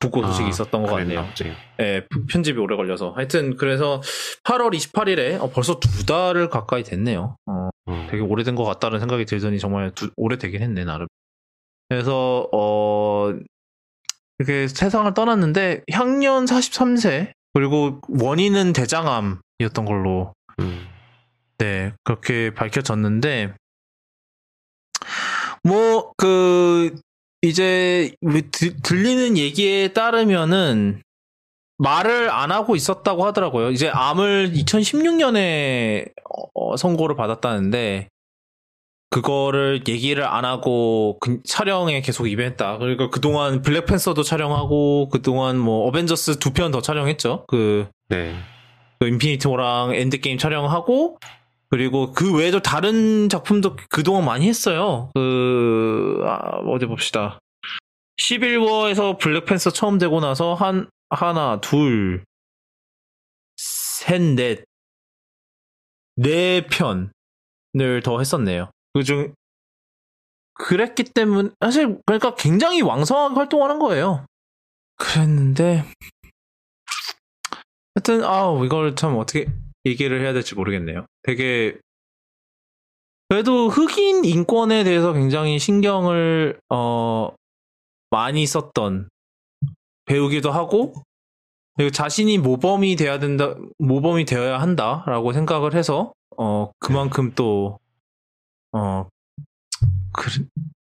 북고 0.00 0.22
소식이 0.26 0.46
아, 0.46 0.48
있었던 0.48 0.82
것 0.82 0.88
같네요. 0.92 1.06
그랬나 1.22 1.34
보네요. 1.34 1.54
예, 1.80 2.06
편집이 2.30 2.58
오래 2.58 2.74
걸려서 2.76 3.12
하여튼 3.12 3.56
그래서 3.56 4.00
8월 4.44 4.74
28일에 4.74 5.40
어, 5.40 5.50
벌써 5.50 5.78
두 5.78 6.04
달을 6.04 6.48
가까이 6.48 6.82
됐네요. 6.82 7.36
어, 7.46 7.68
어, 7.86 8.06
되게 8.10 8.20
오래된 8.22 8.54
것 8.56 8.64
같다는 8.64 8.98
생각이 8.98 9.24
들더니 9.24 9.58
정말 9.60 9.92
두- 9.94 10.10
오래되긴 10.16 10.62
했네 10.62 10.84
나름. 10.84 11.06
그래서 11.88 12.48
어 12.52 13.32
이렇게 14.38 14.68
세상을 14.68 15.12
떠났는데 15.14 15.84
향년 15.92 16.44
43세 16.44 17.32
그리고 17.54 18.00
원인은 18.08 18.72
대장암이었던 18.72 19.84
걸로 19.86 20.32
음, 20.60 20.86
네 21.58 21.92
그렇게 22.04 22.52
밝혀졌는데 22.52 23.54
뭐 25.64 26.12
그 26.16 26.94
이제 27.42 28.12
드, 28.50 28.76
들리는 28.82 29.36
얘기에 29.38 29.88
따르면은 29.92 31.02
말을 31.78 32.30
안 32.30 32.50
하고 32.50 32.74
있었다고 32.74 33.24
하더라고요. 33.26 33.70
이제 33.70 33.88
암을 33.88 34.52
2016년에 34.52 36.10
어, 36.54 36.76
선고를 36.76 37.14
받았다는데 37.14 38.08
그거를 39.10 39.82
얘기를 39.88 40.24
안 40.24 40.44
하고 40.44 41.16
그, 41.20 41.40
촬영에 41.44 42.00
계속 42.02 42.26
임했다. 42.26 42.78
그리고 42.78 43.10
그동안 43.10 43.62
Black 43.62 43.83
Panther도 43.83 44.22
촬영하고 44.22 45.08
그동안 45.08 45.56
뭐 45.58 45.86
어벤져스 45.86 46.38
두 46.40 46.50
편 46.52 46.72
더 46.72 46.82
촬영했죠. 46.82 47.44
그, 47.46 47.88
네. 48.08 48.34
그 48.98 49.06
Infinity 49.06 49.46
War랑 49.46 49.94
Endgame 49.94 50.36
촬영하고 50.38 51.18
그리고 51.70 52.12
그 52.12 52.34
외에도 52.36 52.60
다른 52.60 53.28
작품도 53.28 53.76
그동안 53.90 54.24
많이 54.24 54.48
했어요. 54.48 55.10
그 55.14 56.22
아, 56.24 56.58
어디 56.66 56.86
봅시다. 56.86 57.38
11워에서 58.20 59.18
블랙팬서 59.18 59.70
처음 59.70 59.98
되고 59.98 60.20
나서 60.20 60.54
한 60.54 60.88
하나, 61.10 61.60
둘, 61.60 62.24
셋, 63.56 64.20
넷, 64.20 64.64
네 66.16 66.66
편을 66.66 68.02
더 68.02 68.18
했었네요. 68.18 68.70
그 68.94 69.02
중 69.04 69.32
그랬기 70.58 71.04
때문에 71.04 71.50
사실 71.60 71.98
그러니까 72.04 72.34
굉장히 72.34 72.82
왕성하게 72.82 73.34
활동하는 73.36 73.78
거예요. 73.78 74.26
그랬는데 74.96 75.84
하여튼 77.94 78.24
아 78.24 78.60
이걸 78.64 78.96
참 78.96 79.16
어떻게 79.16 79.46
얘기를 79.88 80.20
해야 80.20 80.32
될지 80.32 80.54
모르겠네요. 80.54 81.06
되게 81.22 81.78
그래도 83.28 83.68
흑인 83.68 84.24
인권에 84.24 84.84
대해서 84.84 85.12
굉장히 85.12 85.58
신경을 85.58 86.60
어 86.70 87.30
많이 88.10 88.46
썼던 88.46 89.08
배우기도 90.06 90.50
하고 90.50 90.94
그리고 91.76 91.90
자신이 91.90 92.38
모범이 92.38 92.96
돼야 92.96 93.18
된다 93.18 93.54
모범이 93.78 94.24
되어야 94.24 94.60
한다라고 94.60 95.32
생각을 95.32 95.74
해서 95.74 96.12
어 96.36 96.70
그만큼 96.78 97.32
또 97.34 97.78
어, 98.72 99.08
그, 100.12 100.46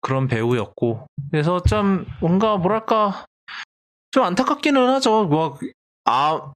그런 0.01 0.27
배우였고. 0.27 1.07
그래서 1.31 1.61
좀, 1.61 2.05
뭔가, 2.19 2.57
뭐랄까, 2.57 3.25
좀 4.11 4.23
안타깝기는 4.23 4.89
하죠. 4.95 5.25
뭐, 5.25 5.57
아, 6.05 6.51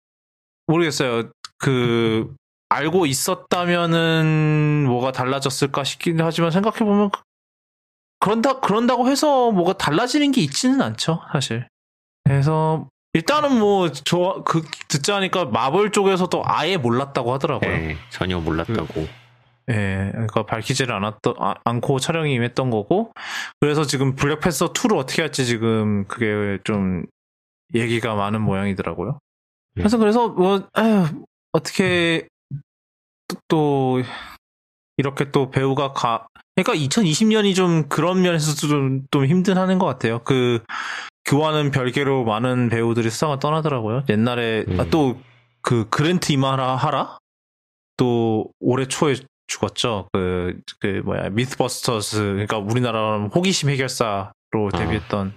모르겠어요. 0.68 1.32
그, 1.58 2.36
알고 2.70 3.06
있었다면은 3.06 4.86
뭐가 4.88 5.12
달라졌을까 5.12 5.84
싶긴 5.84 6.22
하지만 6.22 6.52
생각해 6.52 6.80
보면, 6.80 7.12
그런다, 8.20 8.60
그런다고 8.60 9.08
해서 9.08 9.52
뭐가 9.52 9.74
달라지는 9.74 10.32
게 10.32 10.42
있지는 10.42 10.82
않죠, 10.82 11.22
사실. 11.32 11.68
그래서, 12.24 12.88
일단은 13.14 13.60
뭐, 13.60 13.92
저, 13.92 14.44
그, 14.46 14.64
듣자니까 14.88 15.46
마블 15.46 15.92
쪽에서도 15.92 16.42
아예 16.46 16.78
몰랐다고 16.78 17.34
하더라고요. 17.34 17.70
네, 17.70 17.98
전혀 18.10 18.40
몰랐다고. 18.40 19.08
예, 19.72 20.10
그러니까 20.12 20.46
밝히지를 20.46 20.94
않았던 20.94 21.36
아, 21.40 21.56
않고 21.64 22.00
촬영이 22.00 22.34
임했던 22.34 22.70
거고 22.70 23.12
그래서 23.60 23.84
지금 23.84 24.16
블랙팬서 24.16 24.74
2를 24.74 24.98
어떻게 24.98 25.24
할지 25.24 25.46
지금 25.46 26.06
그게 26.08 26.60
좀 26.64 27.06
얘기가 27.74 28.14
많은 28.14 28.42
모양이더라고요. 28.42 29.20
네. 29.76 29.82
그래서 29.82 29.98
그래서 29.98 30.30
뭐 30.30 30.68
에휴, 30.78 31.26
어떻게 31.56 32.28
또, 33.30 33.38
또 33.48 34.02
이렇게 34.98 35.32
또 35.32 35.50
배우가 35.50 35.94
가 35.94 36.28
그러니까 36.56 36.74
2020년이 36.74 37.56
좀 37.56 37.88
그런 37.88 38.22
면에서도 38.22 38.68
좀, 38.68 39.02
좀 39.10 39.26
힘든 39.26 39.58
하는 39.58 39.80
것 39.80 39.86
같아요. 39.86 40.20
그 40.24 40.62
그와는 41.24 41.72
별개로 41.72 42.26
많은 42.26 42.70
배우들이 42.70 43.10
수상을 43.10 43.40
떠나더라고요. 43.40 44.04
옛날에 44.10 44.66
음. 44.68 44.80
아, 44.80 44.86
또그 44.86 45.90
그랜트 45.90 46.34
이마라 46.34 46.76
하라 46.76 47.18
또 47.98 48.52
올해 48.60 48.86
초에 48.86 49.16
죽었죠. 49.48 50.10
그, 50.12 50.60
그, 50.80 51.02
뭐야, 51.06 51.30
미스버스터스, 51.30 52.18
그러니까 52.18 52.58
우리나라 52.58 53.18
호기심 53.28 53.70
해결사로 53.70 54.72
데뷔했던 54.74 55.34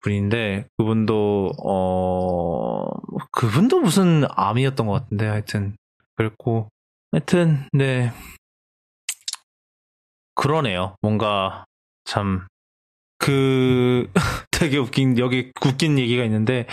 분인데, 0.00 0.66
그분도, 0.76 1.52
어, 1.64 2.86
그분도 3.32 3.80
무슨 3.80 4.24
암이었던 4.30 4.86
것 4.86 4.92
같은데, 4.92 5.26
하여튼. 5.26 5.76
그랬고, 6.16 6.68
하여튼, 7.12 7.66
네. 7.72 8.12
그러네요. 10.34 10.94
뭔가, 11.02 11.64
참, 12.04 12.46
그, 13.18 14.10
되게 14.50 14.78
웃긴, 14.78 15.18
여기 15.18 15.52
웃긴 15.64 15.98
얘기가 15.98 16.24
있는데, 16.24 16.66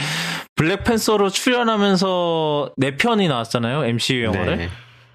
블랙팬서로 0.57 1.29
출연하면서 1.29 2.73
네 2.77 2.97
편이 2.97 3.27
나왔잖아요. 3.27 3.85
MCU 3.85 4.23
영화를. 4.23 4.57
네. 4.57 4.69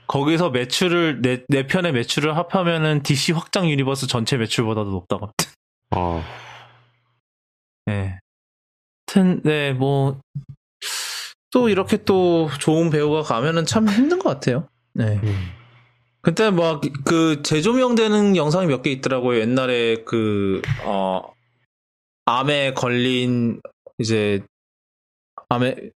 거기서 0.07 0.51
매출을 0.51 1.21
네, 1.21 1.43
네 1.49 1.67
편의 1.67 1.93
매출을 1.93 2.37
합하면은 2.37 3.03
DC 3.03 3.33
확장 3.33 3.69
universe 3.69 4.07
전체 4.07 4.37
매출보다도 4.37 4.91
높다고. 4.91 5.31
어, 5.95 6.25
네. 7.93 8.19
하여튼 9.07 9.41
네, 9.45 9.73
뭐 9.73 10.21
또 11.53 11.69
이렇게 11.69 11.99
또 12.05 12.49
좋은 12.61 12.91
배우가 12.91 13.23
가면은 13.23 13.67
참 13.67 13.89
힘든 13.89 14.19
것 14.19 14.31
같아요. 14.31 14.69
네. 14.95 15.21
음. 15.23 15.35
그때 16.23 16.51
막 16.51 16.81
그 17.05 17.43
재조명되는 17.43 18.37
영상이 18.37 18.67
몇 18.67 18.83
개 18.83 18.91
있더라고요. 18.91 19.41
옛날에 19.41 20.03
그 20.05 20.63
어, 20.85 21.23
암에 22.25 22.73
걸린 22.75 23.61
이제 23.99 24.41
암에 25.51 25.91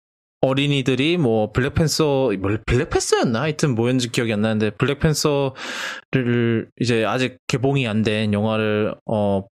어린이들이 0.41 1.19
뭐 1.19 1.53
블랙팬서 1.53 2.33
뭐 2.41 2.57
블랙팬서였나 2.67 3.43
하여튼 3.43 3.75
뭐였는지 3.75 4.11
기억이 4.11 4.33
안 4.33 4.41
나는데 4.41 4.71
블랙팬서를 4.71 6.69
이제 6.81 7.05
아직 7.05 7.37
개봉이 7.47 7.87
안 7.87 8.03
된 8.03 8.33
영화를 8.33 8.95
어 9.07 9.45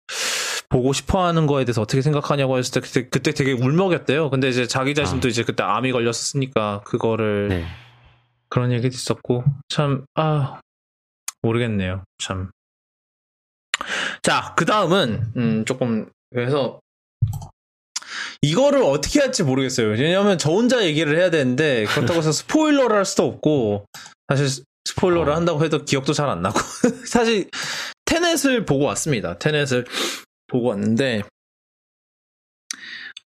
보고 0.70 0.92
싶어 0.94 1.24
하는 1.26 1.46
거에 1.46 1.64
대해서 1.66 1.82
어떻게 1.82 2.00
생각하냐고 2.00 2.56
했을 2.56 2.72
때 2.72 2.80
그때, 2.80 3.08
그때 3.08 3.32
되게 3.32 3.52
울먹였대요. 3.52 4.30
근데 4.30 4.48
이제 4.48 4.66
자기 4.66 4.94
자신도 4.94 5.26
아. 5.26 5.30
이제 5.30 5.42
그때 5.44 5.62
암이 5.62 5.92
걸렸었으니까 5.92 6.80
그거를 6.84 7.48
네. 7.48 7.66
그런 8.48 8.72
얘기도 8.72 8.94
있었고 8.94 9.44
참 9.68 10.04
아 10.14 10.60
모르겠네요 11.42 12.04
참. 12.18 12.50
자 14.22 14.54
그 14.56 14.64
다음은 14.64 15.32
음 15.36 15.64
조금 15.64 16.08
그래서 16.32 16.80
이거를 18.42 18.82
어떻게 18.82 19.20
할지 19.20 19.42
모르겠어요. 19.42 19.88
왜냐하면 19.88 20.38
저 20.38 20.50
혼자 20.50 20.84
얘기를 20.84 21.16
해야 21.18 21.30
되는데 21.30 21.84
그렇다고 21.86 22.18
해서 22.18 22.30
스포일러를 22.32 22.96
할 22.96 23.04
수도 23.04 23.24
없고 23.26 23.86
사실 24.28 24.64
스포일러를 24.84 25.32
어. 25.32 25.36
한다고 25.36 25.64
해도 25.64 25.84
기억도 25.84 26.12
잘 26.12 26.28
안 26.28 26.42
나고 26.42 26.58
사실 27.06 27.48
테넷을 28.04 28.64
보고 28.66 28.84
왔습니다. 28.84 29.38
테넷을 29.38 29.84
보고 30.50 30.68
왔는데 30.68 31.22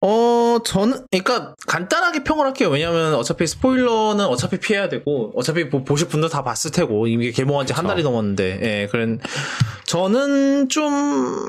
어 0.00 0.58
저는 0.64 1.06
그러니까 1.10 1.54
간단하게 1.66 2.24
평을 2.24 2.44
할게요. 2.44 2.68
왜냐하면 2.68 3.14
어차피 3.14 3.46
스포일러는 3.46 4.26
어차피 4.26 4.58
피해야 4.60 4.88
되고 4.88 5.32
어차피 5.34 5.70
보, 5.70 5.82
보실 5.82 6.08
분도 6.08 6.28
다 6.28 6.44
봤을 6.44 6.70
테고 6.70 7.06
이게 7.06 7.30
개봉한 7.30 7.66
지 7.66 7.72
한. 7.72 7.86
달이 7.86 8.02
넘었는데 8.02 8.60
예 8.62 8.88
그런 8.90 9.20
저는 9.86 10.68
좀 10.68 11.48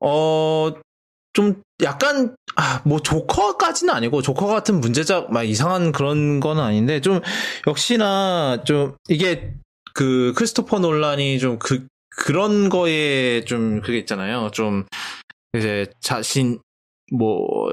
어 0.00 0.86
좀 1.36 1.62
약간 1.82 2.34
아, 2.56 2.80
뭐 2.86 2.98
조커까지는 3.00 3.92
아니고 3.92 4.22
조커 4.22 4.46
같은 4.46 4.80
문제작 4.80 5.30
막 5.30 5.42
이상한 5.42 5.92
그런 5.92 6.40
건 6.40 6.58
아닌데 6.58 7.02
좀 7.02 7.20
역시나 7.66 8.62
좀 8.64 8.96
이게 9.10 9.52
그 9.92 10.32
크리스토퍼 10.34 10.78
논란이 10.78 11.38
좀 11.38 11.58
그 11.58 11.86
그런 12.16 12.68
거에 12.68 13.44
좀 13.44 13.80
그게 13.80 13.98
있잖아요. 13.98 14.50
좀 14.52 14.84
이제 15.54 15.86
자신 16.00 16.58
뭐 17.12 17.68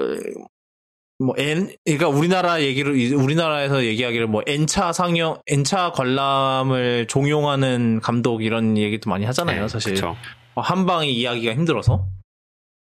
뭐 1.23 1.35
N 1.37 1.73
그러니까 1.85 2.09
우리나라 2.09 2.61
얘기를 2.61 2.93
우리나라에서 3.13 3.85
얘기하기를 3.85 4.27
뭐 4.27 4.41
N차 4.45 4.91
상영 4.91 5.41
N차 5.47 5.91
관람을 5.91 7.07
종용하는 7.07 8.01
감독 8.01 8.43
이런 8.43 8.77
얘기도 8.77 9.09
많이 9.09 9.25
하잖아요, 9.25 9.61
네, 9.61 9.67
사실. 9.67 9.93
그쵸. 9.93 10.15
어, 10.55 10.61
한 10.61 10.85
방에 10.85 11.07
이야기가 11.07 11.53
힘들어서. 11.53 12.05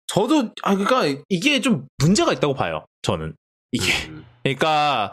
저도 0.08 0.52
아 0.64 0.76
그러니까 0.76 1.22
이게 1.30 1.62
좀 1.62 1.88
문제가 1.98 2.34
있다고 2.34 2.54
봐요. 2.54 2.86
저는 3.02 3.36
이게 3.72 3.92
음, 4.10 4.26
그러니까 4.44 5.12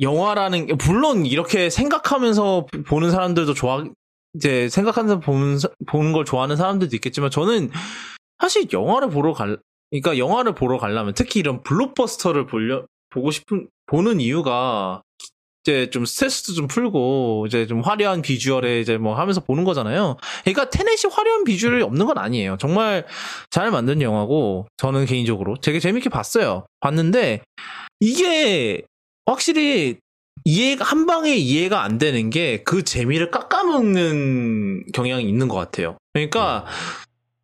영화라는 0.00 0.66
게 0.66 0.74
물론 0.74 1.26
이렇게 1.26 1.70
생각하면서 1.70 2.66
보는 2.86 3.10
사람들도 3.10 3.54
좋아 3.54 3.84
이제 4.36 4.68
생각하면서 4.68 5.20
보는 5.20 5.58
사- 5.58 5.68
보는 5.86 6.12
걸 6.12 6.24
좋아하는 6.24 6.56
사람들도 6.56 6.94
있겠지만 6.96 7.30
저는 7.30 7.70
사실 8.40 8.68
영화를 8.72 9.10
보러 9.10 9.32
갈 9.32 9.58
그러니까 9.90 10.18
영화를 10.18 10.54
보러 10.54 10.78
가려면 10.78 11.14
특히 11.14 11.40
이런 11.40 11.62
블록버스터를 11.62 12.46
보려 12.46 12.84
보고 13.10 13.30
싶은 13.30 13.68
보는 13.86 14.20
이유가 14.20 15.02
이제 15.64 15.90
좀 15.90 16.04
스트레스도 16.04 16.54
좀 16.54 16.66
풀고 16.68 17.46
이제 17.48 17.66
좀 17.66 17.80
화려한 17.80 18.22
비주얼에 18.22 18.80
이제 18.80 18.98
뭐 18.98 19.16
하면서 19.18 19.40
보는 19.40 19.64
거잖아요. 19.64 20.16
그러니까 20.44 20.70
테넷이 20.70 21.10
화려한 21.12 21.44
비주얼이 21.44 21.82
없는 21.82 22.06
건 22.06 22.18
아니에요. 22.18 22.56
정말 22.60 23.04
잘 23.50 23.70
만든 23.70 24.00
영화고 24.02 24.66
저는 24.76 25.06
개인적으로 25.06 25.56
되게 25.60 25.80
재밌게 25.80 26.08
봤어요. 26.08 26.66
봤는데 26.80 27.40
이게 28.00 28.82
확실히 29.24 29.96
이해가 30.46 30.84
한 30.84 31.06
방에 31.06 31.34
이해가 31.34 31.82
안 31.82 31.98
되는 31.98 32.30
게 32.30 32.62
그 32.64 32.84
재미를 32.84 33.30
깎아먹는 33.32 34.86
경향이 34.94 35.28
있는 35.28 35.48
것 35.48 35.56
같아요. 35.56 35.98
그러니까 36.12 36.64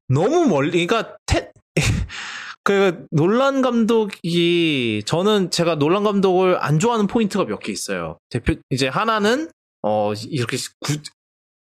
너무 0.08 0.46
멀리 0.46 0.86
그러니까 0.86 1.16
테, 1.26 1.50
그 2.64 3.06
논란 3.10 3.60
감독이 3.60 5.02
저는 5.04 5.50
제가 5.50 5.74
논란 5.76 6.04
감독을 6.04 6.62
안 6.62 6.78
좋아하는 6.78 7.08
포인트가 7.08 7.44
몇 7.44 7.58
개 7.60 7.72
있어요. 7.72 8.18
대표 8.30 8.54
이제 8.70 8.86
하나는 8.86 9.50
어 9.82 10.12
이렇게 10.30 10.56
구, 10.80 10.96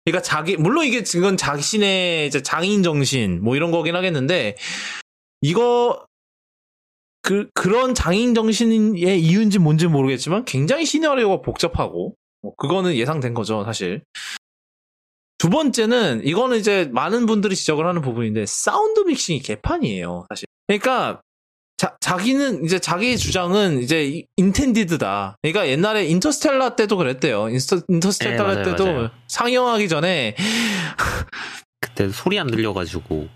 그러니까 0.06 0.22
자기 0.22 0.58
물론 0.58 0.86
이게 0.86 1.02
지금 1.04 1.38
자신의 1.38 2.28
이제 2.28 2.44
장인 2.44 2.84
정신 2.84 3.44
뭐 3.44 3.56
이런 3.56 3.72
거긴 3.72 3.96
하겠는데 3.96 4.58
이거 5.42 6.06
그 7.26 7.50
그런 7.56 7.96
장인 7.96 8.36
정신의 8.36 9.20
이유인지 9.20 9.58
뭔지 9.58 9.88
모르겠지만 9.88 10.46
굉장히 10.46 10.86
시나리오가 10.86 11.42
복잡하고 11.42 12.14
뭐 12.44 12.54
그거는 12.56 12.94
예상된 12.94 13.34
거죠 13.34 13.64
사실. 13.66 14.04
두 15.40 15.50
번째는 15.50 16.22
이거는 16.24 16.58
이제 16.58 16.88
많은 16.94 17.26
분들이 17.26 17.56
지적을 17.56 17.84
하는 17.88 18.02
부분인데 18.02 18.46
사운드 18.46 19.00
믹싱이 19.00 19.40
개판이에요 19.40 20.28
사실. 20.30 20.46
그러니까 20.68 21.22
자, 21.78 21.98
자기는 22.00 22.64
이제 22.64 22.78
자기 22.78 23.18
주장은 23.18 23.82
이제 23.82 24.24
intended다. 24.38 25.38
그러니까 25.42 25.68
옛날에 25.68 26.06
인터스텔라 26.06 26.76
때도 26.76 26.96
그랬대요. 26.96 27.50
인스터, 27.50 27.82
인터스텔라 27.90 28.38
네, 28.38 28.44
맞아요, 28.44 28.64
때도 28.64 28.86
맞아요. 28.86 29.10
상영하기 29.28 29.90
전에 29.90 30.36
그때 31.82 32.08
소리 32.10 32.40
안 32.40 32.46
들려가지고 32.46 33.28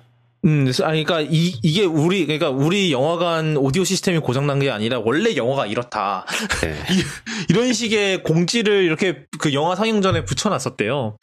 음, 0.45 0.71
아니, 0.83 1.03
그러니까 1.03 1.21
이 1.21 1.53
이게 1.61 1.83
우리 1.83 2.25
그러니까 2.25 2.49
우리 2.49 2.91
영화관 2.93 3.57
오디오 3.57 3.83
시스템이 3.83 4.19
고장난 4.19 4.59
게 4.59 4.69
아니라 4.71 4.99
원래 4.99 5.35
영화가 5.35 5.65
이렇다. 5.67 6.25
네. 6.61 6.75
이 7.49 7.53
런 7.53 7.73
식의 7.73 8.23
공지를 8.23 8.83
이렇게 8.83 9.25
그 9.39 9.53
영화 9.53 9.75
상영 9.75 10.01
전에 10.01 10.23
붙여놨었대요. 10.23 11.17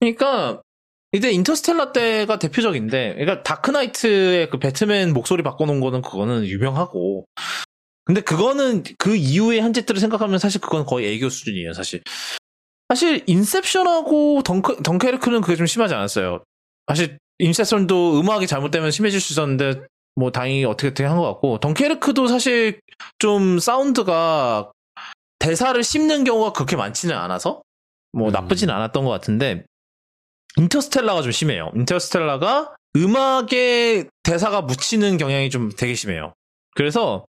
그러니까 0.00 0.60
이제 1.12 1.30
인터스텔라 1.30 1.92
때가 1.92 2.38
대표적인데, 2.38 3.14
그러니까 3.14 3.42
다크나이트의 3.42 4.50
그 4.50 4.58
배트맨 4.58 5.12
목소리 5.14 5.42
바꿔놓은 5.42 5.80
거는 5.80 6.02
그거는 6.02 6.44
유명하고, 6.46 7.24
근데 8.04 8.20
그거는 8.22 8.84
그 8.98 9.16
이후의 9.16 9.60
한짓들을 9.60 10.00
생각하면 10.00 10.38
사실 10.38 10.60
그건 10.60 10.84
거의 10.86 11.14
애교 11.14 11.28
수준이에요, 11.30 11.72
사실. 11.74 12.02
사실 12.88 13.22
인셉션하고 13.26 14.42
덩크, 14.44 14.82
덩케르크는 14.82 15.40
그게 15.42 15.56
좀 15.56 15.66
심하지 15.66 15.94
않았어요. 15.94 16.42
사실 16.88 17.18
인셉션도 17.38 18.20
음악이 18.20 18.46
잘못되면 18.46 18.90
심해질 18.90 19.20
수 19.20 19.32
있었는데 19.32 19.82
뭐 20.16 20.30
다행히 20.32 20.64
어떻게 20.64 20.88
어떻게 20.88 21.04
한 21.04 21.16
것 21.18 21.22
같고 21.22 21.58
덩케르크도 21.60 22.26
사실 22.26 22.80
좀 23.18 23.58
사운드가 23.58 24.72
대사를 25.38 25.80
씹는 25.82 26.24
경우가 26.24 26.52
그렇게 26.52 26.74
많지는 26.76 27.16
않아서 27.16 27.62
뭐 28.12 28.28
음. 28.28 28.32
나쁘진 28.32 28.70
않았던 28.70 29.04
것 29.04 29.10
같은데 29.10 29.64
인터스텔라가 30.56 31.22
좀 31.22 31.30
심해요. 31.30 31.70
인터스텔라가 31.76 32.74
음악에 32.96 34.08
대사가 34.24 34.62
묻히는 34.62 35.16
경향이 35.18 35.50
좀 35.50 35.70
되게 35.76 35.94
심해요. 35.94 36.32
그래서 36.74 37.24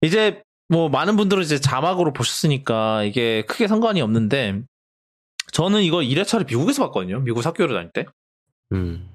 이제 0.00 0.42
뭐 0.68 0.88
많은 0.88 1.16
분들은 1.16 1.42
이제 1.44 1.60
자막으로 1.60 2.12
보셨으니까 2.12 3.04
이게 3.04 3.42
크게 3.42 3.68
상관이 3.68 4.00
없는데 4.00 4.62
저는 5.52 5.82
이걸 5.82 6.04
1회차를 6.04 6.46
미국에서 6.48 6.82
봤거든요. 6.86 7.20
미국 7.20 7.44
학교를 7.46 7.76
다닐 7.76 7.90
때. 7.92 8.06
음. 8.72 9.08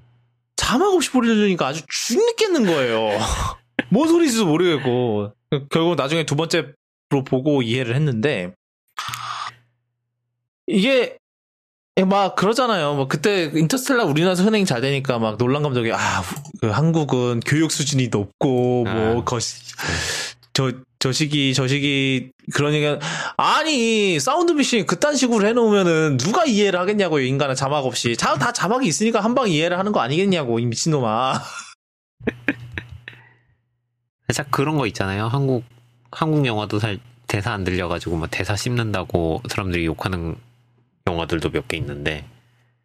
자막 0.68 0.92
없이 0.92 1.10
보려니까 1.10 1.68
아주 1.68 1.82
죽겠는 1.88 2.66
거예요. 2.66 3.18
뭔 3.88 4.06
소리인지도 4.06 4.44
모르겠고. 4.44 5.32
결국 5.70 5.94
나중에 5.94 6.26
두 6.26 6.36
번째로 6.36 6.74
보고 7.24 7.62
이해를 7.62 7.94
했는데, 7.94 8.52
이게, 10.66 11.16
막 12.06 12.36
그러잖아요. 12.36 12.96
뭐 12.96 13.08
그때 13.08 13.50
인터스텔라 13.54 14.04
우리나라에서 14.04 14.44
흥행이 14.44 14.66
잘 14.66 14.82
되니까 14.82 15.18
막 15.18 15.38
논란 15.38 15.62
감독이, 15.62 15.90
아, 15.90 16.22
그 16.60 16.68
한국은 16.68 17.40
교육 17.46 17.72
수준이 17.72 18.08
높고, 18.08 18.84
뭐, 18.84 19.20
아. 19.22 19.24
거시, 19.24 19.62
저, 20.52 20.70
저 21.00 21.12
시기, 21.12 21.54
저 21.54 21.68
시기, 21.68 22.32
그러니까, 22.52 22.98
아니, 23.36 24.18
사운드 24.18 24.50
미싱 24.52 24.84
그딴 24.86 25.14
식으로 25.14 25.46
해놓으면은 25.46 26.16
누가 26.16 26.44
이해를 26.44 26.80
하겠냐고요, 26.80 27.24
인간은 27.24 27.54
자막 27.54 27.86
없이. 27.86 28.16
자, 28.16 28.34
다 28.36 28.52
자막이 28.52 28.86
있으니까 28.88 29.20
한 29.20 29.34
방 29.34 29.48
이해를 29.48 29.78
하는 29.78 29.92
거 29.92 30.00
아니겠냐고, 30.00 30.58
이 30.58 30.66
미친놈아. 30.66 31.40
살짝 34.28 34.50
그런 34.50 34.76
거 34.76 34.86
있잖아요. 34.88 35.26
한국 35.28 35.64
한국 36.10 36.46
영화도 36.46 36.78
살 36.78 36.98
대사 37.26 37.52
안 37.52 37.64
들려가지고 37.64 38.16
막 38.16 38.30
대사 38.30 38.56
씹는다고 38.56 39.42
사람들이 39.48 39.84
욕하는 39.86 40.36
영화들도 41.06 41.50
몇 41.50 41.68
개 41.68 41.76
있는데 41.76 42.26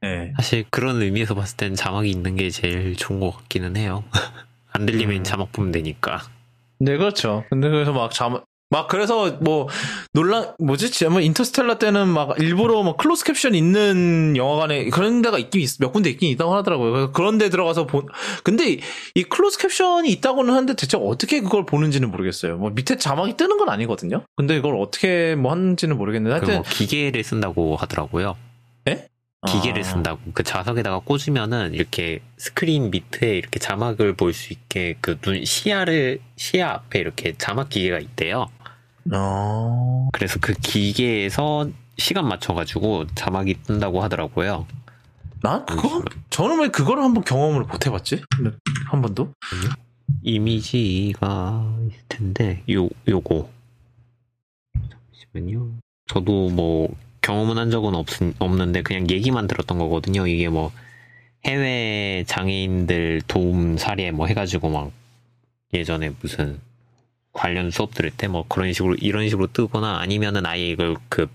네. 0.01 0.33
사실 0.35 0.65
그런 0.69 1.01
의미에서 1.01 1.33
봤을 1.35 1.57
땐 1.57 1.75
자막이 1.75 2.09
있는 2.09 2.35
게 2.35 2.49
제일 2.49 2.95
좋은 2.95 3.19
것 3.19 3.31
같기는 3.31 3.75
해요. 3.77 4.03
안 4.71 4.85
들리면 4.85 5.17
음. 5.17 5.23
자막 5.23 5.51
보면 5.51 5.71
되니까. 5.71 6.23
네, 6.83 6.97
그렇죠. 6.97 7.45
근데 7.49 7.69
그래서 7.69 7.93
막 7.93 8.11
자막, 8.11 8.43
막 8.69 8.89
그래서 8.89 9.37
뭐 9.39 9.69
논란 10.13 10.53
뭐지? 10.59 10.91
지금 10.91 11.21
인터스텔라 11.21 11.77
때는 11.77 12.09
막 12.09 12.37
일부러 12.41 12.83
뭐 12.83 12.97
클로스 12.97 13.23
캡션 13.23 13.55
있는 13.55 14.35
영화관에 14.35 14.89
그런 14.89 15.21
데가 15.21 15.37
있긴 15.37 15.61
있, 15.61 15.77
몇 15.79 15.93
군데 15.93 16.09
있긴 16.09 16.29
있다고 16.31 16.53
하더라고요. 16.55 16.91
그래서 16.91 17.11
그런 17.11 17.37
데 17.37 17.49
들어가서 17.49 17.85
본 17.85 18.07
근데 18.43 18.71
이, 18.71 18.79
이 19.15 19.23
클로스 19.23 19.59
캡션이 19.59 20.11
있다고는 20.11 20.53
하는데 20.53 20.73
대체 20.75 20.97
어떻게 20.97 21.39
그걸 21.39 21.65
보는지는 21.65 22.11
모르겠어요. 22.11 22.57
뭐 22.57 22.71
밑에 22.71 22.97
자막이 22.97 23.37
뜨는 23.37 23.57
건 23.57 23.69
아니거든요. 23.69 24.25
근데 24.35 24.57
이걸 24.57 24.75
어떻게 24.75 25.35
뭐 25.35 25.51
하는지는 25.51 25.97
모르겠는데 25.97 26.39
그 26.39 26.45
하여튼 26.51 26.55
뭐 26.55 26.63
기계를 26.67 27.23
쓴다고 27.23 27.77
하더라고요. 27.77 28.35
예? 29.47 29.51
기계를 29.51 29.81
아. 29.81 29.83
쓴다고 29.83 30.19
그 30.33 30.43
좌석에다가 30.43 30.99
꽂으면은 30.99 31.73
이렇게 31.73 32.19
스크린 32.37 32.91
밑에 32.91 33.37
이렇게 33.37 33.59
자막을 33.59 34.15
볼 34.15 34.33
수 34.33 34.53
있게 34.53 34.95
그 35.01 35.19
눈 35.21 35.43
시야를 35.45 36.19
시야 36.35 36.71
앞에 36.71 36.99
이렇게 36.99 37.33
자막 37.37 37.69
기계가 37.69 37.99
있대요. 37.99 38.47
어. 39.13 40.09
그래서 40.13 40.39
그 40.41 40.53
기계에서 40.53 41.69
시간 41.97 42.27
맞춰가지고 42.27 43.07
자막이 43.15 43.55
뜬다고 43.63 44.01
하더라고요. 44.01 44.65
난 45.41 45.65
그거 45.65 46.01
저는 46.29 46.61
왜 46.61 46.67
그거를 46.69 47.03
한번 47.03 47.23
경험을 47.23 47.63
못 47.63 47.85
해봤지? 47.85 48.21
한 48.85 49.01
번도? 49.01 49.33
이미지가 50.23 51.75
있을 51.89 51.99
텐데 52.07 52.63
요 52.71 52.87
요거 53.07 53.49
잠시만요. 55.11 55.73
저도 56.07 56.49
뭐 56.49 56.95
경험은 57.23 57.57
한 57.57 57.71
적은 57.71 57.95
없, 57.95 58.05
없는데 58.37 58.83
그냥 58.83 59.09
얘기만 59.09 59.47
들었던 59.47 59.79
거거든요. 59.79 60.27
이게 60.27 60.49
뭐 60.49 60.71
해외 61.45 62.23
장애인들 62.27 63.21
도움 63.27 63.77
사례 63.77 64.11
뭐 64.11 64.27
해가지고 64.27 64.69
막 64.69 64.91
예전에 65.73 66.11
무슨 66.21 66.59
관련 67.33 67.71
수업 67.71 67.95
들을 67.95 68.11
때 68.11 68.27
뭐 68.27 68.45
그런 68.47 68.71
식으로 68.73 68.95
이런 68.95 69.27
식으로 69.27 69.47
뜨거나 69.47 69.97
아니면은 69.97 70.45
아예 70.45 70.69
이걸 70.69 70.95
그 71.09 71.27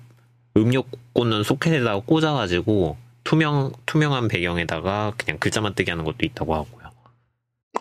음료 0.57 0.85
꽂는 1.13 1.43
소켓에다가 1.43 2.01
꽂아가지고 2.07 2.97
투명 3.25 3.73
투명한 3.87 4.29
배경에다가 4.29 5.13
그냥 5.17 5.39
글자만 5.39 5.75
뜨게 5.75 5.91
하는 5.91 6.05
것도 6.05 6.19
있다고 6.23 6.55
하고요. 6.55 6.89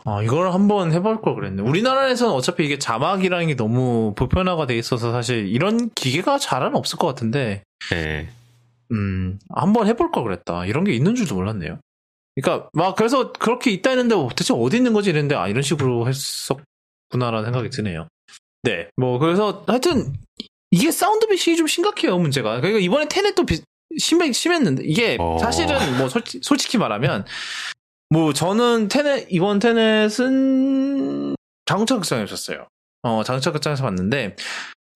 아, 0.06 0.22
이걸 0.22 0.52
한번 0.52 0.92
해볼 0.92 1.22
걸 1.22 1.36
그랬네. 1.36 1.62
우리나라에서는 1.64 2.34
어차피 2.34 2.66
이게 2.66 2.78
자막이라는 2.78 3.48
게 3.48 3.56
너무 3.56 4.14
보편화가 4.16 4.66
돼 4.68 4.78
있어서 4.78 5.12
사실 5.12 5.48
이런 5.48 5.90
기계가 5.96 6.38
잘은 6.40 6.76
없을 6.76 6.98
것 6.98 7.08
같은데, 7.08 7.64
네. 7.92 8.30
음, 8.92 9.40
한번 9.50 9.88
해볼 9.88 10.12
걸 10.12 10.24
그랬다. 10.24 10.66
이런 10.66 10.84
게 10.84 10.94
있는 10.94 11.16
줄도 11.16 11.36
몰랐네요. 11.36 11.80
그러니까, 12.36 12.70
막, 12.74 12.96
그래서 12.96 13.32
그렇게 13.32 13.72
있다 13.72 13.90
했는데, 13.90 14.16
어, 14.16 14.30
대체 14.36 14.54
어디 14.54 14.78
있는 14.78 14.94
거지 14.94 15.10
이랬는데, 15.10 15.36
아, 15.36 15.48
이런 15.48 15.62
식으로 15.64 16.08
했었구나라는 16.08 17.46
생각이 17.46 17.70
드네요. 17.70 18.08
네. 18.64 18.90
뭐, 18.96 19.18
그래서 19.20 19.64
하여튼, 19.68 20.14
이게 20.70 20.92
사운드 20.92 21.26
믹싱이 21.26 21.58
좀 21.58 21.68
심각해요, 21.68 22.18
문제가. 22.20 22.60
그러니까 22.62 22.80
이번에 22.80 23.08
테넷도 23.08 23.46
비, 23.46 23.62
심해, 23.98 24.32
심했는데, 24.32 24.84
이게 24.86 25.18
어. 25.20 25.38
사실은 25.40 25.98
뭐, 25.98 26.10
솔직, 26.10 26.44
솔직히 26.44 26.78
말하면, 26.78 27.26
뭐, 28.10 28.34
저는 28.34 28.88
테넷, 28.88 29.28
이번 29.30 29.60
테넷은 29.60 31.36
자동차 31.66 31.96
극장에 31.96 32.24
있었어요. 32.24 32.68
어, 33.02 33.24
자동차 33.24 33.52
극장에서 33.52 33.84
봤는데, 33.84 34.36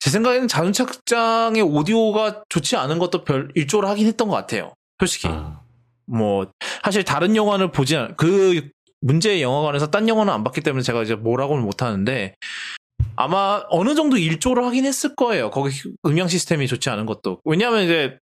제 0.01 0.09
생각에는 0.09 0.47
자동차 0.47 0.83
극장의 0.83 1.61
오디오가 1.61 2.43
좋지 2.49 2.75
않은 2.75 2.97
것도 2.97 3.23
별 3.23 3.49
일조를 3.53 3.87
하긴 3.87 4.07
했던 4.07 4.27
것 4.27 4.35
같아요. 4.35 4.73
솔직히. 4.99 5.27
아, 5.27 5.61
뭐, 6.07 6.47
사실 6.83 7.03
다른 7.03 7.35
영화를 7.35 7.71
보지 7.71 7.95
않, 7.95 8.15
그 8.17 8.67
문제의 9.01 9.43
영화관에서 9.43 9.91
딴 9.91 10.09
영화는 10.09 10.33
안 10.33 10.43
봤기 10.43 10.61
때문에 10.61 10.81
제가 10.81 11.03
이제 11.03 11.13
뭐라고는 11.13 11.63
못 11.63 11.83
하는데, 11.83 12.33
아마 13.15 13.61
어느 13.69 13.93
정도 13.93 14.17
일조를 14.17 14.65
하긴 14.65 14.85
했을 14.85 15.15
거예요. 15.15 15.51
거기 15.51 15.71
음향 16.03 16.27
시스템이 16.27 16.65
좋지 16.65 16.89
않은 16.89 17.05
것도. 17.05 17.39
왜냐하면 17.45 17.83
이제 17.83 18.17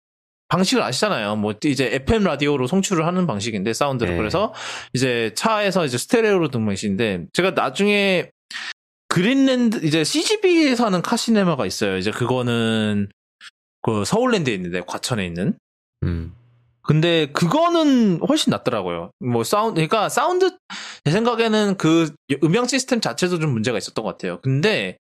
방식을 0.48 0.80
아시잖아요. 0.80 1.36
뭐 1.36 1.54
이제 1.64 1.86
FM 1.92 2.22
라디오로 2.22 2.68
송출을 2.68 3.04
하는 3.04 3.26
방식인데 3.26 3.72
사운드를 3.72 4.12
네. 4.12 4.18
그래서 4.18 4.52
이제 4.92 5.32
차에서 5.34 5.84
이제 5.84 5.98
스테레오로 5.98 6.50
듣는 6.50 6.66
방식인데 6.66 7.26
제가 7.32 7.52
나중에 7.52 8.30
그린랜드 9.14 9.86
이제 9.86 10.02
CGV에서 10.02 10.86
하는 10.86 11.00
카시네마가 11.00 11.66
있어요. 11.66 11.96
이제 11.98 12.10
그거는 12.10 13.08
그 13.80 14.04
서울랜드에 14.04 14.52
있는데 14.54 14.80
과천에 14.84 15.24
있는 15.24 15.56
음. 16.02 16.34
근데 16.82 17.26
그거는 17.30 18.18
훨씬 18.28 18.50
낫더라고요. 18.50 19.12
뭐 19.20 19.44
사운드, 19.44 19.74
그러니까 19.74 20.08
사운드 20.08 20.58
제 21.04 21.12
생각에는 21.12 21.76
그 21.76 22.12
음향 22.42 22.66
시스템 22.66 23.00
자체도 23.00 23.38
좀 23.38 23.52
문제가 23.52 23.78
있었던 23.78 24.04
것 24.04 24.10
같아요. 24.10 24.40
근데 24.40 24.96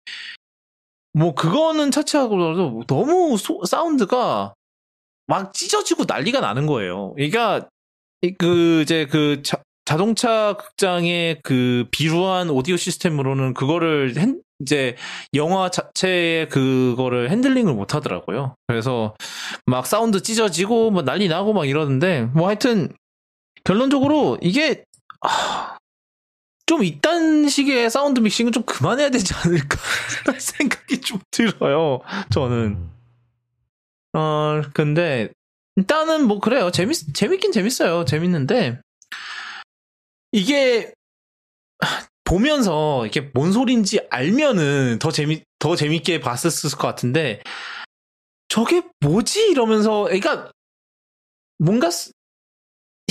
뭐 1.14 1.34
그거는 1.34 1.90
차치하고도 1.90 2.84
너무 2.88 3.38
소- 3.38 3.64
사운드가 3.64 4.54
막 5.28 5.54
찢어지고 5.54 6.04
난리가 6.06 6.42
나는 6.42 6.66
거예요. 6.66 7.14
그러니까 7.14 7.70
이- 8.24 8.34
그 8.34 8.82
이제 8.82 9.06
그 9.06 9.42
자, 9.42 9.64
자동차 9.86 10.54
극장의 10.54 11.40
그 11.44 11.86
비루한 11.92 12.50
오디오 12.50 12.78
시스템으로는 12.78 13.54
그거를 13.54 14.16
핸- 14.18 14.42
이제 14.60 14.96
영화 15.34 15.70
자체의 15.72 16.48
그거를 16.50 17.32
핸들링을 17.32 17.74
못 17.74 17.96
하더라고요. 17.96 18.56
그래서 18.68 19.16
막 19.66 19.88
사운드 19.88 20.22
찢어지고 20.22 20.92
뭐 20.92 21.02
난리 21.04 21.28
나고 21.28 21.54
막 21.54 21.68
이러는데 21.68 22.24
뭐 22.34 22.48
하여튼 22.48 22.94
결론적으로 23.64 24.38
이게 24.42 24.84
아, 25.22 25.78
좀 26.68 26.84
이딴 26.84 27.50
식의 27.50 27.90
사운드 27.90 28.20
믹싱은 28.20 28.52
좀 28.52 28.64
그만해야 28.64 29.10
되지 29.10 29.34
않을까 29.34 29.78
생각이 30.40 31.02
좀 31.02 31.20
들어요. 31.32 32.02
저는 32.32 32.88
어 34.14 34.62
근데 34.74 35.30
일단은 35.76 36.28
뭐 36.28 36.40
그래요. 36.40 36.70
재밌 36.72 37.14
재밌긴 37.14 37.52
재밌어요. 37.52 38.06
재밌는데 38.06 38.80
이게 40.32 40.94
보면서 42.24 43.06
이게 43.06 43.30
뭔 43.34 43.52
소린지 43.52 44.00
알면은 44.10 45.00
더 45.00 45.12
재미 45.12 45.44
더 45.60 45.76
재밌게 45.76 46.22
봤었을 46.22 46.72
것 46.72 46.88
같은데 46.88 47.42
저게 48.48 48.82
뭐지 49.02 49.50
이러면서 49.50 50.04
그러니까 50.04 50.52
뭔가 51.58 51.90
스- 51.92 52.12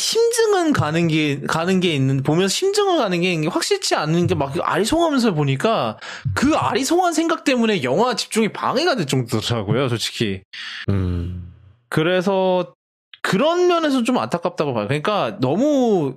심증은 0.01 0.73
가는 0.73 1.09
게 1.09 1.41
가는 1.43 1.79
게 1.81 1.93
있는 1.95 2.23
보면서 2.23 2.49
심증은 2.55 2.97
가는 2.97 3.21
게 3.21 3.47
확실치 3.47 3.95
않은 3.95 4.27
게 4.27 4.35
막 4.35 4.55
아리송하면서 4.59 5.35
보니까 5.35 5.99
그 6.35 6.55
아리송한 6.57 7.12
생각 7.12 7.45
때문에 7.45 7.83
영화 7.83 8.16
집중이 8.16 8.49
방해가 8.53 8.97
될 8.97 9.07
정도더라고요 9.07 9.91
솔직히 9.91 10.43
음. 10.89 11.53
그래서 11.91 12.73
그런 13.21 13.66
면에서 13.66 14.03
좀 14.03 14.16
안타깝다고 14.16 14.73
봐요. 14.73 14.87
그러니까 14.87 15.37
너무 15.41 16.16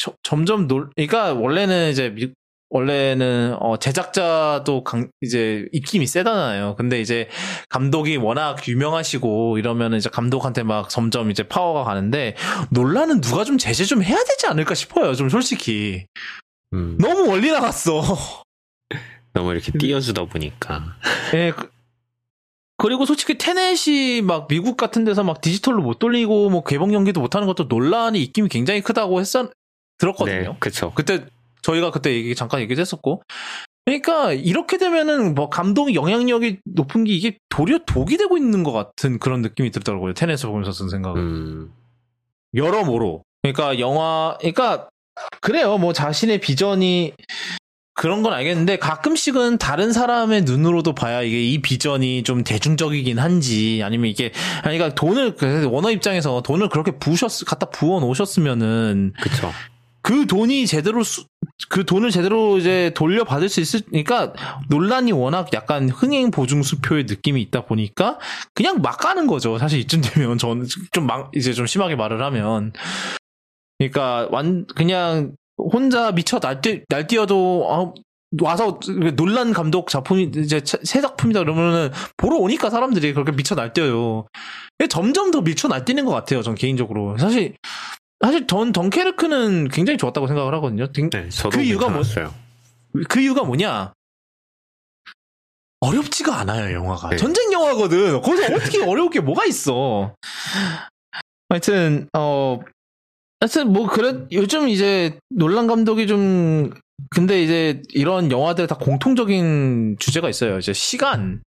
저- 0.00 0.14
점점 0.22 0.66
놀, 0.66 0.88
그러니까 0.96 1.34
원래는 1.34 1.90
이제 1.90 2.08
미- 2.08 2.32
원래는 2.70 3.56
어 3.60 3.76
제작자도 3.78 4.84
강 4.84 5.10
이제 5.20 5.66
입김이 5.72 6.06
세잖아요. 6.06 6.76
근데 6.76 7.00
이제 7.00 7.28
감독이 7.68 8.16
워낙 8.16 8.66
유명하시고 8.66 9.58
이러면 9.58 9.94
이제 9.94 10.08
감독한테 10.08 10.62
막 10.62 10.88
점점 10.88 11.30
이제 11.30 11.42
파워가 11.42 11.84
가는데 11.84 12.36
논란은 12.70 13.20
누가 13.20 13.44
좀 13.44 13.58
제재 13.58 13.84
좀 13.84 14.02
해야 14.02 14.16
되지 14.24 14.46
않을까 14.46 14.74
싶어요. 14.74 15.14
좀 15.14 15.28
솔직히 15.28 16.06
음. 16.72 16.96
너무 16.98 17.26
멀리 17.26 17.50
나갔어. 17.50 18.00
너무 19.34 19.52
이렇게 19.52 19.72
띄워주다 19.72 20.24
보니까. 20.26 20.94
예. 21.34 21.50
그- 21.54 21.68
그리고 22.78 23.04
솔직히 23.04 23.36
테넷이 23.36 24.22
막 24.22 24.48
미국 24.48 24.76
같은 24.78 25.04
데서 25.04 25.22
막 25.24 25.40
디지털로 25.42 25.82
못 25.82 25.98
돌리고 25.98 26.48
뭐 26.48 26.64
개봉 26.64 26.94
연기도 26.94 27.20
못 27.20 27.34
하는 27.34 27.46
것도 27.46 27.64
논란이 27.64 28.22
입김이 28.22 28.48
굉장히 28.48 28.80
크다고 28.80 29.20
했었 29.20 29.50
들었거든요. 30.00 30.52
네, 30.52 30.56
그쵸. 30.58 30.92
그때 30.94 31.26
저희가 31.62 31.90
그때 31.90 32.12
얘기 32.12 32.34
잠깐 32.34 32.60
얘기도 32.60 32.80
했었고. 32.80 33.22
그러니까 33.84 34.32
이렇게 34.32 34.78
되면은 34.78 35.34
뭐 35.34 35.48
감독 35.48 35.94
영향력이 35.94 36.60
높은 36.64 37.04
게 37.04 37.12
이게 37.12 37.38
도리어 37.48 37.80
독이 37.86 38.16
되고 38.16 38.36
있는 38.36 38.62
것 38.62 38.72
같은 38.72 39.18
그런 39.18 39.42
느낌이 39.42 39.70
들더라고요. 39.70 40.14
테넷을 40.14 40.48
보면서 40.48 40.72
든 40.72 40.88
생각은. 40.88 41.20
음. 41.20 41.72
여러모로. 42.54 43.24
그러니까 43.42 43.78
영화, 43.78 44.36
그러니까 44.40 44.88
그래요. 45.40 45.78
뭐 45.78 45.92
자신의 45.92 46.40
비전이 46.40 47.14
그런 47.94 48.22
건 48.22 48.32
알겠는데 48.32 48.78
가끔씩은 48.78 49.58
다른 49.58 49.92
사람의 49.92 50.42
눈으로도 50.42 50.94
봐야 50.94 51.22
이게 51.22 51.42
이 51.42 51.60
비전이 51.60 52.22
좀 52.22 52.44
대중적이긴 52.44 53.18
한지 53.18 53.82
아니면 53.84 54.08
이게 54.08 54.32
아니 54.62 54.78
그러니까 54.78 54.94
돈을 54.94 55.34
그 55.34 55.68
원어 55.70 55.90
입장에서 55.90 56.40
돈을 56.42 56.70
그렇게 56.70 56.92
부으셨 56.92 57.44
갖다 57.44 57.68
부어 57.68 58.00
놓으셨으면은 58.00 59.12
그쵸. 59.20 59.50
그 60.02 60.26
돈이 60.26 60.66
제대로 60.66 61.02
수- 61.02 61.24
그 61.68 61.84
돈을 61.84 62.10
제대로 62.10 62.56
이제 62.58 62.90
돌려받을 62.94 63.48
수 63.48 63.60
있으니까 63.60 64.32
논란이 64.70 65.12
워낙 65.12 65.48
약간 65.52 65.88
흥행 65.90 66.30
보증 66.30 66.62
수표의 66.62 67.04
느낌이 67.04 67.40
있다 67.42 67.66
보니까 67.66 68.18
그냥 68.54 68.80
막 68.80 68.96
가는 68.98 69.26
거죠. 69.26 69.58
사실 69.58 69.78
이쯤 69.80 70.00
되면 70.00 70.38
저는 70.38 70.66
좀 70.92 71.06
막 71.06 71.30
이제 71.34 71.52
좀 71.52 71.66
심하게 71.66 71.96
말을 71.96 72.22
하면 72.22 72.72
그러니까 73.78 74.28
완 74.30 74.66
그냥 74.74 75.32
혼자 75.58 76.12
미쳐 76.12 76.38
날뛰 76.40 76.84
날뛰어도 76.88 77.66
어, 77.70 77.94
와서 78.42 78.78
논란 79.16 79.52
감독 79.52 79.88
작품이 79.88 80.30
이제 80.36 80.60
차- 80.62 80.78
새 80.82 81.00
작품이다 81.00 81.40
그러면은 81.40 81.90
보러 82.16 82.36
오니까 82.36 82.70
사람들이 82.70 83.12
그렇게 83.12 83.32
미쳐 83.32 83.54
날뛰어요. 83.54 84.26
점점 84.88 85.30
더 85.30 85.40
미쳐 85.42 85.68
날뛰는 85.68 86.04
것 86.06 86.12
같아요. 86.12 86.40
전 86.42 86.54
개인적으로 86.54 87.18
사실 87.18 87.54
사실 88.22 88.46
전 88.46 88.72
덩케르크는 88.72 89.68
굉장히 89.68 89.96
좋았다고 89.98 90.26
생각을 90.26 90.52
하거든요. 90.54 90.92
등- 90.92 91.08
네, 91.10 91.28
그 91.50 91.62
이유가 91.62 91.88
뭐- 91.88 92.02
괜찮았어요. 92.02 92.34
그 93.08 93.20
이유가 93.20 93.44
뭐냐? 93.44 93.92
어렵지가 95.80 96.36
않아요, 96.40 96.74
영화가. 96.74 97.10
네. 97.10 97.16
전쟁 97.16 97.52
영화거든. 97.52 98.20
거기서 98.20 98.54
어떻게 98.54 98.82
어려울 98.84 99.10
게 99.10 99.20
뭐가 99.20 99.46
있어. 99.46 100.14
하여튼, 101.48 102.08
어, 102.16 102.60
하여튼, 103.40 103.72
뭐, 103.72 103.86
그래, 103.88 104.26
요즘 104.30 104.68
이제, 104.68 105.18
논란 105.30 105.66
감독이 105.66 106.06
좀, 106.06 106.70
근데 107.10 107.42
이제, 107.42 107.80
이런 107.94 108.30
영화들 108.30 108.66
다 108.66 108.76
공통적인 108.76 109.96
주제가 109.98 110.28
있어요. 110.28 110.58
이제, 110.58 110.74
시간 110.74 111.42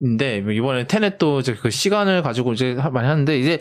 인데, 0.00 0.40
뭐 0.40 0.52
이번에 0.52 0.86
테넷도 0.86 1.40
이제 1.40 1.54
그 1.54 1.70
시간을 1.70 2.22
가지고 2.22 2.52
이제 2.52 2.74
하- 2.74 2.90
많이 2.90 3.08
하는데, 3.08 3.38
이제, 3.38 3.58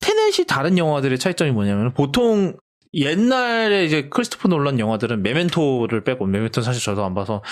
테넷이 0.00 0.46
다른 0.46 0.78
영화들의 0.78 1.18
차이점이 1.18 1.52
뭐냐면, 1.52 1.92
보통, 1.94 2.56
옛날에 2.94 3.84
이제 3.84 4.08
크리스토퍼 4.08 4.48
놀란 4.48 4.78
영화들은 4.78 5.22
메멘토를 5.22 6.02
빼고 6.02 6.24
메멘토는 6.26 6.64
사실 6.64 6.82
저도 6.82 7.04
안 7.04 7.14
봐서 7.14 7.42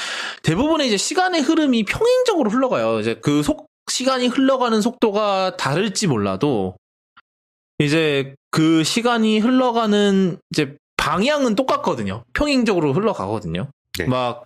대부분의 0.42 0.86
이제 0.86 0.96
시간의 0.96 1.42
흐름이 1.42 1.84
평행적으로 1.84 2.48
흘러가요. 2.50 2.98
이제 3.00 3.14
그 3.16 3.42
속 3.42 3.66
시간이 3.90 4.28
흘러가는 4.28 4.80
속도가 4.80 5.56
다를지 5.58 6.06
몰라도 6.06 6.76
이제 7.78 8.34
그 8.50 8.82
시간이 8.84 9.38
흘러가는 9.40 10.38
이제 10.50 10.76
방향은 10.96 11.54
똑같거든요. 11.56 12.24
평행적으로 12.32 12.94
흘러가거든요. 12.94 13.68
네. 13.98 14.06
막 14.06 14.44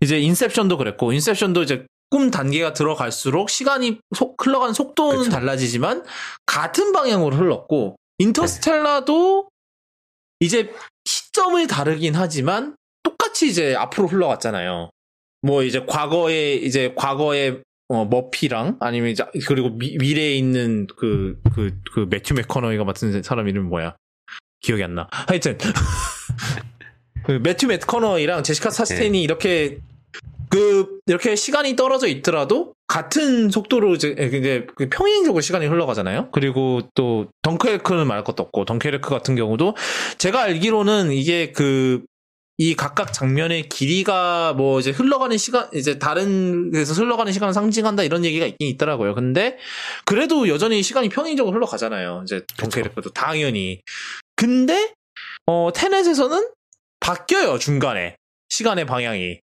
이제 0.00 0.18
인셉션도 0.18 0.78
그랬고 0.78 1.12
인셉션도 1.12 1.62
이제 1.62 1.84
꿈 2.10 2.30
단계가 2.30 2.72
들어갈수록 2.72 3.50
시간이 3.50 4.00
속 4.16 4.36
흘러가는 4.44 4.72
속도는 4.72 5.18
그쵸. 5.18 5.30
달라지지만 5.30 6.04
같은 6.46 6.92
방향으로 6.92 7.36
흘렀고 7.36 7.96
인터스텔라도 8.18 9.48
이제 10.40 10.72
시점을 11.04 11.66
다르긴 11.66 12.14
하지만 12.14 12.76
똑같이 13.02 13.48
이제 13.48 13.74
앞으로 13.74 14.08
흘러갔잖아요. 14.08 14.90
뭐 15.42 15.62
이제 15.62 15.84
과거에 15.86 16.54
이제 16.54 16.94
과거에 16.96 17.60
어, 17.88 18.04
머피랑 18.04 18.76
아니면 18.80 19.10
이제 19.10 19.24
그리고 19.46 19.70
미, 19.70 19.96
미래에 19.98 20.36
있는 20.36 20.86
그 20.96 21.40
그그 21.54 22.06
매튜 22.10 22.34
맥커너이가 22.34 22.84
맡은 22.84 23.22
사람 23.22 23.48
이름이 23.48 23.68
뭐야? 23.68 23.96
기억이 24.60 24.82
안 24.82 24.94
나. 24.94 25.08
하여튼 25.10 25.56
그 27.24 27.32
매튜 27.32 27.66
맥커너이랑 27.66 28.42
제시카 28.42 28.70
사스테인이 28.70 29.22
이렇게 29.22 29.80
그 30.50 31.00
이렇게 31.06 31.36
시간이 31.36 31.76
떨어져 31.76 32.06
있더라도 32.06 32.74
같은 32.86 33.50
속도로 33.50 33.94
이제 33.94 34.14
이제 34.18 34.66
그 34.74 34.88
평행적으로 34.88 35.40
시간이 35.40 35.66
흘러가잖아요. 35.66 36.30
그리고 36.32 36.82
또 36.94 37.26
덩케르크는 37.42 38.06
말할 38.06 38.24
것도 38.24 38.42
없고 38.42 38.64
덩케르크 38.64 39.10
같은 39.10 39.36
경우도 39.36 39.76
제가 40.18 40.42
알기로는 40.42 41.12
이게 41.12 41.52
그 41.52 42.02
이 42.60 42.74
각각 42.74 43.12
장면의 43.12 43.68
길이가 43.68 44.52
뭐 44.52 44.80
이제 44.80 44.90
흘러가는 44.90 45.38
시간 45.38 45.68
이제 45.72 46.00
다른 46.00 46.72
데서 46.72 46.92
흘러가는 46.92 47.32
시간을 47.32 47.54
상징한다 47.54 48.02
이런 48.02 48.24
얘기가 48.24 48.46
있긴 48.46 48.66
있더라고요. 48.66 49.14
근데 49.14 49.58
그래도 50.04 50.48
여전히 50.48 50.82
시간이 50.82 51.08
평행적으로 51.08 51.54
흘러가잖아요. 51.54 52.22
이제 52.24 52.42
덩케르크도 52.56 53.10
당연히. 53.10 53.80
근데 54.34 54.92
어 55.46 55.70
테넷에서는 55.72 56.50
바뀌어요 56.98 57.58
중간에 57.58 58.16
시간의 58.48 58.86
방향이. 58.86 59.38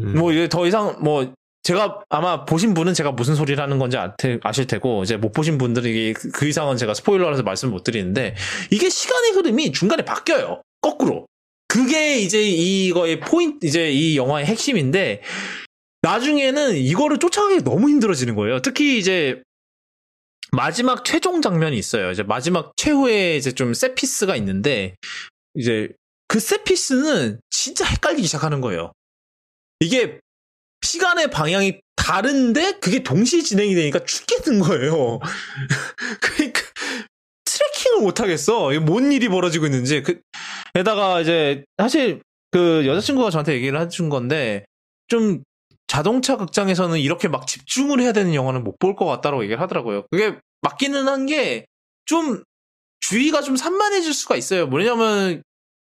음. 0.00 0.14
뭐 0.18 0.32
이게 0.32 0.48
더 0.48 0.66
이상 0.66 0.96
뭐 1.02 1.32
제가 1.62 2.00
아마 2.08 2.44
보신 2.44 2.72
분은 2.72 2.94
제가 2.94 3.12
무슨 3.12 3.34
소리를 3.34 3.62
하는 3.62 3.78
건지 3.78 3.96
아- 3.98 4.14
아실 4.42 4.66
테고 4.66 5.02
이제 5.02 5.16
못 5.16 5.32
보신 5.32 5.58
분들은 5.58 5.90
이게 5.90 6.12
그- 6.14 6.30
그 6.30 6.46
이상은 6.46 6.76
제가 6.76 6.94
스포일러라서 6.94 7.42
말씀 7.42 7.70
못 7.70 7.84
드리는데 7.84 8.34
이게 8.70 8.88
시간의 8.88 9.32
흐름이 9.32 9.72
중간에 9.72 10.04
바뀌어요. 10.04 10.62
거꾸로. 10.80 11.26
그게 11.66 12.18
이제 12.20 12.42
이거의 12.42 13.20
포인트 13.20 13.66
이제 13.66 13.90
이 13.90 14.16
영화의 14.16 14.46
핵심인데 14.46 15.22
나중에는 16.00 16.76
이거를 16.76 17.18
쫓아가기 17.18 17.62
너무 17.64 17.90
힘들어지는 17.90 18.34
거예요. 18.36 18.62
특히 18.62 18.98
이제 18.98 19.42
마지막 20.52 21.04
최종 21.04 21.42
장면이 21.42 21.76
있어요. 21.76 22.10
이제 22.10 22.22
마지막 22.22 22.72
최후의 22.76 23.36
이제 23.36 23.52
좀 23.52 23.74
세피스가 23.74 24.36
있는데 24.36 24.94
이제 25.54 25.90
그 26.28 26.40
세피스는 26.40 27.40
진짜 27.50 27.84
헷갈리기 27.84 28.26
시작하는 28.26 28.62
거예요. 28.62 28.92
이게 29.80 30.20
시간의 30.82 31.30
방향이 31.30 31.80
다른데 31.96 32.78
그게 32.80 33.02
동시에 33.02 33.42
진행이 33.42 33.74
되니까 33.74 34.04
죽겠는 34.04 34.60
거예요. 34.60 35.18
그러니까 36.20 36.60
트래킹을 37.44 38.00
못 38.02 38.20
하겠어. 38.20 38.72
이게 38.72 38.78
뭔 38.78 39.12
일이 39.12 39.28
벌어지고 39.28 39.66
있는지. 39.66 40.02
그, 40.02 40.20
게다가 40.74 41.20
이제 41.20 41.64
사실 41.76 42.22
그 42.50 42.86
여자친구가 42.86 43.30
저한테 43.30 43.54
얘기를 43.54 43.78
해준 43.80 44.08
건데 44.08 44.64
좀 45.08 45.42
자동차 45.86 46.36
극장에서는 46.36 46.98
이렇게 46.98 47.28
막 47.28 47.46
집중을 47.46 48.00
해야 48.00 48.12
되는 48.12 48.34
영화는 48.34 48.62
못 48.64 48.78
볼 48.78 48.94
것 48.94 49.06
같다고 49.06 49.42
얘기를 49.42 49.60
하더라고요. 49.60 50.06
그게 50.10 50.36
맞기는 50.62 51.08
한 51.08 51.26
게 51.26 51.66
좀 52.06 52.42
주의가 53.00 53.42
좀 53.42 53.54
산만해질 53.56 54.14
수가 54.14 54.36
있어요. 54.36 54.66
뭐냐면 54.66 55.42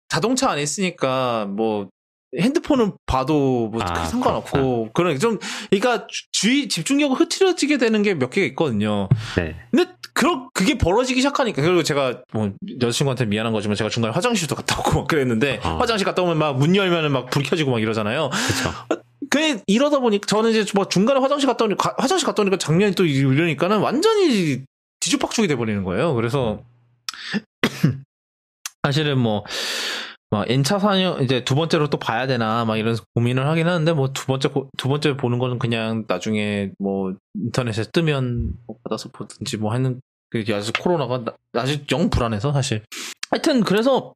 자동차 0.09 0.49
안에 0.49 0.63
있으니까 0.63 1.45
뭐 1.45 1.89
핸드폰을 2.37 2.91
봐도 3.05 3.69
뭐 3.71 3.81
아, 3.83 4.05
상관없고 4.05 4.89
그런 4.93 5.17
좀 5.19 5.39
그러니까 5.69 6.07
주- 6.07 6.23
주의 6.31 6.67
집중력을 6.67 7.15
흐트러지게 7.17 7.77
되는 7.77 8.01
게 8.03 8.13
몇 8.15 8.29
개가 8.29 8.45
있거든요. 8.47 9.07
네. 9.37 9.55
근데 9.71 9.91
그런 10.13 10.49
그게 10.53 10.77
벌어지기 10.77 11.21
시작하니까 11.21 11.61
그리고 11.61 11.83
제가 11.83 12.21
뭐 12.33 12.51
여자친구한테 12.81 13.25
미안한 13.25 13.53
거지만 13.53 13.75
제가 13.77 13.89
중간에 13.89 14.13
화장실도 14.13 14.55
갔다 14.55 14.79
오고 14.79 14.91
막 14.99 15.07
그랬는데 15.07 15.59
아. 15.63 15.77
화장실 15.77 16.05
갔다 16.05 16.21
오면 16.23 16.37
막 16.37 16.53
문 16.57 16.75
열면은 16.75 17.11
막 17.11 17.29
불 17.29 17.43
켜지고 17.43 17.71
막 17.71 17.81
이러잖아요. 17.81 18.29
그쵸. 18.29 18.99
그 19.29 19.61
이러다 19.67 19.99
보니까 19.99 20.25
저는 20.25 20.51
이제 20.51 20.65
뭐 20.73 20.87
중간에 20.87 21.19
화장실 21.19 21.47
갔다 21.47 21.65
오니까 21.65 21.93
화장실 21.97 22.25
갔다 22.25 22.41
오니까 22.41 22.57
장면이 22.57 22.95
또 22.95 23.05
이러니까는 23.05 23.79
완전히 23.79 24.63
뒤죽박죽이 25.01 25.47
돼 25.47 25.55
버리는 25.55 25.83
거예요. 25.83 26.13
그래서 26.15 26.61
사실은 28.83 29.17
뭐 29.17 29.43
막 30.29 30.49
N차 30.49 30.77
사냥 30.79 31.23
이제 31.23 31.43
두 31.45 31.55
번째로 31.55 31.89
또 31.89 31.97
봐야 31.97 32.27
되나 32.27 32.65
막 32.65 32.77
이런 32.77 32.97
고민을 33.15 33.47
하긴 33.47 33.67
하는데 33.67 33.93
뭐 33.93 34.07
두 34.13 34.25
번째 34.25 34.49
고- 34.49 34.69
두 34.77 34.89
번째 34.89 35.15
보는 35.15 35.39
거는 35.39 35.57
그냥 35.57 36.03
나중에 36.07 36.71
뭐 36.79 37.13
인터넷에 37.35 37.83
뜨면 37.93 38.51
뭐 38.67 38.75
받아서 38.83 39.09
보든지 39.09 39.57
뭐 39.57 39.71
하는 39.71 40.01
그 40.29 40.43
아직 40.53 40.73
코로나가 40.79 41.23
나- 41.23 41.33
아직 41.53 41.89
영 41.91 42.09
불안해서 42.09 42.51
사실 42.51 42.83
하여튼 43.31 43.61
그래서 43.63 44.13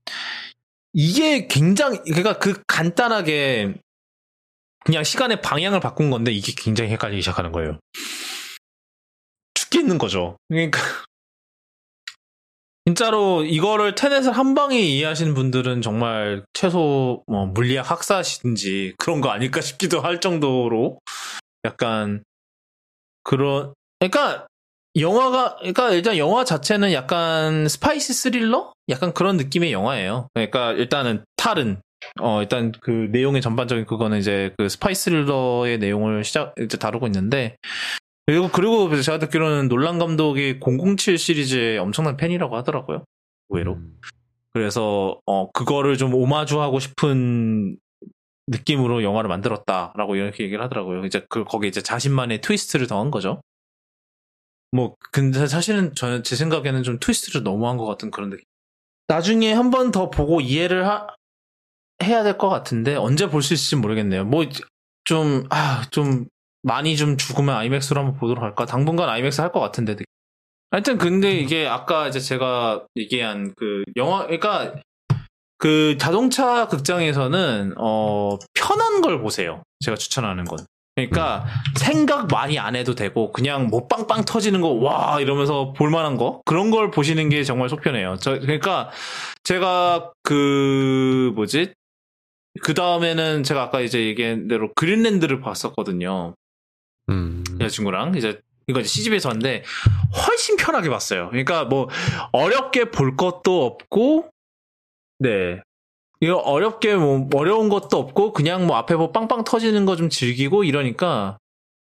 이게 0.93 1.47
굉장히 1.47 1.99
그러니까 1.99 2.37
그 2.39 2.61
간단하게 2.67 3.75
그냥 4.83 5.03
시간의 5.05 5.41
방향을 5.41 5.79
바꾼 5.79 6.09
건데 6.09 6.31
이게 6.33 6.53
굉장히 6.57 6.91
헷갈리기 6.91 7.21
시작하는 7.21 7.51
거예요. 7.53 7.79
죽겠는 9.53 9.97
거죠. 9.97 10.37
그러니까 10.49 10.79
진짜로 12.85 13.43
이거를 13.43 13.93
테넷을 13.93 14.31
한 14.31 14.55
방에 14.55 14.79
이해하시는 14.79 15.35
분들은 15.35 15.81
정말 15.81 16.43
최소 16.53 17.23
뭐 17.27 17.45
물리학 17.45 17.89
학사시든지 17.89 18.95
그런 18.97 19.21
거 19.21 19.29
아닐까 19.29 19.61
싶기도 19.61 20.01
할 20.01 20.19
정도로 20.19 20.99
약간 21.63 22.23
그런 23.23 23.73
그러니까 23.99 24.47
영화가 24.97 25.57
그러니까 25.57 25.91
일단 25.91 26.17
영화 26.17 26.43
자체는 26.43 26.91
약간 26.91 27.67
스파이식 27.67 28.13
스릴러 28.13 28.73
약간 28.89 29.13
그런 29.13 29.37
느낌의 29.37 29.71
영화예요. 29.71 30.27
그러니까 30.33 30.73
일단은 30.73 31.23
탈은 31.37 31.81
어 32.19 32.41
일단 32.41 32.71
그 32.81 33.09
내용의 33.11 33.41
전반적인 33.43 33.85
그거는 33.85 34.17
이제 34.17 34.53
그 34.57 34.67
스파이식 34.67 35.03
스릴러의 35.03 35.77
내용을 35.77 36.23
시작 36.23 36.55
이제 36.59 36.77
다루고 36.77 37.05
있는데 37.05 37.57
그리고 38.25 38.49
그리고 38.49 39.01
제가 39.01 39.19
듣기로는 39.19 39.67
놀란 39.67 39.97
감독이 39.99 40.59
007 40.59 41.17
시리즈의 41.17 41.77
엄청난 41.79 42.17
팬이라고 42.17 42.55
하더라고요. 42.57 43.03
의외로. 43.49 43.73
음. 43.75 43.99
그래서 44.53 45.19
어 45.25 45.51
그거를 45.51 45.97
좀 45.97 46.13
오마주하고 46.13 46.79
싶은 46.79 47.77
느낌으로 48.47 49.01
영화를 49.03 49.27
만들었다라고 49.29 50.15
이렇게 50.15 50.43
얘기를 50.43 50.63
하더라고요. 50.63 51.05
이제 51.05 51.25
그 51.29 51.43
거기 51.45 51.67
이제 51.67 51.81
자신만의 51.81 52.41
트위스트를 52.41 52.87
더한 52.87 53.11
거죠. 53.11 53.41
뭐 54.71 54.95
근데 55.11 55.47
사실은 55.47 55.93
저는 55.95 56.23
제 56.23 56.35
생각에는 56.35 56.83
좀 56.83 56.99
트위스트를 56.99 57.43
너무 57.43 57.67
한 57.67 57.77
것 57.77 57.85
같은 57.85 58.11
그런 58.11 58.29
느낌. 58.29 58.45
나중에 59.07 59.51
한 59.53 59.69
번 59.71 59.91
더 59.91 60.09
보고 60.09 60.39
이해를 60.41 60.87
하- 60.87 61.07
해야 62.03 62.23
될 62.23 62.37
것 62.37 62.49
같은데 62.49 62.95
언제 62.95 63.27
볼 63.29 63.41
수 63.41 63.53
있을지 63.53 63.75
모르겠네요. 63.75 64.25
뭐 64.25 64.43
좀 65.03 65.45
아 65.49 65.83
좀 65.91 66.25
많이 66.63 66.95
좀 66.97 67.17
죽으면 67.17 67.55
아이맥스로 67.55 67.99
한번 68.01 68.17
보도록 68.19 68.43
할까? 68.43 68.65
당분간 68.65 69.09
아이맥스 69.09 69.41
할 69.41 69.51
것 69.51 69.59
같은데. 69.59 69.95
하여튼 70.71 70.97
근데 70.97 71.31
이게 71.33 71.67
아까 71.67 72.07
이제 72.07 72.19
제가 72.19 72.85
얘기한 72.95 73.53
그 73.57 73.83
영화 73.97 74.23
그러니까 74.23 74.75
그 75.57 75.97
자동차 75.99 76.67
극장에서는 76.67 77.73
어 77.77 78.37
편한 78.53 79.01
걸 79.01 79.21
보세요. 79.21 79.63
제가 79.81 79.97
추천하는 79.97 80.45
건. 80.45 80.59
그러니까 80.95 81.45
생각 81.77 82.27
많이 82.27 82.59
안 82.59 82.75
해도 82.75 82.95
되고 82.95 83.31
그냥 83.31 83.67
뭐 83.67 83.87
빵빵 83.87 84.25
터지는 84.25 84.61
거 84.61 84.69
와 84.73 85.19
이러면서 85.21 85.73
볼 85.73 85.89
만한 85.89 86.17
거 86.17 86.41
그런 86.45 86.69
걸 86.71 86.91
보시는 86.91 87.29
게 87.29 87.43
정말 87.43 87.69
속편해요. 87.69 88.17
저 88.21 88.39
그러니까 88.39 88.91
제가 89.43 90.11
그 90.23 91.31
뭐지 91.35 91.73
그 92.61 92.73
다음에는 92.73 93.43
제가 93.43 93.63
아까 93.63 93.79
이제 93.81 94.05
얘기한 94.05 94.47
대로 94.47 94.71
그린랜드를 94.75 95.39
봤었거든요. 95.41 96.33
음. 97.11 97.43
여자친구랑 97.59 98.15
이제 98.15 98.39
이거 98.67 98.79
이제 98.79 98.87
CGV에서 98.87 99.29
왔는데 99.29 99.63
훨씬 100.27 100.55
편하게 100.57 100.89
봤어요. 100.89 101.29
그러니까 101.29 101.65
뭐 101.65 101.89
어렵게 102.31 102.91
볼 102.91 103.15
것도 103.17 103.65
없고 103.65 104.29
네. 105.19 105.61
이거 106.21 106.35
어렵게 106.37 106.95
뭐 106.95 107.27
어려운 107.33 107.69
것도 107.69 107.97
없고 107.97 108.33
그냥 108.33 108.67
뭐 108.67 108.77
앞에 108.77 108.95
뭐 108.95 109.11
빵빵 109.11 109.43
터지는 109.43 109.85
거 109.85 109.95
좀 109.95 110.09
즐기고 110.09 110.63
이러니까 110.63 111.37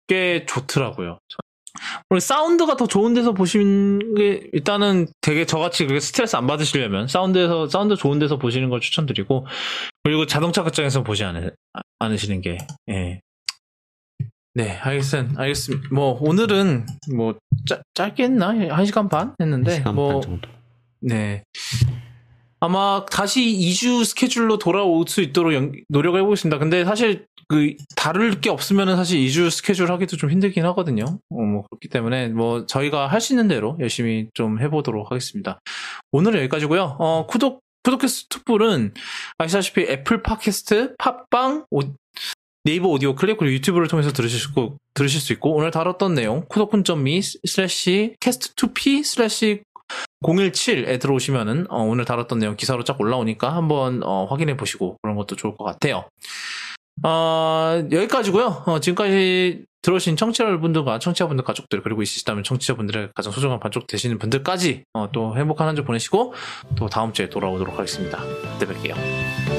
꽤 0.07 0.45
좋더라고요. 0.45 1.19
그리고 2.09 2.19
사운드가 2.19 2.77
더 2.77 2.87
좋은 2.87 3.13
데서 3.13 3.33
보시는 3.33 4.15
게 4.15 4.47
일단은 4.53 5.07
되게 5.21 5.45
저같이 5.45 5.85
그렇게 5.85 5.99
스트레스 5.99 6.35
안 6.35 6.47
받으시려면 6.47 7.07
사운드에서 7.07 7.67
사운드 7.67 7.95
좋은 7.95 8.19
데서 8.19 8.37
보시는 8.37 8.69
걸 8.69 8.79
추천드리고 8.79 9.45
그리고 10.03 10.25
자동차 10.25 10.63
극장에서 10.63 11.03
보지 11.03 11.23
않으, 11.23 11.51
않으시는 11.99 12.41
게 12.41 12.57
예. 12.89 13.21
네, 14.55 14.77
알겠습니다. 14.77 15.39
알겠습니다. 15.41 15.89
뭐 15.93 16.17
오늘은 16.21 16.85
뭐 17.13 17.35
짧, 17.67 17.81
짧게 17.93 18.23
했나? 18.23 18.49
한 18.69 18.85
시간 18.85 19.09
반 19.09 19.35
했는데 19.39 19.75
시간 19.75 19.95
뭐 19.95 20.13
반 20.13 20.21
정도. 20.21 20.49
네. 21.01 21.43
아마 22.61 23.05
다시 23.11 23.41
2주 23.45 24.05
스케줄로 24.05 24.57
돌아올 24.57 25.03
수 25.07 25.21
있도록 25.21 25.53
연- 25.53 25.73
노력을 25.89 26.17
해보겠습니다. 26.19 26.57
근데 26.57 26.85
사실 26.85 27.25
그 27.49 27.75
다를 27.95 28.39
게 28.41 28.49
없으면은 28.49 28.95
사실 28.95 29.19
2주 29.19 29.51
스케줄 29.51 29.91
하기도 29.91 30.15
좀 30.17 30.31
힘들긴 30.31 30.65
하거든요. 30.67 31.03
어, 31.29 31.41
뭐 31.41 31.63
그렇기 31.69 31.89
때문에 31.89 32.29
뭐 32.29 32.65
저희가 32.65 33.07
할 33.07 33.19
수 33.19 33.33
있는 33.33 33.47
대로 33.49 33.77
열심히 33.81 34.29
좀 34.33 34.59
해보도록 34.61 35.11
하겠습니다. 35.11 35.59
오늘은 36.13 36.39
여기까지고요. 36.39 36.95
어, 36.97 37.27
구독 37.27 37.59
구독캐스트 37.83 38.29
툭불은 38.29 38.93
아시다시피 39.37 39.81
애플 39.81 40.23
팟캐스트, 40.23 40.95
팟빵, 40.97 41.65
오- 41.69 41.81
네이버 42.65 42.87
오디오 42.89 43.13
클립 43.15 43.37
그리고 43.37 43.53
유튜브를 43.53 43.87
통해서 43.87 44.11
들으실 44.11 44.39
수 44.39 44.49
있고, 44.49 44.77
들으실 44.95 45.21
수 45.21 45.31
있고 45.33 45.53
오늘 45.55 45.69
다뤘던 45.71 46.15
내용 46.15 46.45
쿠도쿤.me 46.49 47.21
슬래시 47.21 48.15
캐스트2p 48.19 49.03
슬래시 49.03 49.61
017에 50.23 50.99
들어오시면은 50.99 51.67
어, 51.69 51.83
오늘 51.83 52.05
다뤘던 52.05 52.39
내용 52.39 52.55
기사로 52.55 52.83
쫙 52.83 52.99
올라오니까 52.99 53.55
한번 53.55 54.01
어, 54.03 54.25
확인해 54.25 54.57
보시고 54.57 54.97
그런 55.03 55.15
것도 55.15 55.35
좋을 55.35 55.55
것 55.55 55.63
같아요. 55.63 56.09
어, 57.03 57.83
여기까지고요. 57.91 58.63
어, 58.65 58.79
지금까지 58.79 59.65
들어오신 59.83 60.15
청취자분들과 60.15 60.97
청취자분들 60.97 61.45
가족들 61.45 61.83
그리고 61.83 62.01
있으시다면 62.01 62.43
청취자분들의 62.43 63.09
가장 63.13 63.31
소중한 63.31 63.59
반쪽 63.59 63.85
되시는 63.85 64.17
분들까지 64.17 64.85
어, 64.93 65.11
또 65.11 65.37
행복한 65.37 65.67
한 65.67 65.75
주 65.75 65.83
보내시고 65.83 66.33
또 66.75 66.87
다음 66.89 67.13
주에 67.13 67.29
돌아오도록 67.29 67.77
하겠습니다. 67.77 68.17
그때 68.57 68.65
뵐게요. 68.65 69.54